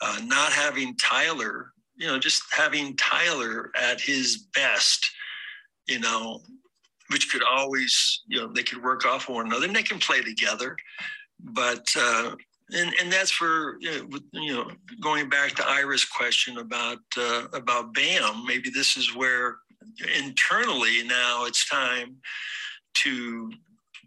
uh, 0.02 0.20
not 0.26 0.52
having 0.52 0.96
tyler 0.98 1.72
you 1.96 2.08
know 2.08 2.18
just 2.18 2.44
having 2.52 2.96
tyler 2.98 3.72
at 3.80 4.02
his 4.02 4.48
best 4.56 5.10
you 5.88 6.00
know 6.00 6.42
which 7.12 7.32
could 7.32 7.44
always, 7.44 8.22
you 8.28 8.40
know, 8.40 8.48
they 8.48 8.64
could 8.64 8.84
work 8.84 9.06
off 9.06 9.30
one 9.30 9.48
another 9.48 9.66
and 9.66 9.76
they 9.76 9.84
can 9.84 10.00
play 10.00 10.22
together. 10.22 10.76
But, 11.40 11.88
uh, 11.98 12.36
and, 12.72 12.94
and 13.02 13.12
that's 13.12 13.32
for, 13.32 13.78
you 13.80 14.54
know, 14.54 14.70
going 15.02 15.30
back 15.30 15.56
to 15.56 15.68
Ira's 15.68 16.06
question 16.06 16.60
about, 16.60 17.00
uh, 17.18 17.46
about 17.54 17.94
BAM, 17.94 18.46
maybe 18.46 18.70
this 18.70 18.96
is 18.98 19.16
where 19.16 19.58
internally 20.18 21.04
now 21.04 21.46
it's 21.46 21.68
time 21.68 22.18
to, 22.96 23.52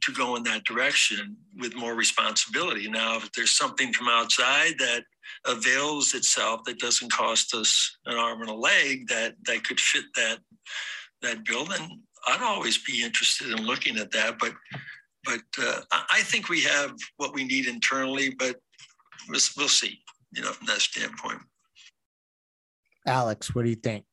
to 0.03 0.13
go 0.13 0.37
in 0.37 0.43
that 0.45 0.65
direction 0.65 1.37
with 1.59 1.75
more 1.75 1.95
responsibility. 1.95 2.89
Now, 2.89 3.17
if 3.17 3.33
there's 3.33 3.57
something 3.57 3.93
from 3.93 4.09
outside 4.09 4.75
that 4.79 5.05
avails 5.47 6.15
itself 6.15 6.63
that 6.65 6.79
doesn't 6.79 7.13
cost 7.13 7.55
us 7.55 7.97
an 8.07 8.17
arm 8.17 8.41
and 8.43 8.51
a 8.51 8.55
leg 8.55 9.09
that 9.09 9.35
that 9.47 9.65
could 9.65 9.81
fit 9.81 10.05
that 10.15 10.39
that 11.23 11.45
bill, 11.45 11.65
then 11.65 12.03
I'd 12.27 12.43
always 12.43 12.79
be 12.79 13.03
interested 13.03 13.51
in 13.51 13.65
looking 13.65 13.99
at 13.99 14.11
that. 14.13 14.39
But 14.39 14.53
but 15.25 15.43
uh, 15.59 15.81
I 15.93 16.21
think 16.23 16.49
we 16.49 16.61
have 16.63 16.95
what 17.17 17.35
we 17.35 17.45
need 17.45 17.67
internally, 17.67 18.35
but 18.39 18.57
we'll, 19.29 19.41
we'll 19.57 19.69
see. 19.69 19.99
You 20.33 20.43
know, 20.43 20.53
from 20.53 20.67
that 20.67 20.81
standpoint. 20.81 21.41
Alex, 23.07 23.55
what 23.55 23.65
do 23.65 23.71
you 23.71 23.77
think? 23.77 24.05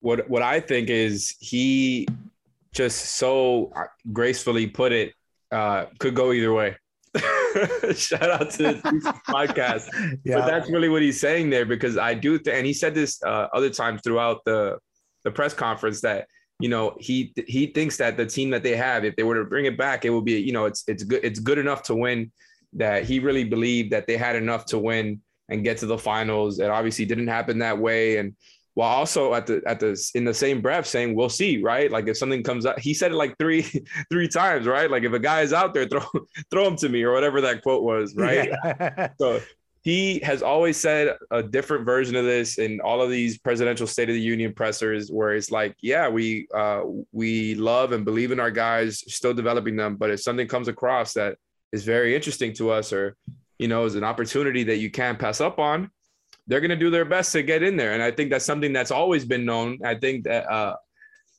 What 0.00 0.28
what 0.30 0.42
I 0.42 0.60
think 0.60 0.88
is 0.88 1.34
he 1.40 2.06
just 2.72 3.16
so 3.16 3.72
gracefully 4.12 4.66
put 4.66 4.92
it 4.92 5.12
uh, 5.50 5.86
could 5.98 6.14
go 6.14 6.32
either 6.32 6.52
way. 6.52 6.76
Shout 7.94 8.30
out 8.30 8.50
to 8.52 8.62
the 8.74 9.20
podcast. 9.28 9.88
Yeah. 10.24 10.40
But 10.40 10.46
that's 10.46 10.70
really 10.70 10.88
what 10.88 11.02
he's 11.02 11.20
saying 11.20 11.50
there 11.50 11.64
because 11.64 11.96
I 11.96 12.14
do, 12.14 12.38
th- 12.38 12.54
and 12.54 12.66
he 12.66 12.72
said 12.72 12.94
this 12.94 13.22
uh, 13.22 13.46
other 13.52 13.70
times 13.70 14.00
throughout 14.02 14.44
the 14.44 14.78
the 15.24 15.30
press 15.30 15.54
conference 15.54 16.00
that 16.02 16.26
you 16.60 16.68
know 16.68 16.96
he 16.98 17.32
he 17.46 17.66
thinks 17.66 17.96
that 17.98 18.16
the 18.16 18.26
team 18.26 18.50
that 18.50 18.62
they 18.62 18.76
have, 18.76 19.04
if 19.04 19.16
they 19.16 19.22
were 19.22 19.36
to 19.36 19.44
bring 19.44 19.66
it 19.66 19.76
back, 19.76 20.04
it 20.04 20.10
will 20.10 20.22
be 20.22 20.40
you 20.40 20.52
know 20.52 20.64
it's 20.64 20.84
it's 20.86 21.02
good 21.02 21.24
it's 21.24 21.40
good 21.40 21.58
enough 21.58 21.82
to 21.84 21.94
win. 21.94 22.32
That 22.72 23.04
he 23.04 23.20
really 23.20 23.44
believed 23.44 23.92
that 23.92 24.06
they 24.06 24.16
had 24.16 24.36
enough 24.36 24.66
to 24.66 24.78
win 24.78 25.20
and 25.48 25.64
get 25.64 25.78
to 25.78 25.86
the 25.86 25.96
finals. 25.96 26.58
It 26.58 26.68
obviously 26.70 27.04
didn't 27.04 27.28
happen 27.28 27.58
that 27.60 27.78
way, 27.78 28.18
and 28.18 28.34
while 28.76 28.94
also 28.94 29.32
at 29.32 29.46
the 29.46 29.62
at 29.66 29.80
the 29.80 29.98
in 30.14 30.24
the 30.24 30.34
same 30.34 30.60
breath 30.60 30.86
saying 30.86 31.14
we'll 31.14 31.30
see 31.30 31.62
right 31.62 31.90
like 31.90 32.06
if 32.08 32.16
something 32.18 32.42
comes 32.42 32.66
up 32.66 32.78
he 32.78 32.92
said 32.92 33.10
it 33.10 33.14
like 33.14 33.34
three 33.38 33.62
three 34.12 34.28
times 34.28 34.66
right 34.66 34.90
like 34.90 35.02
if 35.02 35.14
a 35.14 35.18
guy 35.18 35.40
is 35.40 35.54
out 35.54 35.72
there 35.72 35.86
throw 35.88 36.02
throw 36.50 36.66
him 36.66 36.76
to 36.76 36.90
me 36.90 37.02
or 37.02 37.12
whatever 37.12 37.40
that 37.40 37.62
quote 37.62 37.82
was 37.82 38.14
right 38.16 38.50
yeah. 38.50 39.08
so 39.18 39.40
he 39.86 40.18
has 40.24 40.42
always 40.42 40.76
said 40.76 41.16
a 41.30 41.40
different 41.42 41.86
version 41.86 42.16
of 42.16 42.24
this 42.24 42.58
in 42.58 42.80
all 42.80 43.00
of 43.00 43.08
these 43.08 43.38
presidential 43.38 43.86
state 43.86 44.08
of 44.08 44.16
the 44.16 44.20
union 44.20 44.52
pressers 44.52 45.10
where 45.10 45.34
it's 45.34 45.52
like 45.52 45.76
yeah 45.80 46.08
we 46.08 46.48
uh 46.54 46.82
we 47.12 47.54
love 47.54 47.92
and 47.92 48.04
believe 48.04 48.32
in 48.32 48.40
our 48.40 48.50
guys 48.50 49.04
still 49.06 49.32
developing 49.32 49.76
them 49.76 49.94
but 49.96 50.10
if 50.10 50.20
something 50.20 50.48
comes 50.48 50.68
across 50.68 51.12
that 51.12 51.36
is 51.72 51.84
very 51.84 52.16
interesting 52.16 52.52
to 52.52 52.70
us 52.70 52.92
or 52.92 53.16
you 53.58 53.68
know 53.68 53.84
is 53.84 53.94
an 53.94 54.04
opportunity 54.04 54.64
that 54.64 54.78
you 54.78 54.90
can't 54.90 55.18
pass 55.18 55.40
up 55.40 55.58
on 55.58 55.88
they're 56.46 56.60
going 56.60 56.70
to 56.70 56.76
do 56.76 56.90
their 56.90 57.04
best 57.04 57.32
to 57.32 57.42
get 57.42 57.62
in 57.62 57.76
there. 57.76 57.92
And 57.92 58.02
I 58.02 58.10
think 58.10 58.30
that's 58.30 58.44
something 58.44 58.72
that's 58.72 58.90
always 58.90 59.24
been 59.24 59.44
known. 59.44 59.78
I 59.84 59.94
think 59.94 60.24
that, 60.24 60.50
uh, 60.50 60.76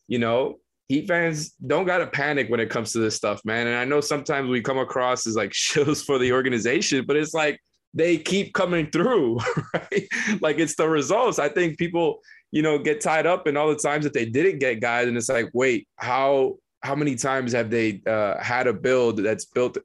you 0.08 0.20
know, 0.20 0.60
Heat 0.89 1.06
fans 1.06 1.54
don't 1.66 1.86
got 1.86 1.98
to 1.98 2.08
panic 2.08 2.50
when 2.50 2.62
it 2.62 2.70
comes 2.70 2.93
to 2.93 3.00
this 3.00 3.14
stuff, 3.14 3.43
man. 3.43 3.68
And 3.68 3.76
I 3.76 3.84
know 3.84 4.00
sometimes 4.00 4.50
we 4.50 4.62
come 4.62 4.78
across 4.78 5.28
as 5.28 5.36
like 5.36 5.52
shills 5.54 6.06
for 6.06 6.18
the 6.18 6.32
organization, 6.32 7.04
but 7.06 7.18
it's 7.18 7.34
like 7.34 7.60
they 7.94 8.18
keep 8.18 8.54
coming 8.54 8.90
through, 8.92 9.40
right? 9.74 10.08
Like 10.42 10.60
it's 10.60 10.76
the 10.76 10.88
results. 10.88 11.40
I 11.40 11.50
think 11.50 11.78
people, 11.78 12.20
you 12.52 12.62
know, 12.62 12.78
get 12.78 13.02
tied 13.02 13.26
up 13.26 13.48
in 13.48 13.58
all 13.58 13.70
the 13.70 13.76
times 13.76 14.04
that 14.04 14.14
they 14.14 14.26
didn't 14.26 14.60
get 14.60 14.80
guys. 14.80 15.08
And 15.08 15.18
it's 15.18 15.30
like, 15.30 15.50
wait, 15.54 15.88
how 15.98 16.58
how 16.82 16.96
many 16.96 17.16
times 17.16 17.54
have 17.54 17.70
they 17.70 18.02
uh, 18.06 18.42
had 18.42 18.68
a 18.68 18.74
build 18.74 19.18
that's 19.18 19.46
built, 19.46 19.78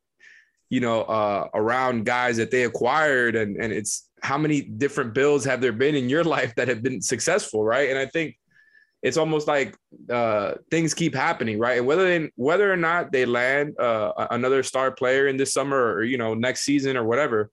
you 0.69 0.81
know, 0.81 1.03
uh, 1.03 1.49
around 1.55 2.05
guys 2.05 2.37
that 2.37 2.51
they 2.51 2.65
acquired, 2.65 3.35
and 3.35 3.57
and 3.57 3.73
it's 3.73 4.09
how 4.23 4.39
many 4.39 4.61
different 4.61 5.15
builds 5.15 5.45
have 5.45 5.61
there 5.61 5.73
been 5.73 5.95
in 5.95 6.09
your 6.09 6.25
life 6.37 6.55
that 6.57 6.69
have 6.69 6.83
been 6.83 7.01
successful, 7.01 7.65
right? 7.65 7.89
And 7.91 7.99
I 7.99 8.07
think 8.07 8.37
it's 9.03 9.17
almost 9.17 9.49
like 9.49 9.77
uh, 10.11 10.55
things 10.71 10.95
keep 10.95 11.15
happening, 11.15 11.59
right? 11.59 11.79
And 11.79 11.87
whether 11.87 12.05
they, 12.05 12.31
whether 12.37 12.73
or 12.73 12.77
not 12.77 13.11
they 13.11 13.27
land 13.27 13.77
uh, 13.79 14.13
another 14.31 14.63
star 14.63 14.93
player 14.93 15.27
in 15.27 15.37
this 15.37 15.53
summer 15.53 15.95
or 15.95 16.05
you 16.05 16.19
know 16.19 16.35
next 16.35 16.61
season 16.61 16.97
or 16.97 17.05
whatever, 17.05 17.51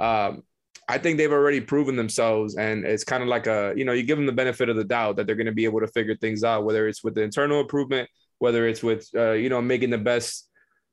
um, 0.00 0.42
I 0.88 0.98
think 0.98 1.18
they've 1.18 1.30
already 1.30 1.60
proven 1.60 1.94
themselves, 1.94 2.56
and 2.56 2.84
it's 2.84 3.04
kind 3.04 3.22
of 3.22 3.28
like 3.28 3.46
a 3.46 3.72
you 3.76 3.84
know 3.84 3.92
you 3.92 4.02
give 4.02 4.18
them 4.18 4.26
the 4.26 4.32
benefit 4.32 4.68
of 4.68 4.76
the 4.76 4.84
doubt 4.84 5.16
that 5.16 5.26
they're 5.26 5.36
going 5.36 5.46
to 5.46 5.52
be 5.52 5.64
able 5.64 5.80
to 5.80 5.86
figure 5.88 6.16
things 6.16 6.42
out, 6.42 6.64
whether 6.64 6.88
it's 6.88 7.04
with 7.04 7.14
the 7.14 7.22
internal 7.22 7.60
improvement, 7.60 8.08
whether 8.38 8.66
it's 8.66 8.82
with 8.82 9.08
uh, 9.14 9.32
you 9.32 9.48
know 9.48 9.62
making 9.62 9.90
the 9.90 9.98
best 9.98 10.48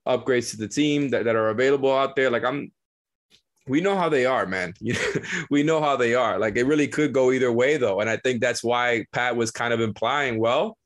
upgrades 0.07 0.51
to 0.51 0.57
the 0.57 0.67
team 0.67 1.09
that, 1.09 1.25
that 1.25 1.35
are 1.35 1.49
available 1.49 1.91
out 1.91 2.15
there. 2.15 2.29
Like 2.29 2.43
I'm 2.43 2.71
we 3.67 3.81
know 3.81 3.97
how 3.97 4.09
they 4.09 4.25
are, 4.25 4.45
man. 4.45 4.73
we 5.49 5.63
know 5.63 5.81
how 5.81 5.97
they 5.97 6.15
are. 6.15 6.37
Like 6.39 6.55
it 6.57 6.65
really 6.65 6.87
could 6.87 7.13
go 7.13 7.31
either 7.31 7.51
way, 7.51 7.77
though, 7.77 7.99
and 7.99 8.09
I 8.09 8.17
think 8.17 8.41
that's 8.41 8.63
why 8.63 9.05
Pat 9.13 9.35
was 9.35 9.51
kind 9.51 9.73
of 9.73 9.81
implying, 9.81 10.39
well, 10.39 10.77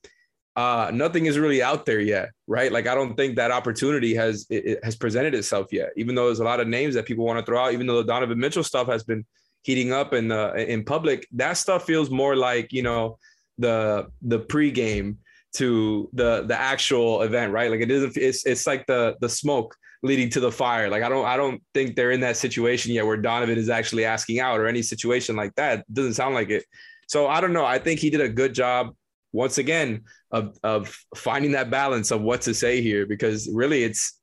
uh, 0.56 0.91
nothing 0.93 1.28
is 1.28 1.39
really 1.39 1.64
out 1.64 1.86
there 1.86 1.99
yet, 2.02 2.32
right? 2.47 2.72
Like 2.72 2.88
I 2.88 2.95
don't 2.95 3.16
think 3.16 3.36
that 3.38 3.52
opportunity 3.52 4.14
has 4.16 4.45
it, 4.49 4.84
has 4.84 4.95
presented 4.95 5.34
itself 5.34 5.68
yet. 5.72 5.89
Even 5.95 6.16
though 6.16 6.26
there's 6.26 6.39
a 6.39 6.43
lot 6.43 6.60
of 6.60 6.68
names 6.68 6.95
that 6.95 7.06
people 7.06 7.26
want 7.26 7.39
to 7.39 7.45
throw 7.45 7.64
out, 7.64 7.74
even 7.74 7.88
though 7.88 7.97
the 7.97 8.04
Donovan 8.04 8.39
Mitchell 8.39 8.64
stuff 8.64 8.88
has 8.88 9.04
been 9.04 9.26
heating 9.64 9.93
up 9.93 10.14
in 10.14 10.32
uh, 10.32 10.54
in 10.54 10.84
public, 10.84 11.28
that 11.34 11.54
stuff 11.54 11.86
feels 11.86 12.10
more 12.10 12.36
like 12.36 12.74
you 12.74 12.84
know 12.84 13.18
the 13.58 14.08
the 14.22 14.39
pregame 14.39 15.18
to 15.54 16.10
the 16.14 16.43
the 16.43 16.60
actual 16.60 17.22
event, 17.22 17.54
right? 17.54 17.72
Like 17.72 17.82
it 17.82 17.91
isn't. 17.91 18.18
It's 18.18 18.45
it's 18.45 18.68
like 18.68 18.86
the 18.88 19.16
the 19.22 19.30
smoke 19.30 19.76
leading 20.04 20.30
to 20.32 20.41
the 20.41 20.52
fire. 20.52 20.89
Like 20.89 21.04
I 21.04 21.10
don't 21.10 21.26
I 21.26 21.38
don't 21.38 21.62
think 21.74 21.95
they're 21.95 22.12
in 22.12 22.22
that 22.22 22.36
situation 22.36 22.91
yet 22.91 23.06
where 23.06 23.18
Donovan 23.18 23.58
is 23.58 23.70
actually 23.70 24.04
asking 24.04 24.41
out 24.41 24.60
or 24.60 24.68
any 24.68 24.82
situation 24.82 25.38
like 25.38 25.56
that. 25.56 25.80
It 25.80 25.93
doesn't 25.93 26.16
sound 26.16 26.36
like 26.36 26.49
it. 26.49 26.66
So 27.08 27.28
I 27.28 27.39
don't 27.39 27.54
know. 27.54 27.66
I 27.66 27.80
think 27.80 27.99
he 27.99 28.10
did 28.10 28.22
a 28.22 28.30
good 28.30 28.54
job 28.54 28.95
once 29.34 29.58
again 29.58 30.02
of 30.32 30.58
of 30.64 30.96
finding 31.16 31.52
that 31.52 31.70
balance 31.70 32.12
of 32.12 32.22
what 32.22 32.42
to 32.42 32.54
say 32.54 32.82
here 32.82 33.06
because 33.06 33.50
really 33.54 33.84
it's 33.84 34.20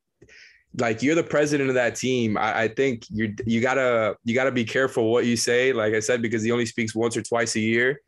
like 0.78 1.02
you're 1.02 1.14
the 1.14 1.22
president 1.22 1.68
of 1.68 1.74
that 1.74 1.96
team. 1.96 2.36
I, 2.36 2.62
I 2.62 2.68
think 2.68 3.04
you 3.10 3.34
you 3.46 3.60
gotta 3.60 4.16
you 4.24 4.34
gotta 4.34 4.52
be 4.52 4.64
careful 4.64 5.10
what 5.10 5.26
you 5.26 5.36
say. 5.36 5.72
Like 5.72 5.94
I 5.94 6.00
said, 6.00 6.22
because 6.22 6.42
he 6.42 6.52
only 6.52 6.66
speaks 6.66 6.94
once 6.94 7.16
or 7.16 7.22
twice 7.22 7.56
a 7.56 7.60
year, 7.60 8.00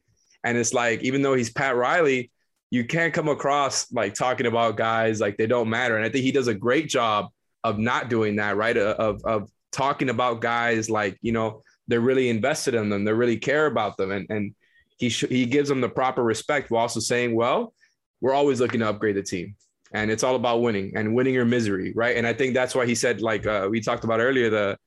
and 0.45 0.59
it's 0.59 0.75
like 0.75 1.03
even 1.03 1.23
though 1.23 1.35
he's 1.35 1.51
Pat 1.51 1.77
Riley, 1.77 2.31
you 2.71 2.85
can't 2.85 3.15
come 3.15 3.29
across 3.29 3.91
like 3.93 4.15
talking 4.15 4.47
about 4.47 4.77
guys 4.77 5.21
like 5.21 5.37
they 5.37 5.47
don't 5.47 5.71
matter. 5.71 5.97
And 5.97 6.05
I 6.05 6.11
think 6.11 6.25
he 6.25 6.33
does 6.33 6.49
a 6.49 6.55
great 6.55 6.89
job 6.89 7.29
of 7.65 7.79
not 7.79 8.11
doing 8.11 8.37
that, 8.37 8.57
right? 8.57 8.77
Uh, 8.77 8.95
of 8.99 9.25
of 9.25 9.51
talking 9.73 10.11
about 10.11 10.41
guys 10.41 10.91
like 10.91 11.19
you 11.23 11.33
know 11.33 11.63
they're 11.89 12.01
really 12.01 12.29
invested 12.29 12.75
in 12.75 12.89
them, 12.89 13.05
they 13.05 13.13
really 13.13 13.39
care 13.39 13.67
about 13.67 13.97
them, 13.97 14.11
and 14.11 14.27
and 14.29 14.55
he 15.01 15.09
sh- 15.09 15.31
he 15.31 15.47
gives 15.47 15.69
them 15.69 15.81
the 15.81 15.89
proper 15.89 16.23
respect 16.23 16.71
while 16.71 16.83
also 16.83 17.01
saying, 17.01 17.35
well, 17.35 17.73
we're 18.21 18.35
always 18.35 18.61
looking 18.61 18.81
to 18.81 18.89
upgrade 18.89 19.17
the 19.17 19.23
team, 19.23 19.57
and 19.93 20.11
it's 20.11 20.23
all 20.23 20.37
about 20.37 20.61
winning 20.61 20.93
and 20.95 21.15
winning 21.15 21.35
your 21.35 21.47
misery, 21.47 21.93
right? 21.97 22.17
And 22.19 22.27
I 22.27 22.35
think 22.35 22.53
that's 22.53 22.75
why 22.75 22.85
he 22.87 22.95
said, 22.95 23.23
like 23.23 23.47
uh, 23.47 23.67
we 23.71 23.81
talked 23.81 24.05
about 24.05 24.21
earlier, 24.21 24.51
the 24.51 24.79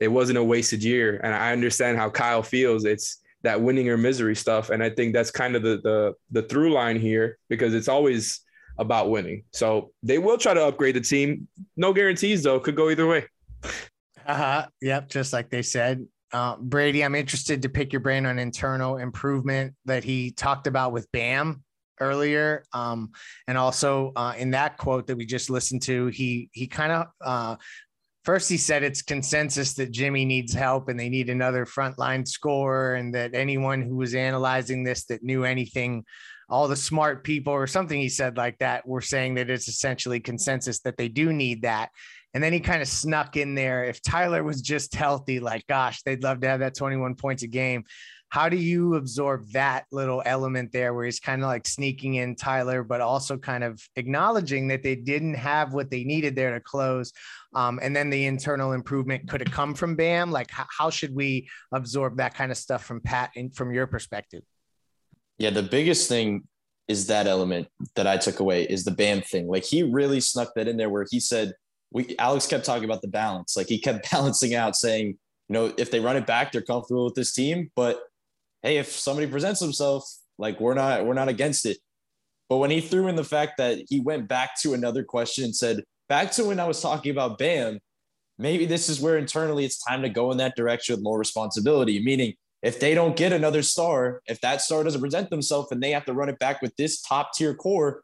it 0.00 0.08
wasn't 0.08 0.38
a 0.38 0.44
wasted 0.44 0.84
year, 0.84 1.20
and 1.22 1.34
I 1.34 1.52
understand 1.52 1.98
how 1.98 2.08
Kyle 2.08 2.42
feels. 2.42 2.84
It's 2.84 3.20
that 3.42 3.60
winning 3.60 3.88
or 3.88 3.96
misery 3.96 4.36
stuff, 4.36 4.70
and 4.70 4.82
I 4.82 4.90
think 4.90 5.12
that's 5.12 5.32
kind 5.32 5.56
of 5.56 5.62
the 5.62 5.80
the 5.82 6.14
the 6.30 6.42
through 6.42 6.72
line 6.72 6.98
here 7.00 7.36
because 7.48 7.74
it's 7.74 7.88
always 7.88 8.40
about 8.78 9.10
winning. 9.10 9.42
So 9.52 9.90
they 10.02 10.18
will 10.18 10.38
try 10.38 10.54
to 10.54 10.64
upgrade 10.64 10.94
the 10.94 11.00
team. 11.00 11.48
No 11.76 11.92
guarantees 11.92 12.44
though. 12.44 12.60
Could 12.60 12.76
go 12.76 12.88
either 12.90 13.06
way. 13.06 13.24
Uh-huh. 14.26 14.66
Yep. 14.80 15.08
Just 15.08 15.32
like 15.32 15.50
they 15.50 15.62
said. 15.62 16.06
Uh, 16.36 16.54
Brady, 16.60 17.02
I'm 17.02 17.14
interested 17.14 17.62
to 17.62 17.70
pick 17.70 17.94
your 17.94 18.00
brain 18.00 18.26
on 18.26 18.38
internal 18.38 18.98
improvement 18.98 19.72
that 19.86 20.04
he 20.04 20.32
talked 20.32 20.66
about 20.66 20.92
with 20.92 21.10
Bam 21.10 21.64
earlier. 21.98 22.62
Um, 22.74 23.12
and 23.48 23.56
also 23.56 24.12
uh, 24.16 24.34
in 24.36 24.50
that 24.50 24.76
quote 24.76 25.06
that 25.06 25.16
we 25.16 25.24
just 25.24 25.48
listened 25.48 25.80
to, 25.84 26.08
he 26.08 26.50
he 26.52 26.66
kind 26.66 26.92
of 26.92 27.06
uh, 27.24 27.56
first 28.26 28.50
he 28.50 28.58
said 28.58 28.82
it's 28.82 29.00
consensus 29.00 29.72
that 29.76 29.92
Jimmy 29.92 30.26
needs 30.26 30.52
help 30.52 30.90
and 30.90 31.00
they 31.00 31.08
need 31.08 31.30
another 31.30 31.64
frontline 31.64 32.28
scorer, 32.28 32.96
and 32.96 33.14
that 33.14 33.34
anyone 33.34 33.80
who 33.80 33.96
was 33.96 34.14
analyzing 34.14 34.84
this 34.84 35.06
that 35.06 35.22
knew 35.22 35.44
anything 35.44 36.04
all 36.50 36.68
the 36.68 36.76
smart 36.76 37.24
people 37.24 37.52
or 37.52 37.66
something 37.66 37.98
he 37.98 38.10
said 38.10 38.36
like 38.36 38.58
that 38.58 38.86
were 38.86 39.00
saying 39.00 39.34
that 39.34 39.48
it's 39.48 39.68
essentially 39.68 40.20
consensus 40.20 40.80
that 40.80 40.98
they 40.98 41.08
do 41.08 41.32
need 41.32 41.62
that. 41.62 41.88
And 42.36 42.44
then 42.44 42.52
he 42.52 42.60
kind 42.60 42.82
of 42.82 42.88
snuck 42.88 43.38
in 43.38 43.54
there. 43.54 43.84
If 43.84 44.02
Tyler 44.02 44.44
was 44.44 44.60
just 44.60 44.94
healthy, 44.94 45.40
like, 45.40 45.66
gosh, 45.68 46.02
they'd 46.02 46.22
love 46.22 46.40
to 46.40 46.48
have 46.48 46.60
that 46.60 46.74
21 46.74 47.14
points 47.14 47.42
a 47.44 47.46
game. 47.46 47.84
How 48.28 48.50
do 48.50 48.58
you 48.58 48.96
absorb 48.96 49.50
that 49.52 49.86
little 49.90 50.22
element 50.26 50.70
there 50.70 50.92
where 50.92 51.06
he's 51.06 51.18
kind 51.18 51.42
of 51.42 51.48
like 51.48 51.66
sneaking 51.66 52.16
in 52.16 52.36
Tyler, 52.36 52.84
but 52.84 53.00
also 53.00 53.38
kind 53.38 53.64
of 53.64 53.80
acknowledging 53.96 54.68
that 54.68 54.82
they 54.82 54.96
didn't 54.96 55.32
have 55.32 55.72
what 55.72 55.90
they 55.90 56.04
needed 56.04 56.36
there 56.36 56.52
to 56.52 56.60
close? 56.60 57.10
Um, 57.54 57.80
and 57.80 57.96
then 57.96 58.10
the 58.10 58.26
internal 58.26 58.72
improvement 58.72 59.30
could 59.30 59.40
have 59.40 59.50
come 59.50 59.72
from 59.72 59.96
Bam. 59.96 60.30
Like, 60.30 60.50
how, 60.50 60.66
how 60.68 60.90
should 60.90 61.14
we 61.14 61.48
absorb 61.72 62.18
that 62.18 62.34
kind 62.34 62.52
of 62.52 62.58
stuff 62.58 62.84
from 62.84 63.00
Pat 63.00 63.30
and 63.34 63.56
from 63.56 63.72
your 63.72 63.86
perspective? 63.86 64.42
Yeah, 65.38 65.48
the 65.48 65.62
biggest 65.62 66.06
thing 66.06 66.42
is 66.86 67.06
that 67.06 67.26
element 67.26 67.68
that 67.94 68.06
I 68.06 68.18
took 68.18 68.40
away 68.40 68.64
is 68.64 68.84
the 68.84 68.90
Bam 68.90 69.22
thing. 69.22 69.48
Like 69.48 69.64
he 69.64 69.82
really 69.82 70.20
snuck 70.20 70.52
that 70.56 70.68
in 70.68 70.76
there 70.76 70.90
where 70.90 71.06
he 71.10 71.18
said, 71.18 71.54
we 71.90 72.16
Alex 72.18 72.46
kept 72.46 72.64
talking 72.64 72.84
about 72.84 73.02
the 73.02 73.08
balance. 73.08 73.56
Like 73.56 73.68
he 73.68 73.78
kept 73.78 74.10
balancing 74.12 74.54
out 74.54 74.76
saying, 74.76 75.18
you 75.48 75.52
know, 75.52 75.72
if 75.76 75.90
they 75.90 76.00
run 76.00 76.16
it 76.16 76.26
back, 76.26 76.52
they're 76.52 76.62
comfortable 76.62 77.04
with 77.04 77.14
this 77.14 77.32
team. 77.32 77.70
But 77.76 78.00
hey, 78.62 78.78
if 78.78 78.90
somebody 78.90 79.26
presents 79.26 79.60
himself, 79.60 80.04
like 80.38 80.60
we're 80.60 80.74
not, 80.74 81.06
we're 81.06 81.14
not 81.14 81.28
against 81.28 81.66
it. 81.66 81.78
But 82.48 82.58
when 82.58 82.70
he 82.70 82.80
threw 82.80 83.08
in 83.08 83.16
the 83.16 83.24
fact 83.24 83.54
that 83.58 83.82
he 83.88 84.00
went 84.00 84.28
back 84.28 84.60
to 84.62 84.74
another 84.74 85.02
question 85.02 85.44
and 85.44 85.54
said, 85.54 85.82
back 86.08 86.30
to 86.32 86.44
when 86.44 86.60
I 86.60 86.66
was 86.66 86.80
talking 86.80 87.10
about 87.10 87.38
Bam, 87.38 87.80
maybe 88.38 88.66
this 88.66 88.88
is 88.88 89.00
where 89.00 89.18
internally 89.18 89.64
it's 89.64 89.82
time 89.82 90.02
to 90.02 90.08
go 90.08 90.30
in 90.30 90.38
that 90.38 90.56
direction 90.56 90.94
with 90.94 91.02
more 91.02 91.18
responsibility, 91.18 92.02
meaning 92.02 92.34
if 92.62 92.78
they 92.80 92.94
don't 92.94 93.16
get 93.16 93.32
another 93.32 93.62
star, 93.62 94.20
if 94.26 94.40
that 94.40 94.60
star 94.60 94.84
doesn't 94.84 95.00
present 95.00 95.30
themselves 95.30 95.70
and 95.72 95.82
they 95.82 95.90
have 95.90 96.04
to 96.04 96.12
run 96.12 96.28
it 96.28 96.38
back 96.38 96.62
with 96.62 96.74
this 96.76 97.00
top 97.00 97.30
tier 97.34 97.54
core, 97.54 98.02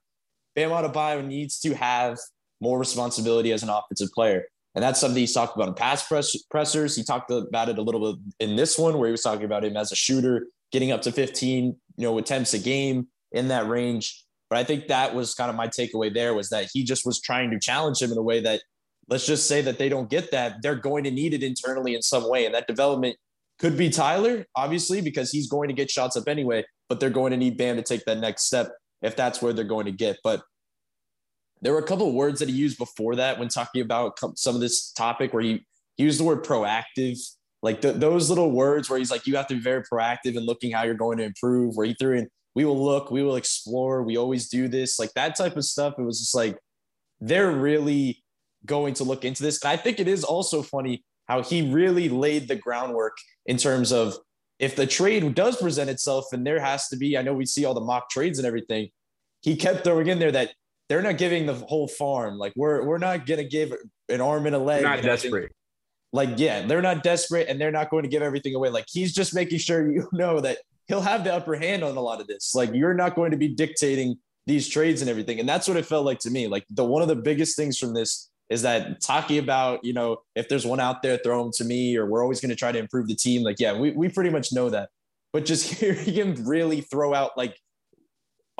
Bam 0.55 0.71
Adebayo 0.71 1.27
needs 1.27 1.61
to 1.61 1.75
have 1.75 2.19
more 2.63 2.79
responsibility 2.79 3.53
as 3.53 3.63
an 3.63 3.69
offensive 3.69 4.09
player. 4.15 4.45
And 4.75 4.83
that's 4.83 5.01
something 5.01 5.19
he's 5.19 5.35
talked 5.35 5.55
about 5.55 5.69
in 5.69 5.75
past 5.75 6.09
press, 6.09 6.35
pressers. 6.51 6.97
He 6.97 7.03
talked 7.03 7.31
about 7.31 7.69
it 7.69 7.77
a 7.77 7.83
little 7.83 8.15
bit 8.15 8.35
in 8.41 8.57
this 8.57 8.79
one 8.79 8.97
where 8.97 9.09
he 9.09 9.13
was 9.13 9.23
talking 9.23 9.45
about 9.45 9.65
him 9.65 9.77
as 9.77 9.93
a 9.93 9.97
shooter, 9.97 10.47
getting 10.71 10.93
up 10.93 11.03
to 11.03 11.13
15, 11.13 11.65
you 11.65 11.77
know, 11.99 12.17
attempts 12.17 12.55
a 12.55 12.59
game 12.59 13.09
in 13.33 13.49
that 13.49 13.69
range. 13.69 14.25
But 14.49 14.59
I 14.59 14.65
think 14.65 14.89
that 14.89 15.15
was 15.15 15.35
kind 15.35 15.51
of 15.51 15.57
my 15.57 15.69
takeaway 15.69 16.13
there 16.13 16.33
was 16.35 16.49
that 16.51 16.69
he 16.73 16.85
just 16.85 17.05
was 17.05 17.21
trying 17.21 17.51
to 17.51 17.59
challenge 17.59 18.01
him 18.01 18.13
in 18.13 18.19
a 18.19 18.23
way 18.23 18.41
that 18.41 18.63
let's 19.09 19.27
just 19.27 19.47
say 19.47 19.61
that 19.63 19.79
they 19.79 19.89
don't 19.89 20.09
get 20.09 20.31
that, 20.31 20.63
they're 20.63 20.75
going 20.75 21.05
to 21.05 21.11
need 21.11 21.35
it 21.35 21.43
internally 21.43 21.95
in 21.95 22.03
some 22.03 22.31
way. 22.31 22.47
And 22.47 22.55
that 22.55 22.67
development 22.67 23.17
could 23.59 23.77
be 23.77 23.91
Tyler, 23.91 24.47
obviously, 24.57 25.01
because 25.01 25.31
he's 25.31 25.49
going 25.49 25.69
to 25.69 25.75
get 25.75 25.91
shots 25.91 26.17
up 26.17 26.29
anyway, 26.29 26.65
but 26.89 27.01
they're 27.01 27.11
going 27.11 27.33
to 27.33 27.37
need 27.37 27.59
Bam 27.59 27.77
to 27.77 27.83
take 27.83 28.05
that 28.07 28.19
next 28.19 28.45
step 28.45 28.73
if 29.03 29.17
that's 29.17 29.43
where 29.43 29.53
they're 29.53 29.65
going 29.65 29.87
to 29.87 29.93
get. 29.93 30.19
But 30.25 30.43
there 31.63 31.73
were 31.73 31.79
a 31.79 31.87
couple 31.87 32.09
of 32.09 32.15
words 32.15 32.41
that 32.41 32.49
he 32.49 32.55
used 32.55 32.77
before 32.77 33.17
that 33.17 33.39
when 33.39 33.49
talking 33.49 33.81
about 33.81 34.19
some 34.37 34.55
of 34.55 34.61
this 34.61 34.93
topic 34.93 35.33
where 35.33 35.43
he, 35.43 35.65
he 35.97 36.05
used 36.05 36.21
the 36.21 36.25
word 36.25 36.45
proactive 36.45 37.19
like 37.63 37.81
the, 37.81 37.93
those 37.93 38.29
little 38.29 38.51
words 38.51 38.91
where 38.91 38.99
he's 38.99 39.11
like, 39.11 39.27
you 39.27 39.37
have 39.37 39.47
to 39.47 39.55
be 39.55 39.61
very 39.61 39.83
proactive 39.85 40.37
in 40.37 40.45
looking 40.45 40.73
how 40.73 40.83
you're 40.83 40.95
going 40.95 41.19
to 41.19 41.25
improve. 41.25 41.77
Where 41.77 41.87
he 41.87 41.95
threw 41.95 42.19
in, 42.19 42.29
we 42.55 42.65
will 42.65 42.83
look, 42.83 43.11
we 43.11 43.23
will 43.23 43.37
explore, 43.37 44.03
we 44.03 44.19
always 44.19 44.49
do 44.49 44.69
this, 44.69 44.99
like 44.99 45.13
that 45.15 45.37
type 45.37 45.57
of 45.57 45.65
stuff. 45.65 45.95
It 45.97 46.03
was 46.03 46.19
just 46.19 46.35
like 46.35 46.59
they're 47.21 47.53
really 47.53 48.23
going 48.67 48.95
to 48.95 49.05
look 49.05 49.25
into 49.25 49.45
this. 49.45 49.63
And 49.63 49.71
I 49.71 49.77
think 49.77 50.01
it 50.01 50.09
is 50.09 50.25
also 50.25 50.63
funny 50.63 51.05
how 51.29 51.43
he 51.43 51.71
really 51.71 52.09
laid 52.09 52.49
the 52.49 52.57
groundwork 52.57 53.17
in 53.47 53.57
terms 53.57 53.93
of 53.93 54.17
if 54.59 54.75
the 54.75 54.87
trade 54.87 55.35
does 55.35 55.57
present 55.57 55.89
itself 55.89 56.27
and 56.33 56.45
there 56.45 56.61
has 56.61 56.89
to 56.89 56.97
be, 56.97 57.17
I 57.17 57.23
know 57.23 57.33
we 57.33 57.47
see 57.47 57.65
all 57.65 57.75
the 57.75 57.81
mock 57.81 58.11
trades 58.11 58.39
and 58.39 58.47
everything. 58.47 58.91
He 59.41 59.57
kept 59.57 59.85
throwing 59.85 60.09
in 60.09 60.19
there 60.19 60.33
that 60.33 60.53
they're 60.89 61.03
not 61.03 61.19
giving 61.19 61.47
the 61.47 61.55
whole 61.55 61.89
farm. 61.89 62.39
Like 62.39 62.53
we're 62.57 62.85
we're 62.85 62.99
not 62.99 63.27
gonna 63.27 63.45
give 63.45 63.73
an 64.09 64.21
arm 64.21 64.47
and 64.47 64.55
a 64.55 64.59
leg. 64.59 64.83
Not 64.83 65.03
desperate. 65.03 65.53
Like 66.13 66.31
yeah 66.37 66.67
they're 66.67 66.83
not 66.83 67.03
desperate 67.03 67.49
and 67.49 67.61
they're 67.61 67.71
not 67.71 67.91
going 67.91 68.03
to 68.03 68.09
give 68.09 68.23
everything 68.23 68.55
away. 68.55 68.69
Like 68.69 68.87
he's 68.89 69.13
just 69.13 69.35
making 69.35 69.59
sure 69.59 69.91
you 69.93 70.09
know 70.13 70.41
that 70.41 70.59
he'll 70.87 71.01
have 71.01 71.25
the 71.25 71.33
upper 71.33 71.55
hand 71.55 71.83
on 71.83 71.97
a 71.97 72.01
lot 72.01 72.21
of 72.21 72.27
this. 72.27 72.55
Like 72.55 72.75
you're 72.75 72.95
not 72.95 73.15
going 73.15 73.31
to 73.31 73.37
be 73.37 73.49
dictating 73.49 74.19
these 74.47 74.69
trades 74.69 75.01
and 75.01 75.11
everything. 75.11 75.41
And 75.41 75.49
that's 75.49 75.69
what 75.69 75.77
it 75.77 75.87
felt 75.87 76.05
like 76.05 76.19
to 76.21 76.31
me. 76.31 76.49
Like 76.49 76.65
the 76.69 76.85
one 76.85 77.03
of 77.03 77.09
the 77.09 77.17
biggest 77.17 77.57
things 77.57 77.79
from 77.79 77.95
this 77.95 78.31
is 78.51 78.63
that 78.63 79.01
talking 79.01 79.39
about 79.39 79.83
you 79.83 79.95
know 79.95 80.19
if 80.35 80.49
there's 80.49 80.67
one 80.67 80.81
out 80.81 81.03
there 81.03 81.17
throw 81.17 81.43
them 81.43 81.53
to 81.55 81.65
me 81.65 81.97
or 81.97 82.07
we're 82.07 82.23
always 82.23 82.41
going 82.41 82.51
to 82.51 82.57
try 82.57 82.73
to 82.73 82.79
improve 82.79 83.09
the 83.09 83.15
team. 83.15 83.43
Like 83.43 83.59
yeah 83.59 83.73
we, 83.73 83.93
we 83.93 84.09
pretty 84.09 84.31
much 84.31 84.53
know 84.53 84.69
that. 84.71 84.91
But 85.33 85.47
just 85.47 85.73
hearing 85.81 86.05
him 86.05 86.35
really 86.47 86.83
throw 86.83 87.15
out 87.15 87.31
like 87.37 87.57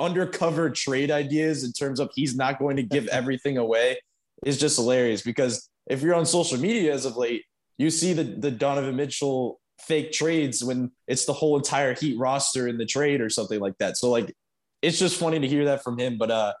undercover 0.03 0.69
trade 0.69 1.09
ideas 1.09 1.63
in 1.63 1.71
terms 1.71 1.99
of 1.99 2.11
he's 2.13 2.35
not 2.35 2.59
going 2.59 2.75
to 2.75 2.83
give 2.83 3.07
everything 3.07 3.57
away 3.57 3.97
is 4.45 4.59
just 4.59 4.75
hilarious 4.75 5.21
because 5.21 5.69
if 5.87 6.01
you're 6.01 6.15
on 6.15 6.25
social 6.25 6.59
media 6.59 6.93
as 6.93 7.05
of 7.05 7.15
late, 7.15 7.43
you 7.77 7.89
see 7.89 8.13
the 8.13 8.23
the 8.23 8.51
Donovan 8.51 8.95
Mitchell 8.95 9.59
fake 9.79 10.11
trades 10.11 10.63
when 10.63 10.91
it's 11.07 11.25
the 11.25 11.33
whole 11.33 11.57
entire 11.57 11.93
Heat 11.93 12.17
roster 12.17 12.67
in 12.67 12.77
the 12.77 12.85
trade 12.85 13.21
or 13.21 13.29
something 13.29 13.59
like 13.59 13.77
that. 13.79 13.97
So 13.97 14.09
like, 14.09 14.33
it's 14.81 14.99
just 14.99 15.19
funny 15.19 15.39
to 15.39 15.47
hear 15.47 15.65
that 15.65 15.83
from 15.83 15.97
him. 15.97 16.17
But 16.17 16.31
uh, 16.31 16.53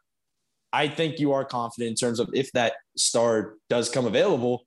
I 0.71 0.87
think 0.87 1.19
you 1.19 1.33
are 1.33 1.45
confident 1.45 1.89
in 1.89 1.95
terms 1.95 2.19
of 2.19 2.29
if 2.33 2.51
that 2.53 2.73
star 2.97 3.55
does 3.69 3.89
come 3.89 4.05
available, 4.05 4.65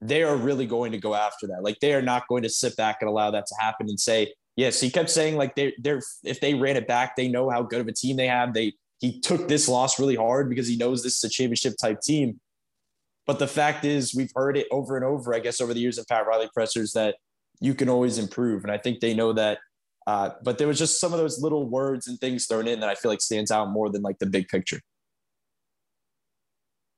they 0.00 0.22
are 0.22 0.36
really 0.36 0.66
going 0.66 0.92
to 0.92 0.98
go 0.98 1.14
after 1.14 1.46
that. 1.48 1.62
Like 1.62 1.78
they 1.80 1.94
are 1.94 2.02
not 2.02 2.28
going 2.28 2.44
to 2.44 2.48
sit 2.48 2.76
back 2.76 2.98
and 3.00 3.08
allow 3.08 3.30
that 3.32 3.46
to 3.46 3.54
happen 3.58 3.88
and 3.88 3.98
say, 3.98 4.32
yes. 4.58 4.80
He 4.80 4.90
kept 4.90 5.08
saying 5.08 5.36
like 5.36 5.54
they 5.54 5.72
they're 5.78 6.02
if 6.24 6.40
they 6.40 6.52
ran 6.52 6.76
it 6.76 6.86
back, 6.86 7.16
they 7.16 7.28
know 7.28 7.48
how 7.48 7.62
good 7.62 7.80
of 7.80 7.88
a 7.88 7.92
team 7.92 8.16
they 8.16 8.26
have. 8.26 8.52
They 8.52 8.74
he 8.98 9.20
took 9.20 9.48
this 9.48 9.68
loss 9.68 9.98
really 9.98 10.16
hard 10.16 10.50
because 10.50 10.66
he 10.66 10.76
knows 10.76 11.02
this 11.02 11.16
is 11.16 11.24
a 11.24 11.30
championship 11.30 11.74
type 11.80 12.00
team. 12.00 12.40
But 13.26 13.38
the 13.38 13.46
fact 13.46 13.84
is, 13.84 14.14
we've 14.14 14.32
heard 14.34 14.56
it 14.56 14.66
over 14.70 14.96
and 14.96 15.04
over, 15.04 15.34
I 15.34 15.38
guess, 15.38 15.60
over 15.60 15.72
the 15.72 15.80
years 15.80 15.98
of 15.98 16.06
Pat 16.08 16.26
Riley 16.26 16.48
pressers 16.52 16.92
that 16.92 17.16
you 17.60 17.74
can 17.74 17.88
always 17.88 18.18
improve. 18.18 18.64
And 18.64 18.72
I 18.72 18.78
think 18.78 19.00
they 19.00 19.14
know 19.14 19.32
that. 19.34 19.58
Uh, 20.06 20.30
but 20.42 20.56
there 20.56 20.66
was 20.66 20.78
just 20.78 20.98
some 20.98 21.12
of 21.12 21.18
those 21.18 21.40
little 21.40 21.68
words 21.68 22.08
and 22.08 22.18
things 22.18 22.46
thrown 22.46 22.66
in 22.66 22.80
that 22.80 22.88
I 22.88 22.94
feel 22.94 23.10
like 23.10 23.20
stands 23.20 23.50
out 23.50 23.70
more 23.70 23.90
than 23.90 24.00
like 24.02 24.18
the 24.18 24.26
big 24.26 24.48
picture. 24.48 24.80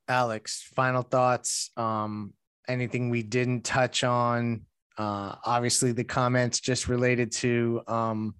Alex, 0.07 0.63
final 0.75 1.03
thoughts. 1.03 1.71
Um, 1.77 2.35
anything 2.69 3.11
we 3.11 3.25
didn't 3.25 3.65
touch 3.65 4.05
on? 4.05 4.67
Uh, 5.01 5.35
obviously, 5.47 5.93
the 5.93 6.05
comments 6.05 6.61
just 6.61 6.87
related 6.87 7.33
to 7.33 7.81
um, 7.87 8.35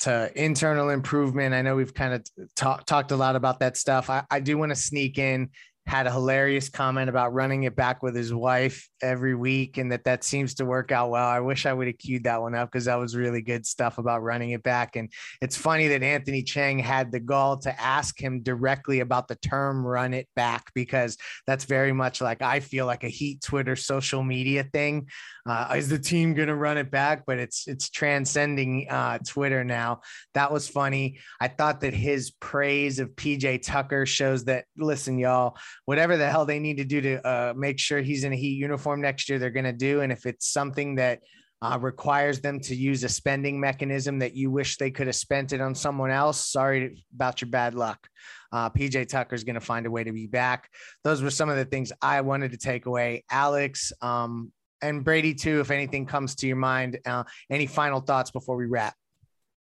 to 0.00 0.32
internal 0.34 0.88
improvement. 0.88 1.54
I 1.54 1.60
know 1.60 1.76
we've 1.76 1.92
kind 1.92 2.14
of 2.14 2.24
talked 2.56 2.86
talked 2.86 3.10
a 3.10 3.16
lot 3.16 3.36
about 3.36 3.60
that 3.60 3.76
stuff. 3.76 4.08
I, 4.08 4.24
I 4.30 4.40
do 4.40 4.56
want 4.56 4.70
to 4.70 4.74
sneak 4.74 5.18
in 5.18 5.50
had 5.86 6.06
a 6.06 6.12
hilarious 6.12 6.68
comment 6.68 7.08
about 7.08 7.34
running 7.34 7.64
it 7.64 7.74
back 7.74 8.02
with 8.02 8.14
his 8.14 8.32
wife 8.32 8.88
every 9.02 9.34
week 9.34 9.78
and 9.78 9.90
that 9.90 10.04
that 10.04 10.22
seems 10.22 10.54
to 10.54 10.64
work 10.64 10.92
out 10.92 11.10
well. 11.10 11.26
I 11.26 11.40
wish 11.40 11.66
I 11.66 11.72
would 11.72 11.88
have 11.88 11.98
queued 11.98 12.24
that 12.24 12.40
one 12.40 12.54
up 12.54 12.70
because 12.70 12.84
that 12.84 12.98
was 12.98 13.16
really 13.16 13.42
good 13.42 13.66
stuff 13.66 13.98
about 13.98 14.22
running 14.22 14.50
it 14.50 14.62
back. 14.62 14.94
And 14.94 15.12
it's 15.40 15.56
funny 15.56 15.88
that 15.88 16.02
Anthony 16.02 16.44
Chiang 16.44 16.78
had 16.78 17.10
the 17.10 17.18
gall 17.18 17.58
to 17.58 17.80
ask 17.80 18.20
him 18.20 18.42
directly 18.42 19.00
about 19.00 19.26
the 19.26 19.34
term 19.36 19.84
run 19.84 20.14
it 20.14 20.28
back 20.36 20.70
because 20.74 21.16
that's 21.46 21.64
very 21.64 21.92
much 21.92 22.20
like 22.20 22.42
I 22.42 22.60
feel 22.60 22.86
like 22.86 23.02
a 23.02 23.08
heat 23.08 23.42
Twitter 23.42 23.74
social 23.74 24.22
media 24.22 24.64
thing. 24.64 25.08
Uh, 25.44 25.74
is 25.76 25.88
the 25.88 25.98
team 25.98 26.34
going 26.34 26.48
to 26.48 26.54
run 26.54 26.78
it 26.78 26.90
back? 26.90 27.24
But 27.26 27.38
it's 27.38 27.66
it's 27.66 27.90
transcending 27.90 28.86
uh, 28.88 29.18
Twitter 29.26 29.64
now. 29.64 30.02
That 30.34 30.52
was 30.52 30.68
funny. 30.68 31.18
I 31.40 31.48
thought 31.48 31.80
that 31.80 31.94
his 31.94 32.30
praise 32.30 33.00
of 33.00 33.10
PJ 33.10 33.62
Tucker 33.62 34.06
shows 34.06 34.44
that 34.44 34.66
listen, 34.76 35.18
y'all, 35.18 35.56
whatever 35.84 36.16
the 36.16 36.28
hell 36.28 36.44
they 36.44 36.58
need 36.58 36.76
to 36.78 36.84
do 36.84 37.00
to 37.00 37.26
uh, 37.26 37.54
make 37.56 37.78
sure 37.78 38.00
he's 38.00 38.24
in 38.24 38.32
a 38.32 38.36
Heat 38.36 38.54
uniform 38.54 39.00
next 39.00 39.28
year, 39.28 39.38
they're 39.38 39.50
going 39.50 39.64
to 39.64 39.72
do. 39.72 40.00
And 40.00 40.12
if 40.12 40.26
it's 40.26 40.48
something 40.52 40.96
that 40.96 41.20
uh, 41.62 41.78
requires 41.80 42.40
them 42.40 42.58
to 42.58 42.74
use 42.74 43.04
a 43.04 43.08
spending 43.08 43.60
mechanism 43.60 44.18
that 44.18 44.34
you 44.34 44.50
wish 44.50 44.78
they 44.78 44.90
could 44.90 45.06
have 45.06 45.14
spent 45.14 45.52
it 45.52 45.60
on 45.60 45.76
someone 45.76 46.10
else. 46.10 46.44
Sorry 46.50 47.04
about 47.14 47.40
your 47.40 47.50
bad 47.50 47.74
luck. 47.74 48.08
Uh, 48.50 48.68
PJ 48.68 49.08
Tucker 49.08 49.36
is 49.36 49.44
going 49.44 49.54
to 49.54 49.60
find 49.60 49.86
a 49.86 49.90
way 49.90 50.02
to 50.02 50.12
be 50.12 50.26
back. 50.26 50.68
Those 51.04 51.22
were 51.22 51.30
some 51.30 51.48
of 51.48 51.56
the 51.56 51.64
things 51.64 51.92
I 52.02 52.20
wanted 52.22 52.50
to 52.50 52.58
take 52.58 52.86
away. 52.86 53.24
Alex 53.30 53.92
um, 54.02 54.52
and 54.82 55.04
Brady, 55.04 55.34
too, 55.34 55.60
if 55.60 55.70
anything 55.70 56.04
comes 56.04 56.34
to 56.36 56.48
your 56.48 56.56
mind, 56.56 56.98
uh, 57.06 57.22
any 57.48 57.66
final 57.66 58.00
thoughts 58.00 58.32
before 58.32 58.56
we 58.56 58.66
wrap? 58.66 58.94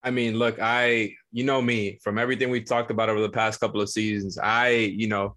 I 0.04 0.10
mean, 0.10 0.38
look, 0.38 0.58
I, 0.60 1.14
you 1.32 1.44
know 1.44 1.62
me 1.62 2.00
from 2.04 2.18
everything 2.18 2.50
we've 2.50 2.66
talked 2.66 2.90
about 2.90 3.10
over 3.10 3.22
the 3.22 3.30
past 3.30 3.60
couple 3.60 3.80
of 3.80 3.90
seasons. 3.90 4.40
I, 4.40 4.70
you 4.70 5.08
know, 5.08 5.36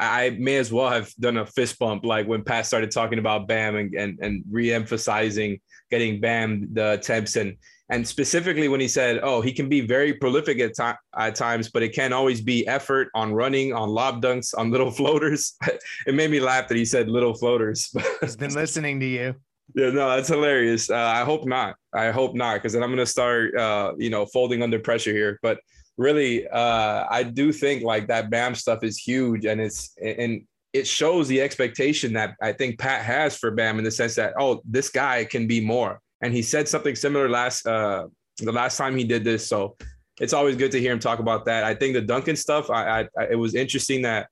I 0.00 0.30
may 0.30 0.56
as 0.56 0.72
well 0.72 0.88
have 0.88 1.14
done 1.16 1.36
a 1.36 1.46
fist 1.46 1.78
bump 1.78 2.04
like 2.04 2.26
when 2.26 2.42
Pat 2.42 2.66
started 2.66 2.90
talking 2.90 3.18
about 3.18 3.46
Bam 3.46 3.76
and 3.76 3.94
and, 3.94 4.18
and 4.20 4.44
re-emphasizing 4.50 5.60
getting 5.90 6.20
Bam 6.20 6.68
the 6.72 6.92
attempts 6.92 7.36
and 7.36 7.56
and 7.90 8.06
specifically 8.06 8.68
when 8.68 8.80
he 8.80 8.86
said, 8.88 9.18
"Oh, 9.22 9.40
he 9.40 9.52
can 9.52 9.68
be 9.68 9.80
very 9.80 10.14
prolific 10.14 10.60
at, 10.60 10.74
to- 10.74 10.96
at 11.18 11.34
times, 11.34 11.70
but 11.70 11.82
it 11.82 11.92
can't 11.92 12.14
always 12.14 12.40
be 12.40 12.66
effort 12.68 13.08
on 13.14 13.34
running, 13.34 13.72
on 13.72 13.88
lob 13.88 14.22
dunks, 14.22 14.54
on 14.56 14.70
little 14.70 14.90
floaters." 14.98 15.56
it 16.06 16.14
made 16.14 16.30
me 16.30 16.40
laugh 16.40 16.68
that 16.68 16.76
he 16.76 16.84
said 16.84 17.08
little 17.10 17.34
floaters. 17.34 17.92
He's 18.20 18.36
been 18.36 18.54
listening 18.54 19.00
to 19.00 19.06
you. 19.06 19.34
Yeah, 19.74 19.90
no, 19.90 20.08
that's 20.08 20.28
hilarious. 20.28 20.88
Uh, 20.88 20.96
I 20.96 21.24
hope 21.24 21.46
not. 21.46 21.76
I 21.92 22.10
hope 22.10 22.34
not, 22.34 22.54
because 22.54 22.72
then 22.72 22.82
I'm 22.82 22.90
gonna 22.90 23.06
start, 23.06 23.56
uh, 23.56 23.92
you 23.98 24.10
know, 24.10 24.24
folding 24.26 24.62
under 24.62 24.78
pressure 24.78 25.12
here. 25.12 25.38
But 25.42 25.58
really, 26.00 26.48
uh, 26.48 27.04
I 27.10 27.22
do 27.22 27.52
think 27.52 27.82
like 27.82 28.08
that 28.08 28.30
Bam 28.30 28.54
stuff 28.54 28.82
is 28.82 28.96
huge, 28.98 29.44
and 29.44 29.60
it's 29.60 29.94
and 30.02 30.42
it 30.72 30.86
shows 30.86 31.28
the 31.28 31.40
expectation 31.42 32.14
that 32.14 32.36
I 32.40 32.52
think 32.52 32.78
Pat 32.78 33.04
has 33.04 33.36
for 33.36 33.50
Bam 33.50 33.78
in 33.78 33.84
the 33.84 33.90
sense 33.90 34.14
that 34.14 34.32
oh, 34.38 34.62
this 34.64 34.88
guy 34.88 35.24
can 35.24 35.46
be 35.46 35.60
more. 35.60 36.00
And 36.22 36.32
he 36.32 36.42
said 36.42 36.68
something 36.68 36.96
similar 36.96 37.28
last 37.28 37.66
uh, 37.66 38.06
the 38.38 38.52
last 38.52 38.78
time 38.78 38.96
he 38.96 39.04
did 39.04 39.24
this, 39.24 39.46
so 39.46 39.76
it's 40.20 40.32
always 40.32 40.56
good 40.56 40.72
to 40.72 40.80
hear 40.80 40.92
him 40.92 40.98
talk 40.98 41.18
about 41.18 41.44
that. 41.44 41.64
I 41.64 41.74
think 41.74 41.94
the 41.94 42.00
Duncan 42.00 42.36
stuff, 42.36 42.70
I, 42.70 43.06
I 43.18 43.24
it 43.30 43.36
was 43.36 43.54
interesting 43.54 44.02
that 44.02 44.28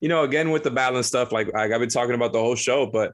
you 0.00 0.08
know 0.08 0.24
again 0.24 0.50
with 0.50 0.64
the 0.64 0.70
balance 0.72 1.06
stuff, 1.06 1.30
like, 1.30 1.52
like 1.54 1.70
I've 1.70 1.80
been 1.80 1.88
talking 1.88 2.16
about 2.16 2.32
the 2.32 2.40
whole 2.40 2.56
show, 2.56 2.86
but 2.86 3.12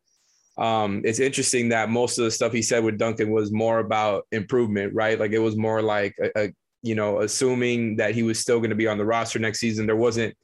um, 0.57 1.03
it's 1.05 1.21
interesting 1.21 1.69
that 1.71 1.91
most 1.91 2.19
of 2.19 2.25
the 2.25 2.31
stuff 2.31 2.53
he 2.53 2.63
said 2.63 2.83
with 2.83 2.99
Duncan 2.99 3.31
was 3.31 3.53
more 3.53 3.79
about 3.79 4.27
improvement, 4.33 4.95
right? 4.95 5.19
Like 5.19 5.33
it 5.33 5.39
was 5.39 5.57
more 5.57 5.81
like 5.81 6.15
a, 6.23 6.45
a 6.45 6.53
you 6.83 6.95
know, 6.95 7.21
assuming 7.21 7.97
that 7.97 8.15
he 8.15 8.23
was 8.23 8.39
still 8.39 8.59
going 8.59 8.71
to 8.71 8.77
be 8.77 8.89
on 8.89 8.99
the 8.99 9.05
roster 9.05 9.39
next 9.39 9.61
season. 9.61 9.87
There 9.87 9.97
wasn't 9.97 10.35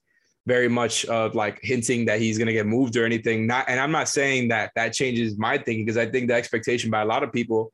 very 0.46 0.68
much 0.68 1.04
of 1.06 1.34
like 1.34 1.58
hinting 1.62 2.04
that 2.06 2.20
he's 2.20 2.38
going 2.38 2.46
to 2.46 2.52
get 2.52 2.66
moved 2.66 2.96
or 2.96 3.04
anything. 3.04 3.46
Not, 3.46 3.68
and 3.68 3.80
I'm 3.80 3.90
not 3.90 4.08
saying 4.08 4.48
that 4.48 4.70
that 4.76 4.92
changes 4.92 5.36
my 5.38 5.58
thinking 5.58 5.84
because 5.84 5.96
I 5.96 6.06
think 6.06 6.28
the 6.28 6.34
expectation 6.34 6.90
by 6.90 7.02
a 7.02 7.06
lot 7.06 7.22
of 7.22 7.32
people 7.32 7.72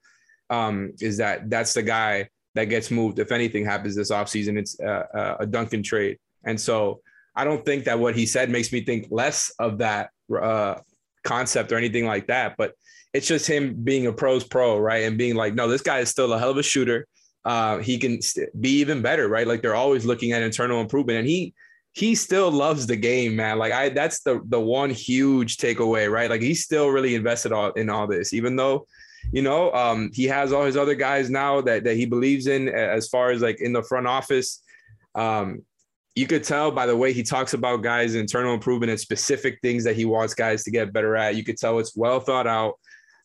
um, 0.48 0.92
is 1.00 1.18
that 1.18 1.50
that's 1.50 1.74
the 1.74 1.82
guy 1.82 2.28
that 2.54 2.66
gets 2.66 2.90
moved 2.90 3.18
if 3.18 3.32
anything 3.32 3.64
happens 3.64 3.96
this 3.96 4.10
offseason. 4.10 4.58
It's 4.58 4.78
a 4.80 5.46
Duncan 5.48 5.82
trade, 5.82 6.18
and 6.44 6.60
so 6.60 7.00
I 7.34 7.44
don't 7.44 7.64
think 7.64 7.84
that 7.84 7.98
what 7.98 8.14
he 8.14 8.26
said 8.26 8.50
makes 8.50 8.72
me 8.72 8.84
think 8.84 9.08
less 9.10 9.50
of 9.58 9.78
that 9.78 10.10
uh, 10.34 10.76
concept 11.24 11.72
or 11.72 11.76
anything 11.76 12.04
like 12.04 12.26
that. 12.26 12.56
But 12.58 12.74
it's 13.14 13.26
just 13.26 13.46
him 13.46 13.74
being 13.82 14.06
a 14.06 14.12
pros 14.12 14.44
pro, 14.44 14.78
right, 14.78 15.04
and 15.04 15.18
being 15.18 15.34
like, 15.34 15.54
no, 15.54 15.68
this 15.68 15.82
guy 15.82 15.98
is 15.98 16.10
still 16.10 16.32
a 16.32 16.38
hell 16.38 16.50
of 16.50 16.58
a 16.58 16.62
shooter 16.62 17.06
uh, 17.44 17.78
he 17.78 17.98
can 17.98 18.20
be 18.60 18.70
even 18.80 19.02
better, 19.02 19.28
right? 19.28 19.46
Like 19.46 19.62
they're 19.62 19.74
always 19.74 20.04
looking 20.04 20.32
at 20.32 20.42
internal 20.42 20.80
improvement, 20.80 21.20
and 21.20 21.28
he 21.28 21.54
he 21.92 22.14
still 22.14 22.50
loves 22.50 22.86
the 22.86 22.96
game, 22.96 23.36
man. 23.36 23.58
Like 23.58 23.72
I, 23.72 23.88
that's 23.90 24.20
the 24.20 24.40
the 24.46 24.60
one 24.60 24.90
huge 24.90 25.56
takeaway, 25.56 26.10
right? 26.10 26.30
Like 26.30 26.40
he's 26.40 26.64
still 26.64 26.88
really 26.88 27.14
invested 27.14 27.52
all 27.52 27.72
in 27.72 27.90
all 27.90 28.06
this, 28.06 28.32
even 28.32 28.56
though, 28.56 28.86
you 29.32 29.42
know, 29.42 29.72
um, 29.72 30.10
he 30.12 30.24
has 30.24 30.52
all 30.52 30.64
his 30.64 30.76
other 30.76 30.94
guys 30.94 31.30
now 31.30 31.60
that 31.62 31.84
that 31.84 31.96
he 31.96 32.06
believes 32.06 32.46
in 32.46 32.68
as 32.68 33.08
far 33.08 33.30
as 33.30 33.42
like 33.42 33.60
in 33.60 33.72
the 33.72 33.82
front 33.82 34.06
office. 34.06 34.62
Um, 35.14 35.62
you 36.14 36.26
could 36.26 36.44
tell 36.44 36.70
by 36.70 36.86
the 36.86 36.96
way 36.96 37.12
he 37.12 37.22
talks 37.22 37.54
about 37.54 37.82
guys' 37.82 38.14
internal 38.14 38.54
improvement 38.54 38.90
and 38.90 39.00
specific 39.00 39.58
things 39.62 39.82
that 39.84 39.96
he 39.96 40.04
wants 40.04 40.34
guys 40.34 40.62
to 40.64 40.70
get 40.70 40.92
better 40.92 41.16
at. 41.16 41.36
You 41.36 41.44
could 41.44 41.56
tell 41.56 41.78
it's 41.78 41.96
well 41.96 42.20
thought 42.20 42.46
out. 42.46 42.74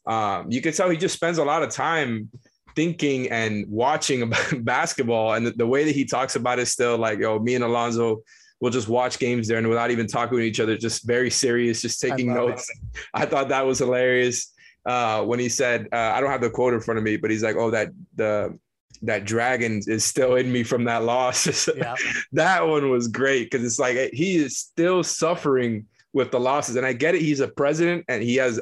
Um, 0.08 0.50
you 0.50 0.62
could 0.62 0.74
tell 0.74 0.90
he 0.90 0.98
just 0.98 1.16
spends 1.16 1.38
a 1.38 1.44
lot 1.44 1.64
of 1.64 1.70
time 1.70 2.30
thinking 2.78 3.28
and 3.32 3.66
watching 3.68 4.22
about 4.22 4.54
basketball. 4.64 5.34
And 5.34 5.48
the, 5.48 5.52
the 5.52 5.66
way 5.66 5.84
that 5.84 5.96
he 5.96 6.06
talks 6.06 6.36
about 6.36 6.60
it 6.60 6.68
still 6.68 6.96
like, 6.96 7.18
yo, 7.18 7.40
me 7.40 7.56
and 7.56 7.64
Alonzo 7.64 8.22
will 8.62 8.70
just 8.70 8.88
watch 8.88 9.18
games 9.18 9.48
there 9.48 9.58
and 9.58 9.68
without 9.68 9.90
even 9.90 10.06
talking 10.06 10.38
to 10.38 10.44
each 10.44 10.60
other, 10.60 10.78
just 10.78 11.06
very 11.06 11.32
serious, 11.32 11.82
just 11.82 12.00
taking 12.00 12.30
I 12.30 12.36
notes. 12.36 12.70
It. 12.70 13.02
I 13.16 13.26
thought 13.26 13.50
that 13.50 13.66
was 13.66 13.80
hilarious. 13.80 14.54
Uh, 14.86 15.24
when 15.24 15.40
he 15.40 15.50
said, 15.50 15.88
uh, 15.92 16.12
I 16.14 16.22
don't 16.22 16.30
have 16.30 16.40
the 16.40 16.52
quote 16.52 16.74
in 16.74 16.80
front 16.80 17.00
of 17.00 17.04
me, 17.04 17.18
but 17.18 17.32
he's 17.32 17.44
like, 17.44 17.56
oh, 17.58 17.72
that 17.72 17.90
the 18.16 18.58
that 19.04 19.26
dragon 19.26 19.82
is 19.86 20.06
still 20.06 20.36
in 20.36 20.52
me 20.52 20.64
from 20.64 20.86
that 20.86 21.04
loss. 21.04 21.68
yeah. 21.76 21.96
that 22.32 22.66
one 22.66 22.90
was 22.90 23.08
great 23.08 23.52
because 23.52 23.66
it's 23.66 23.80
like 23.80 23.98
he 24.14 24.38
is 24.38 24.58
still 24.58 25.04
suffering 25.04 25.86
with 26.14 26.32
the 26.32 26.40
losses. 26.40 26.78
And 26.78 26.86
I 26.86 26.94
get 26.94 27.16
it, 27.16 27.22
he's 27.22 27.42
a 27.42 27.48
president 27.48 28.06
and 28.08 28.24
he 28.24 28.36
has, 28.38 28.62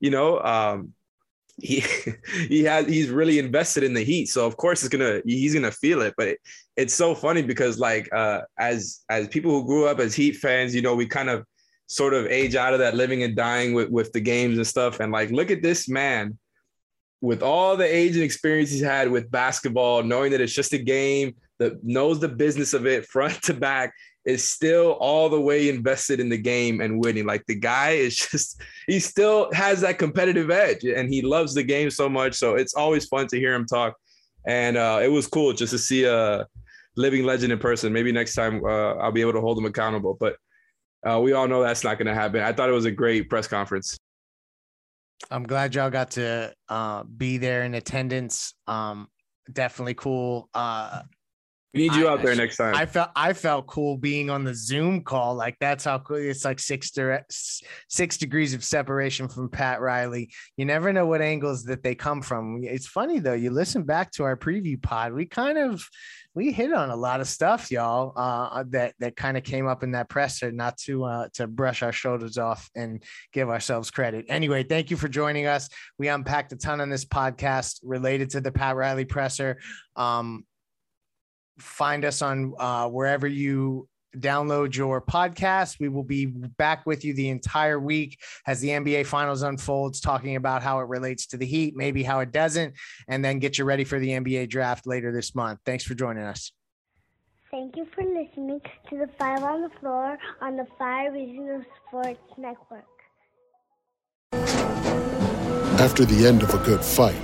you 0.00 0.10
know, 0.10 0.40
um, 0.40 0.92
he 1.60 1.82
he 2.48 2.64
has 2.64 2.86
he's 2.86 3.10
really 3.10 3.38
invested 3.38 3.82
in 3.82 3.94
the 3.94 4.04
heat. 4.04 4.26
So 4.26 4.46
of 4.46 4.56
course 4.56 4.82
it's 4.82 4.94
gonna 4.94 5.20
he's 5.24 5.54
gonna 5.54 5.70
feel 5.70 6.02
it. 6.02 6.14
But 6.16 6.28
it, 6.28 6.40
it's 6.76 6.94
so 6.94 7.14
funny 7.14 7.42
because 7.42 7.78
like 7.78 8.08
uh 8.12 8.42
as 8.58 9.00
as 9.08 9.28
people 9.28 9.50
who 9.50 9.66
grew 9.66 9.86
up 9.86 9.98
as 9.98 10.14
heat 10.14 10.36
fans 10.36 10.74
you 10.74 10.82
know 10.82 10.94
we 10.94 11.06
kind 11.06 11.30
of 11.30 11.44
sort 11.88 12.14
of 12.14 12.26
age 12.26 12.56
out 12.56 12.72
of 12.72 12.80
that 12.80 12.94
living 12.94 13.22
and 13.22 13.36
dying 13.36 13.72
with 13.72 13.90
with 13.90 14.12
the 14.12 14.20
games 14.20 14.56
and 14.56 14.66
stuff. 14.66 15.00
And 15.00 15.12
like 15.12 15.30
look 15.30 15.50
at 15.50 15.62
this 15.62 15.88
man 15.88 16.38
with 17.20 17.42
all 17.42 17.76
the 17.76 17.84
age 17.84 18.14
and 18.14 18.24
experience 18.24 18.70
he's 18.70 18.82
had 18.82 19.10
with 19.10 19.30
basketball 19.30 20.02
knowing 20.02 20.32
that 20.32 20.40
it's 20.40 20.52
just 20.52 20.74
a 20.74 20.78
game 20.78 21.34
that 21.58 21.82
knows 21.82 22.20
the 22.20 22.28
business 22.28 22.74
of 22.74 22.86
it 22.86 23.06
front 23.08 23.40
to 23.42 23.54
back 23.54 23.92
is 24.26 24.50
still 24.50 24.92
all 24.92 25.28
the 25.28 25.40
way 25.40 25.68
invested 25.68 26.18
in 26.18 26.28
the 26.28 26.36
game 26.36 26.80
and 26.80 27.02
winning. 27.02 27.24
Like 27.24 27.46
the 27.46 27.54
guy 27.54 27.90
is 27.90 28.16
just, 28.30 28.60
he 28.86 28.98
still 28.98 29.50
has 29.52 29.80
that 29.80 29.98
competitive 29.98 30.50
edge 30.50 30.84
and 30.84 31.08
he 31.08 31.22
loves 31.22 31.54
the 31.54 31.62
game 31.62 31.90
so 31.90 32.08
much. 32.08 32.34
So 32.34 32.56
it's 32.56 32.74
always 32.74 33.06
fun 33.06 33.28
to 33.28 33.38
hear 33.38 33.54
him 33.54 33.64
talk. 33.64 33.94
And 34.46 34.76
uh, 34.76 35.00
it 35.02 35.08
was 35.08 35.26
cool 35.26 35.52
just 35.52 35.72
to 35.72 35.78
see 35.78 36.04
a 36.04 36.46
living 36.96 37.24
legend 37.24 37.52
in 37.52 37.58
person. 37.58 37.92
Maybe 37.92 38.10
next 38.12 38.34
time 38.34 38.64
uh, 38.64 38.94
I'll 38.96 39.12
be 39.12 39.20
able 39.20 39.32
to 39.34 39.40
hold 39.40 39.58
him 39.58 39.64
accountable. 39.64 40.16
But 40.18 40.36
uh, 41.08 41.20
we 41.20 41.32
all 41.32 41.46
know 41.46 41.62
that's 41.62 41.84
not 41.84 41.98
going 41.98 42.06
to 42.06 42.14
happen. 42.14 42.42
I 42.42 42.52
thought 42.52 42.68
it 42.68 42.72
was 42.72 42.84
a 42.84 42.90
great 42.90 43.30
press 43.30 43.46
conference. 43.46 43.96
I'm 45.30 45.44
glad 45.44 45.74
y'all 45.74 45.90
got 45.90 46.10
to 46.12 46.52
uh, 46.68 47.04
be 47.04 47.38
there 47.38 47.62
in 47.62 47.74
attendance. 47.74 48.54
Um, 48.66 49.08
definitely 49.52 49.94
cool. 49.94 50.48
Need 51.76 51.94
you 51.94 52.08
I, 52.08 52.12
out 52.12 52.22
there 52.22 52.34
next 52.34 52.56
time. 52.56 52.74
I 52.74 52.86
felt 52.86 53.10
I 53.14 53.32
felt 53.32 53.66
cool 53.66 53.96
being 53.96 54.30
on 54.30 54.44
the 54.44 54.54
Zoom 54.54 55.02
call. 55.02 55.34
Like 55.34 55.56
that's 55.60 55.84
how 55.84 55.98
cool. 55.98 56.16
It's 56.16 56.44
like 56.44 56.58
six 56.58 56.92
six 57.88 58.16
degrees 58.16 58.54
of 58.54 58.64
separation 58.64 59.28
from 59.28 59.48
Pat 59.48 59.80
Riley. 59.80 60.30
You 60.56 60.64
never 60.64 60.92
know 60.92 61.06
what 61.06 61.20
angles 61.20 61.64
that 61.64 61.82
they 61.82 61.94
come 61.94 62.22
from. 62.22 62.60
It's 62.62 62.86
funny 62.86 63.18
though. 63.18 63.34
You 63.34 63.50
listen 63.50 63.84
back 63.84 64.10
to 64.12 64.24
our 64.24 64.36
preview 64.36 64.80
pod. 64.80 65.12
We 65.12 65.26
kind 65.26 65.58
of 65.58 65.88
we 66.36 66.52
hit 66.52 66.72
on 66.72 66.90
a 66.90 66.96
lot 66.96 67.20
of 67.20 67.26
stuff, 67.26 67.70
y'all. 67.70 68.12
Uh, 68.14 68.62
that 68.68 68.94
that 69.00 69.16
kind 69.16 69.38
of 69.38 69.42
came 69.42 69.66
up 69.66 69.82
in 69.82 69.92
that 69.92 70.10
presser. 70.10 70.52
Not 70.52 70.76
to 70.78 71.04
uh, 71.04 71.28
to 71.34 71.46
brush 71.46 71.82
our 71.82 71.92
shoulders 71.92 72.36
off 72.36 72.70
and 72.76 73.02
give 73.32 73.48
ourselves 73.48 73.90
credit. 73.90 74.26
Anyway, 74.28 74.62
thank 74.62 74.90
you 74.90 74.98
for 74.98 75.08
joining 75.08 75.46
us. 75.46 75.68
We 75.98 76.08
unpacked 76.08 76.52
a 76.52 76.56
ton 76.56 76.82
on 76.82 76.90
this 76.90 77.06
podcast 77.06 77.80
related 77.82 78.30
to 78.30 78.42
the 78.42 78.52
Pat 78.52 78.76
Riley 78.76 79.06
presser. 79.06 79.58
Um, 79.96 80.44
find 81.58 82.04
us 82.04 82.22
on 82.22 82.54
uh, 82.58 82.88
wherever 82.88 83.26
you 83.26 83.88
download 84.18 84.74
your 84.74 85.00
podcast. 85.00 85.78
We 85.80 85.88
will 85.88 86.04
be 86.04 86.26
back 86.26 86.86
with 86.86 87.04
you 87.04 87.14
the 87.14 87.28
entire 87.28 87.78
week 87.78 88.18
as 88.46 88.60
the 88.60 88.68
NBA 88.68 89.06
Finals 89.06 89.42
unfolds, 89.42 90.00
talking 90.00 90.36
about 90.36 90.62
how 90.62 90.80
it 90.80 90.88
relates 90.88 91.26
to 91.28 91.36
the 91.36 91.46
Heat, 91.46 91.74
maybe 91.76 92.02
how 92.02 92.20
it 92.20 92.32
doesn't, 92.32 92.74
and 93.08 93.24
then 93.24 93.38
get 93.38 93.58
you 93.58 93.64
ready 93.64 93.84
for 93.84 93.98
the 93.98 94.08
NBA 94.08 94.48
draft 94.48 94.86
later 94.86 95.12
this 95.12 95.34
month. 95.34 95.60
Thanks 95.64 95.84
for 95.84 95.94
joining 95.94 96.24
us. 96.24 96.52
Thank 97.50 97.76
you 97.76 97.86
for 97.94 98.02
listening 98.02 98.60
to 98.90 98.98
the 98.98 99.08
Five 99.18 99.42
on 99.42 99.62
the 99.62 99.70
Floor 99.80 100.18
on 100.40 100.56
the 100.56 100.66
Five 100.78 101.12
Reasons 101.12 101.64
Sports 101.88 102.18
Network. 102.36 102.84
After 105.78 106.04
the 106.04 106.26
end 106.26 106.42
of 106.42 106.52
a 106.54 106.58
good 106.58 106.84
fight, 106.84 107.16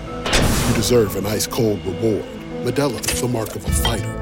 you 0.68 0.74
deserve 0.74 1.16
an 1.16 1.26
ice 1.26 1.46
cold 1.46 1.84
reward. 1.84 2.24
Modelo 2.64 3.00
is 3.12 3.20
the 3.20 3.28
mark 3.28 3.56
of 3.56 3.64
a 3.64 3.70
fighter. 3.70 4.21